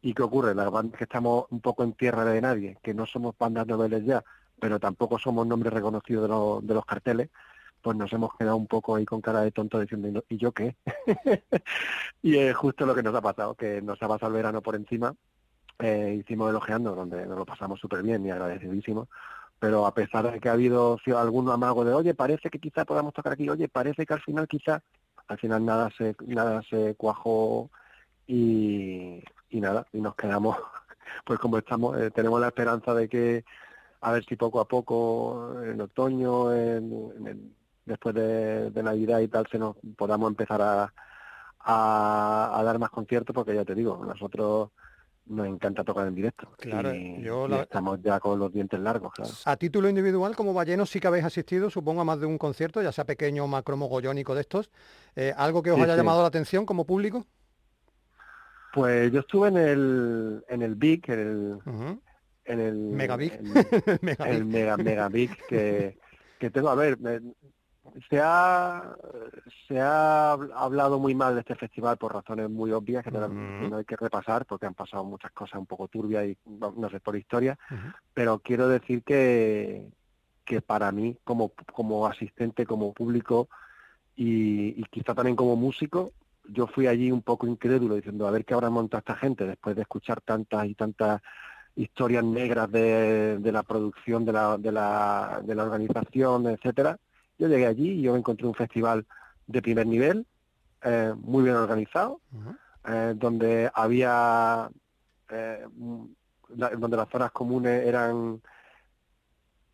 ¿Y 0.00 0.14
qué 0.14 0.22
ocurre? 0.22 0.54
Las 0.54 0.70
bandas 0.70 0.98
que 0.98 1.04
estamos 1.04 1.46
un 1.50 1.60
poco 1.60 1.84
en 1.84 1.92
tierra 1.94 2.24
de 2.24 2.40
nadie, 2.40 2.76
que 2.82 2.92
no 2.94 3.06
somos 3.06 3.34
bandas 3.38 3.66
noveles 3.66 4.04
ya, 4.04 4.22
pero 4.60 4.78
tampoco 4.80 5.18
somos 5.18 5.46
nombres 5.46 5.72
reconocidos 5.72 6.22
de, 6.24 6.28
los- 6.28 6.66
de 6.66 6.74
los 6.74 6.84
carteles, 6.84 7.30
pues 7.80 7.96
nos 7.96 8.12
hemos 8.12 8.30
quedado 8.36 8.56
un 8.56 8.66
poco 8.66 8.94
ahí 8.96 9.04
con 9.04 9.20
cara 9.20 9.40
de 9.42 9.50
tonto 9.52 9.78
diciendo, 9.80 10.08
"¿Y 10.08 10.12
no- 10.12 10.24
¿y 10.28 10.36
yo 10.38 10.52
qué? 10.52 10.76
y 12.22 12.36
es 12.36 12.54
justo 12.56 12.86
lo 12.86 12.94
que 12.94 13.02
nos 13.02 13.14
ha 13.14 13.20
pasado, 13.22 13.54
que 13.54 13.82
nos 13.82 14.00
ha 14.02 14.08
pasado 14.08 14.28
el 14.30 14.36
verano 14.36 14.62
por 14.62 14.76
encima, 14.76 15.14
eh, 15.78 16.16
hicimos 16.20 16.50
elogiando, 16.50 16.94
donde 16.94 17.26
nos 17.26 17.38
lo 17.38 17.46
pasamos 17.46 17.80
súper 17.80 18.02
bien 18.02 18.24
y 18.26 18.30
agradecidísimos, 18.30 19.08
pero 19.58 19.86
a 19.86 19.94
pesar 19.94 20.30
de 20.30 20.40
que 20.40 20.48
ha 20.48 20.52
habido 20.52 20.98
sido 21.04 21.18
algún 21.18 21.48
amago 21.50 21.84
de, 21.84 21.92
oye, 21.94 22.14
parece 22.14 22.50
que 22.50 22.58
quizá 22.60 22.84
podamos 22.84 23.12
tocar 23.14 23.32
aquí, 23.32 23.48
oye, 23.48 23.68
parece 23.68 24.06
que 24.06 24.14
al 24.14 24.22
final 24.22 24.46
quizá, 24.48 24.80
al 25.32 25.38
final 25.38 25.64
nada 25.64 25.90
se, 25.96 26.14
nada 26.26 26.62
se 26.68 26.94
cuajó 26.96 27.70
y, 28.26 29.22
y 29.50 29.60
nada, 29.60 29.86
y 29.92 30.00
nos 30.00 30.14
quedamos, 30.14 30.56
pues 31.24 31.38
como 31.38 31.58
estamos, 31.58 31.98
eh, 32.00 32.10
tenemos 32.10 32.40
la 32.40 32.48
esperanza 32.48 32.94
de 32.94 33.08
que 33.08 33.44
a 34.02 34.12
ver 34.12 34.24
si 34.24 34.36
poco 34.36 34.60
a 34.60 34.66
poco, 34.68 35.54
en 35.64 35.80
otoño, 35.80 36.52
en- 36.54 37.54
después 37.84 38.14
de, 38.14 38.70
Navidad 38.82 39.20
y 39.20 39.28
tal, 39.28 39.46
se 39.50 39.58
nos 39.58 39.76
podamos 39.96 40.28
empezar 40.30 40.60
a, 40.62 40.92
a 41.64 42.62
dar 42.64 42.78
más 42.78 42.90
conciertos, 42.90 43.34
porque 43.34 43.54
ya 43.54 43.64
te 43.64 43.74
digo, 43.74 44.04
nosotros 44.04 44.70
nos 45.26 45.46
encanta 45.46 45.84
tocar 45.84 46.06
en 46.08 46.14
directo. 46.14 46.50
Claro, 46.58 46.94
y, 46.94 47.22
yo 47.22 47.46
y 47.46 47.50
la- 47.50 47.62
estamos 47.62 48.00
ya 48.02 48.18
con 48.20 48.38
los 48.38 48.52
dientes 48.52 48.78
largos, 48.80 49.12
claro. 49.12 49.30
A 49.44 49.56
título 49.56 49.88
individual, 49.88 50.34
como 50.36 50.52
Balleno, 50.52 50.84
sí 50.86 51.00
que 51.00 51.06
habéis 51.06 51.24
asistido, 51.24 51.70
supongo, 51.70 52.00
a 52.00 52.04
más 52.04 52.20
de 52.20 52.26
un 52.26 52.38
concierto, 52.38 52.82
ya 52.82 52.92
sea 52.92 53.04
pequeño 53.04 53.44
o 53.44 53.48
macro 53.48 53.76
mogollónico 53.76 54.34
de 54.34 54.40
estos. 54.42 54.70
Eh, 55.16 55.32
¿Algo 55.36 55.62
que 55.62 55.70
os 55.70 55.76
Sí, 55.76 55.82
haya 55.84 55.94
sí. 55.94 55.98
llamado 55.98 56.22
la 56.22 56.28
atención 56.28 56.66
como 56.66 56.84
público? 56.84 57.24
Pues 58.74 59.12
yo 59.12 59.20
estuve 59.20 59.48
en 59.48 59.56
el, 59.58 60.44
en 60.48 60.62
el 60.62 60.74
Big, 60.76 61.02
en 61.10 61.18
el, 61.20 61.58
en 62.46 62.60
el 62.60 62.74
Mega 62.90 63.14
en- 63.14 63.52
Mega 64.00 64.24
el 64.28 64.44
Big. 64.44 64.52
Mega 64.52 64.76
Mega 64.76 65.08
Big 65.08 65.30
que, 65.48 65.98
que 66.40 66.50
tengo 66.50 66.70
a 66.70 66.74
ver 66.74 66.98
se 68.08 68.20
ha 68.20 68.94
se 69.68 69.80
ha 69.80 70.32
hablado 70.32 70.98
muy 70.98 71.14
mal 71.14 71.34
de 71.34 71.40
este 71.40 71.54
festival 71.54 71.96
por 71.98 72.14
razones 72.14 72.48
muy 72.48 72.72
obvias 72.72 73.04
que 73.04 73.10
no, 73.10 73.76
hay 73.76 73.84
que 73.84 73.96
repasar 73.96 74.46
porque 74.46 74.66
han 74.66 74.74
pasado 74.74 75.04
muchas 75.04 75.32
cosas 75.32 75.58
un 75.58 75.66
poco 75.66 75.88
turbias 75.88 76.26
y 76.26 76.38
no 76.46 76.88
sé 76.90 77.00
por 77.00 77.16
historia. 77.16 77.58
Pero 78.14 78.38
quiero 78.38 78.68
decir 78.68 79.02
que 79.02 79.86
que 80.44 80.60
para 80.60 80.90
mí 80.92 81.16
como 81.24 81.52
como 81.72 82.06
asistente 82.06 82.66
como 82.66 82.92
público 82.92 83.48
y, 84.16 84.80
y 84.80 84.84
quizá 84.90 85.14
también 85.14 85.36
como 85.36 85.56
músico, 85.56 86.12
yo 86.48 86.66
fui 86.66 86.86
allí 86.86 87.10
un 87.10 87.22
poco 87.22 87.46
incrédulo 87.46 87.94
diciendo 87.94 88.26
a 88.26 88.30
ver 88.30 88.44
qué 88.44 88.54
habrá 88.54 88.70
montado 88.70 88.98
esta 88.98 89.16
gente 89.16 89.46
después 89.46 89.76
de 89.76 89.82
escuchar 89.82 90.20
tantas 90.20 90.66
y 90.66 90.74
tantas 90.74 91.22
historias 91.76 92.24
negras 92.24 92.70
de, 92.70 93.38
de 93.38 93.52
la 93.52 93.62
producción 93.62 94.24
de 94.24 94.32
la, 94.32 94.58
de, 94.58 94.72
la, 94.72 95.40
de 95.44 95.54
la 95.54 95.62
organización, 95.64 96.46
etcétera. 96.46 96.98
Yo 97.42 97.48
llegué 97.48 97.66
allí 97.66 97.90
y 97.90 98.02
yo 98.02 98.14
encontré 98.14 98.46
un 98.46 98.54
festival 98.54 99.04
de 99.48 99.60
primer 99.60 99.84
nivel, 99.84 100.24
eh, 100.84 101.12
muy 101.16 101.42
bien 101.42 101.56
organizado, 101.56 102.20
eh, 102.86 103.14
donde 103.16 103.68
había 103.74 104.70
eh, 105.28 105.66
la- 106.50 106.70
donde 106.70 106.96
las 106.96 107.08
zonas 107.08 107.32
comunes 107.32 107.84
eran 107.84 108.40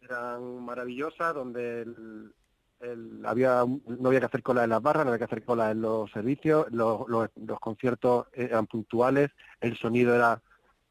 eran 0.01 0.65
maravillosas, 0.65 1.35
donde 1.35 1.83
el- 1.83 2.33
el- 2.81 3.27
había 3.27 3.65
no 3.67 4.09
había 4.09 4.21
que 4.21 4.27
hacer 4.27 4.43
cola 4.43 4.65
en 4.65 4.71
las 4.71 4.81
barras, 4.81 5.05
no 5.05 5.11
había 5.11 5.19
que 5.19 5.25
hacer 5.25 5.45
cola 5.45 5.71
en 5.73 5.83
los 5.83 6.11
servicios, 6.13 6.67
los, 6.71 7.07
los, 7.09 7.29
los 7.37 7.61
conciertos 7.61 8.29
eran 8.33 8.67
puntuales, 8.67 9.31
el 9.61 9.77
sonido 9.77 10.15
era 10.15 10.41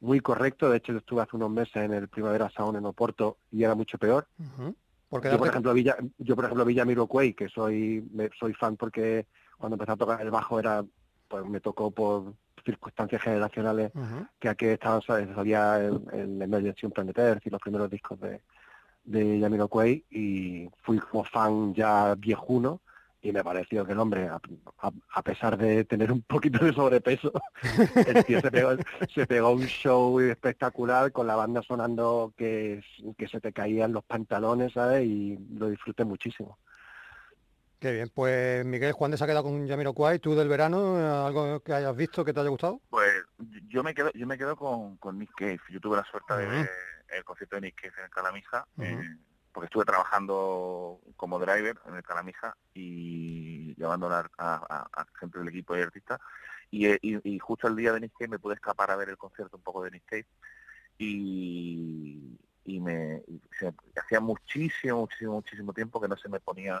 muy 0.00 0.20
correcto, 0.20 0.70
de 0.70 0.76
hecho 0.76 0.92
yo 0.92 0.98
estuve 0.98 1.22
hace 1.22 1.34
unos 1.36 1.50
meses 1.50 1.76
en 1.76 1.92
el 1.94 2.08
Primavera 2.08 2.50
Sound 2.50 2.76
en 2.76 2.84
Oporto 2.86 3.38
y 3.50 3.64
era 3.64 3.74
mucho 3.74 3.98
peor. 3.98 4.28
Porque 5.08 5.30
Yo 5.30 5.38
por 5.38 5.48
ejemplo 5.48 5.72
Villa, 5.72 5.96
yo 6.18 6.34
por 6.36 6.44
ejemplo 6.44 6.64
Villamiroquai, 6.64 7.32
que 7.34 7.48
soy 7.48 8.06
me- 8.12 8.30
soy 8.38 8.52
fan 8.54 8.76
porque 8.76 9.26
cuando 9.56 9.74
empecé 9.76 9.92
a 9.92 9.96
tocar 9.96 10.20
el 10.20 10.30
bajo 10.30 10.58
era 10.60 10.84
pues 11.28 11.44
me 11.46 11.60
tocó 11.60 11.90
por 11.90 12.34
circunstancias 12.64 13.22
generacionales 13.22 13.92
que 14.38 14.48
aquí 14.48 14.66
estaban 14.66 15.00
¿sabes? 15.02 15.28
salía 15.34 15.78
el, 15.78 16.00
el 16.12 16.42
Emergency 16.42 16.86
on 16.86 16.92
Planet 16.92 17.40
y 17.44 17.50
los 17.50 17.60
primeros 17.60 17.90
discos 17.90 18.20
de 18.20 18.42
de 19.04 19.40
Jamiroquai 19.40 20.04
y 20.10 20.68
fui 20.82 20.98
como 20.98 21.24
fan 21.24 21.72
ya 21.74 22.14
viejuno 22.14 22.82
y 23.28 23.32
me 23.32 23.44
pareció 23.44 23.84
que 23.84 23.92
el 23.92 23.98
hombre, 23.98 24.28
a, 24.28 24.40
a- 24.78 24.92
a 25.14 25.22
pesar 25.22 25.56
de 25.58 25.84
tener 25.84 26.10
un 26.10 26.22
poquito 26.22 26.64
de 26.64 26.72
sobrepeso, 26.72 27.32
el 28.06 28.24
tío 28.24 28.40
se 28.40 28.50
pegó, 28.50 28.70
se 29.14 29.26
pegó 29.26 29.50
un 29.50 29.66
show 29.66 30.18
espectacular 30.20 31.12
con 31.12 31.26
la 31.26 31.36
banda 31.36 31.62
sonando 31.62 32.32
que, 32.36 32.82
que 33.16 33.28
se 33.28 33.40
te 33.40 33.52
caían 33.52 33.92
los 33.92 34.04
pantalones, 34.04 34.72
¿sabes? 34.72 35.04
Y 35.06 35.38
lo 35.54 35.68
disfruté 35.68 36.04
muchísimo. 36.04 36.58
Qué 37.80 37.92
bien, 37.92 38.10
pues 38.12 38.64
Miguel 38.64 38.90
Juan 38.92 39.12
de 39.12 39.16
se 39.16 39.22
ha 39.22 39.26
quedado 39.28 39.44
con 39.44 39.68
Jamiroquai, 39.68 40.18
tú 40.18 40.34
del 40.34 40.48
verano, 40.48 40.96
algo 41.26 41.60
que 41.60 41.72
hayas 41.72 41.94
visto 41.94 42.24
que 42.24 42.32
te 42.32 42.40
haya 42.40 42.48
gustado. 42.48 42.80
Pues 42.90 43.12
yo 43.68 43.84
me 43.84 43.94
quedo, 43.94 44.10
yo 44.14 44.26
me 44.26 44.36
quedo 44.36 44.56
con, 44.56 44.96
con 44.96 45.16
Nick 45.16 45.30
Cave. 45.36 45.60
Yo 45.70 45.78
tuve 45.80 45.96
la 45.96 46.04
suerte 46.04 46.34
de 46.34 46.46
ver 46.46 46.70
el 47.16 47.22
concierto 47.24 47.54
de 47.56 47.62
Nick 47.62 47.80
Cave 47.80 47.94
en 48.78 48.94
Ujú. 48.94 49.02
eh, 49.02 49.16
porque 49.58 49.66
estuve 49.66 49.86
trabajando 49.86 51.00
como 51.16 51.40
driver 51.40 51.76
en 51.86 51.96
el 51.96 52.02
Calamija 52.04 52.56
y 52.74 53.74
llevando 53.74 54.08
a, 54.08 54.30
a- 54.38 54.88
a 54.92 55.06
gente 55.18 55.36
del 55.40 55.48
equipo 55.48 55.74
de 55.74 55.82
artistas. 55.82 56.20
Y, 56.70 56.86
eh, 56.86 56.98
y, 57.02 57.34
y 57.34 57.40
justo 57.40 57.66
el 57.66 57.74
día 57.74 57.92
de 57.92 57.98
Nick 57.98 58.12
Cave 58.16 58.28
me 58.28 58.38
pude 58.38 58.54
escapar 58.54 58.92
a 58.92 58.94
ver 58.96 59.08
el 59.08 59.16
concierto 59.16 59.56
un 59.56 59.64
poco 59.64 59.82
de 59.82 59.90
Nick 59.90 60.04
Cave 60.06 60.26
y, 60.96 62.38
y 62.66 62.78
me 62.80 63.24
y 63.26 63.40
se- 63.58 63.74
hacía 64.00 64.20
muchísimo, 64.20 65.00
muchísimo, 65.00 65.32
muchísimo 65.32 65.72
tiempo 65.72 66.00
que 66.00 66.06
no 66.06 66.16
se 66.16 66.28
me 66.28 66.38
ponía 66.38 66.80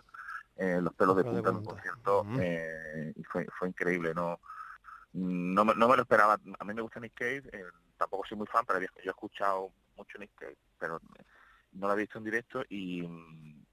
eh, 0.54 0.78
los 0.80 0.94
pelos 0.94 1.16
de 1.16 1.24
punta 1.24 1.50
en 1.50 1.56
un 1.56 1.64
concierto 1.64 2.24
eh, 2.40 3.12
y 3.16 3.24
fue, 3.24 3.44
fue 3.58 3.66
increíble, 3.70 4.14
no 4.14 4.38
no 5.14 5.64
me, 5.64 5.74
no 5.74 5.88
me 5.88 5.96
lo 5.96 6.02
esperaba. 6.02 6.38
A 6.60 6.64
mí 6.64 6.74
me 6.74 6.82
gusta 6.82 7.00
Nick 7.00 7.14
Cave, 7.14 7.42
eh, 7.52 7.64
tampoco 7.96 8.24
soy 8.24 8.38
muy 8.38 8.46
fan, 8.46 8.64
pero 8.64 8.78
yo 8.80 8.86
he 9.02 9.08
escuchado 9.08 9.72
mucho 9.96 10.16
Nick 10.18 10.30
Cave, 10.36 10.56
pero 10.78 11.00
no 11.72 11.86
lo 11.86 11.92
había 11.92 12.04
visto 12.04 12.18
en 12.18 12.24
directo 12.24 12.62
y, 12.68 13.02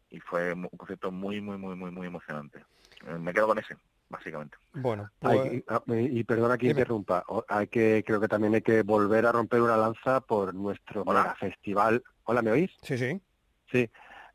y 0.09 0.19
fue 0.19 0.53
un 0.53 0.67
concierto 0.69 1.11
muy, 1.11 1.41
muy, 1.41 1.57
muy, 1.57 1.75
muy, 1.75 1.91
muy 1.91 2.07
emocionante. 2.07 2.59
Eh, 3.05 3.17
me 3.19 3.33
quedo 3.33 3.47
con 3.47 3.59
ese, 3.59 3.75
básicamente. 4.09 4.57
Bueno, 4.73 5.09
pues 5.19 5.63
ah, 5.67 5.81
y, 5.87 6.19
y 6.19 6.23
perdona 6.23 6.57
que 6.57 6.67
Dime. 6.67 6.79
interrumpa, 6.79 7.23
hay 7.47 7.67
que 7.67 8.03
creo 8.05 8.19
que 8.19 8.27
también 8.27 8.55
hay 8.55 8.61
que 8.61 8.81
volver 8.83 9.25
a 9.25 9.31
romper 9.31 9.61
una 9.61 9.77
lanza 9.77 10.21
por 10.21 10.53
nuestro 10.53 11.03
Hola. 11.05 11.21
mega 11.23 11.35
festival. 11.35 12.03
Hola, 12.23 12.41
¿me 12.41 12.51
oís? 12.51 12.71
sí, 12.81 12.97
sí. 12.97 13.21
Sí, 13.71 13.89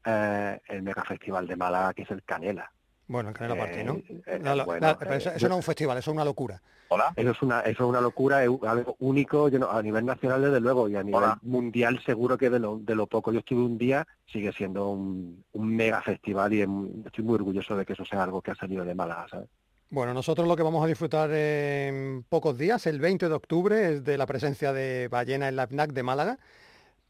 eh, 0.05 0.61
el 0.67 0.83
mega 0.83 1.05
festival 1.05 1.47
de 1.47 1.57
Málaga 1.57 1.95
que 1.95 2.03
es 2.03 2.11
el 2.11 2.23
Canela. 2.25 2.71
Bueno, 3.11 3.31
en 3.31 3.35
Canela 3.35 3.57
Party, 3.61 3.83
¿no? 3.83 3.95
Eh, 3.95 4.23
eh, 4.25 4.39
La- 4.41 4.55
la- 4.55 4.65
bueno, 4.65 4.87
la- 4.87 4.97
pero 4.97 5.15
eh, 5.15 5.17
eso, 5.17 5.31
no 5.49 5.55
es 5.55 5.57
un 5.57 5.63
festival, 5.65 5.99
eso 5.99 6.13
es 6.13 6.15
una 6.15 6.25
locura. 6.25 6.63
Hola. 6.91 7.13
Eso 7.17 7.31
es 7.33 7.43
una, 7.43 7.61
eso 7.63 7.83
es 7.83 7.89
una 7.89 8.01
locura, 8.01 8.45
es 8.45 8.51
algo 8.65 8.95
único, 9.01 9.49
yo 9.49 9.59
no- 9.59 9.69
a 9.69 9.83
nivel 9.83 10.05
nacional 10.07 10.41
desde 10.43 10.61
luego, 10.61 10.89
y 10.89 10.95
a 10.95 11.03
nivel 11.03 11.17
Hola. 11.21 11.39
mundial 11.43 12.01
seguro 12.07 12.39
que 12.39 12.51
de 12.51 12.61
lo, 12.61 12.79
de 12.79 12.95
lo 12.95 13.09
poco 13.09 13.33
yo 13.33 13.41
estuve 13.41 13.63
un 13.65 13.79
día, 13.79 14.07
sigue 14.33 14.53
siendo 14.53 14.91
un, 14.91 15.45
un 15.53 15.75
mega 15.77 16.01
festival 16.03 16.53
y 16.53 16.61
estoy 17.05 17.25
muy 17.25 17.35
orgulloso 17.35 17.77
de 17.77 17.85
que 17.85 17.95
eso 17.95 18.05
sea 18.05 18.23
algo 18.23 18.41
que 18.43 18.53
ha 18.53 18.55
salido 18.55 18.85
de 18.85 18.95
Málaga, 18.95 19.27
¿sabes? 19.29 19.49
Bueno, 19.91 20.15
nosotros 20.15 20.47
lo 20.47 20.55
que 20.55 20.63
vamos 20.63 20.85
a 20.85 20.87
disfrutar 20.87 21.33
en 21.33 22.25
pocos 22.29 22.57
días, 22.57 22.87
el 22.87 23.01
20 23.01 23.29
de 23.29 23.35
octubre, 23.35 23.95
es 23.95 24.05
de 24.05 24.17
la 24.19 24.27
presencia 24.27 24.73
de 24.73 25.09
Ballena 25.09 25.49
en 25.49 25.57
la 25.57 25.67
FNAC 25.67 25.91
de 25.93 26.05
Málaga, 26.05 26.39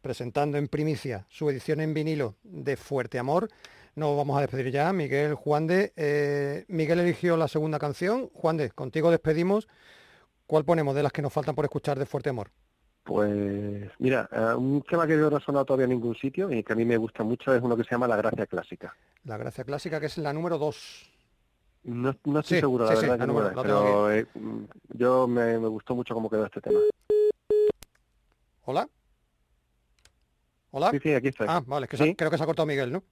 presentando 0.00 0.56
en 0.56 0.66
primicia 0.68 1.26
su 1.28 1.50
edición 1.50 1.82
en 1.82 1.92
vinilo 1.92 2.36
de 2.42 2.78
Fuerte 2.78 3.18
Amor. 3.18 3.50
Nos 3.96 4.16
vamos 4.16 4.38
a 4.38 4.40
despedir 4.42 4.70
ya, 4.72 4.92
Miguel 4.92 5.34
Juan 5.34 5.66
de. 5.66 5.92
eh, 5.96 6.64
Miguel 6.68 7.00
eligió 7.00 7.36
la 7.36 7.48
segunda 7.48 7.78
canción. 7.78 8.30
Juan 8.32 8.56
de, 8.56 8.70
contigo 8.70 9.10
despedimos. 9.10 9.68
¿Cuál 10.46 10.64
ponemos 10.64 10.94
de 10.94 11.02
las 11.02 11.12
que 11.12 11.22
nos 11.22 11.32
faltan 11.32 11.54
por 11.54 11.64
escuchar 11.64 11.98
de 11.98 12.06
Fuerte 12.06 12.30
Amor? 12.30 12.50
Pues 13.04 13.90
mira, 13.98 14.28
eh, 14.32 14.54
un 14.56 14.82
tema 14.88 15.06
que 15.06 15.16
no 15.16 15.34
ha 15.36 15.40
sonado 15.40 15.64
todavía 15.64 15.84
en 15.84 15.90
ningún 15.90 16.14
sitio 16.16 16.50
y 16.52 16.62
que 16.62 16.72
a 16.72 16.76
mí 16.76 16.84
me 16.84 16.96
gusta 16.96 17.22
mucho 17.24 17.54
es 17.54 17.62
uno 17.62 17.76
que 17.76 17.84
se 17.84 17.90
llama 17.90 18.08
La 18.08 18.16
Gracia 18.16 18.46
Clásica. 18.46 18.94
La 19.24 19.36
gracia 19.36 19.64
clásica, 19.64 20.00
que 20.00 20.06
es 20.06 20.16
la 20.18 20.32
número 20.32 20.56
2. 20.58 21.10
No, 21.84 22.14
no 22.24 22.40
estoy 22.40 22.56
Sí, 22.56 22.60
seguro, 22.60 22.84
la 22.86 22.96
sí, 22.96 23.06
verdad, 23.06 23.18
la 23.18 23.26
número- 23.26 23.48
es, 23.50 23.56
pero 23.62 24.12
eh, 24.12 24.26
mm, 24.34 24.64
yo 24.94 25.26
me, 25.28 25.58
me 25.58 25.68
gustó 25.68 25.94
mucho 25.94 26.14
cómo 26.14 26.30
quedó 26.30 26.46
este 26.46 26.60
tema. 26.60 26.80
¿Hola? 28.64 28.88
¿Hola? 30.70 30.90
Sí, 30.90 30.98
sí, 31.02 31.12
aquí 31.14 31.28
estoy. 31.28 31.46
Ah, 31.50 31.62
vale, 31.66 31.86
que 31.88 31.96
ha- 31.96 32.14
creo 32.16 32.30
que 32.30 32.36
se 32.38 32.42
ha 32.42 32.46
cortado 32.46 32.66
Miguel, 32.66 32.92
¿no? 32.92 33.02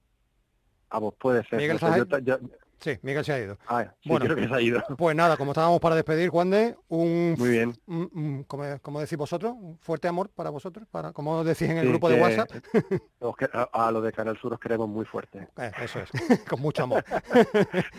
Ah, 0.89 0.99
pues 0.99 1.13
puede 1.19 1.43
ser. 1.45 1.59
Miguel 1.59 1.77
no 1.81 1.93
sé, 1.93 2.23
yo 2.23 2.37
Sí, 2.81 2.97
Miguel 3.01 3.25
se 3.25 3.33
ha 3.33 3.39
ido. 3.39 3.57
ah, 3.67 3.83
sí, 4.01 4.07
Bueno. 4.07 4.23
creo 4.23 4.37
que 4.37 4.47
se 4.47 4.53
ha 4.55 4.61
ido. 4.61 4.81
Pues 4.97 5.13
nada, 5.13 5.35
como 5.35 5.51
estábamos 5.51 5.81
para 5.81 5.95
despedir, 5.95 6.29
Juan 6.29 6.49
de, 6.49 6.77
un, 6.87 7.35
Muy 7.37 7.49
bien. 7.49 7.75
un- 7.87 8.09
un- 8.15 8.43
como, 8.45 8.63
como 8.81 9.01
decís 9.01 9.17
vosotros, 9.17 9.51
un 9.53 9.77
fuerte 9.79 10.07
amor 10.07 10.29
para 10.29 10.49
vosotros, 10.49 10.87
para 10.89 11.11
como 11.11 11.43
decís 11.43 11.63
en 11.69 11.77
el 11.79 11.83
Sí, 11.83 11.89
grupo 11.89 12.07
de 12.09 12.21
WhatsApp. 12.21 12.49
que- 13.37 13.49
a, 13.51 13.63
a 13.87 13.91
los 13.91 14.01
de 14.01 14.13
Canal 14.13 14.37
Sur 14.37 14.53
os 14.53 14.61
queremos 14.61 14.87
muy 14.87 15.03
fuerte. 15.03 15.49
Eh, 15.57 15.71
eso 15.83 15.99
es, 15.99 16.09
con 16.49 16.61
mucho 16.61 16.83
amor. 16.83 17.03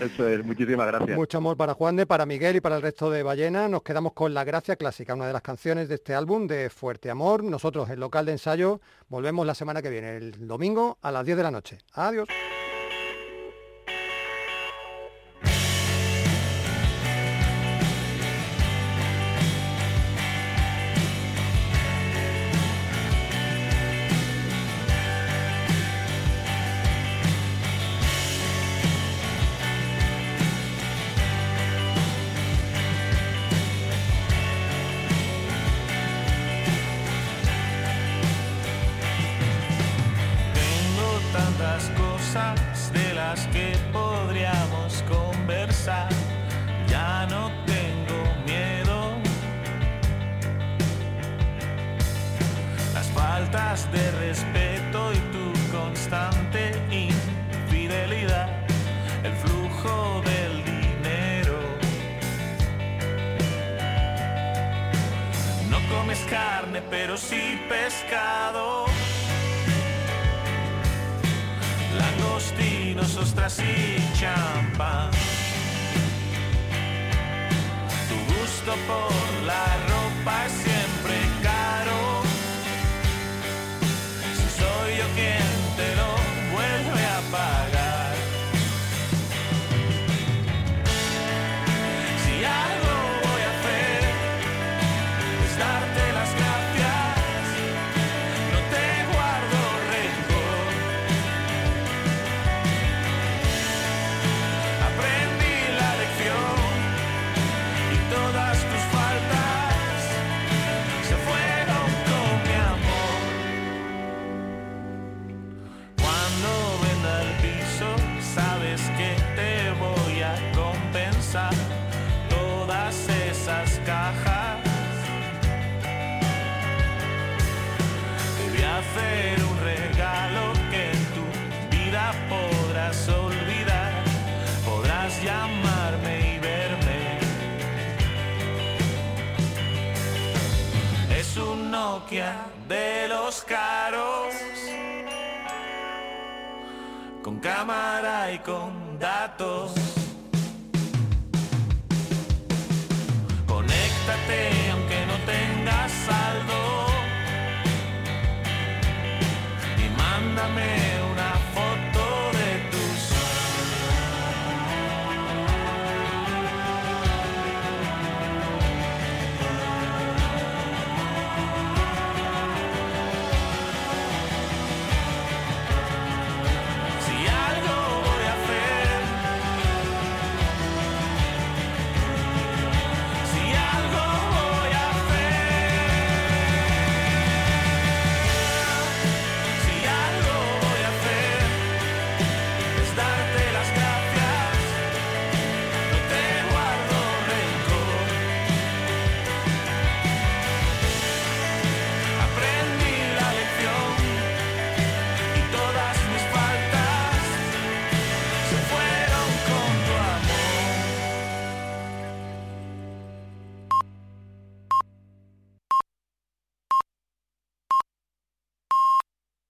Eso 0.01 0.27
es, 0.27 0.43
muchísimas 0.47 0.87
gracias. 0.87 1.15
Mucho 1.15 1.37
amor 1.37 1.59
para 1.59 1.75
Juan 1.75 1.97
de, 1.97 2.07
para 2.07 2.25
Miguel 2.25 2.57
y 2.57 2.61
para 2.63 2.77
el 2.77 2.83
resto 2.83 3.11
de 3.11 3.23
Ballena. 3.23 3.69
Nos 3.69 3.83
quedamos 3.83 4.15
con 4.15 4.33
La 4.33 4.45
Gracia 4.45 4.77
Clásica, 4.77 5.13
una 5.15 5.27
de 5.27 5.35
las 5.35 5.43
canciones 5.43 5.91
de 5.91 5.97
este 5.97 6.15
álbum 6.15 6.47
de 6.47 6.71
Fuerte 6.71 7.11
Amor. 7.11 7.45
Nosotros, 7.45 7.91
el 7.91 8.01
local 8.01 8.25
de 8.25 8.33
ensayo, 8.33 8.81
volvemos 9.09 9.47
la 9.47 9.55
semana 9.55 9.83
que 9.83 9.91
viene, 9.91 10.17
el 10.17 10.47
domingo 10.49 10.97
a 11.03 11.11
las 11.11 11.27
10 11.27 11.37
de 11.37 11.43
la 11.43 11.51
noche. 11.51 11.77
Adiós. 11.93 12.27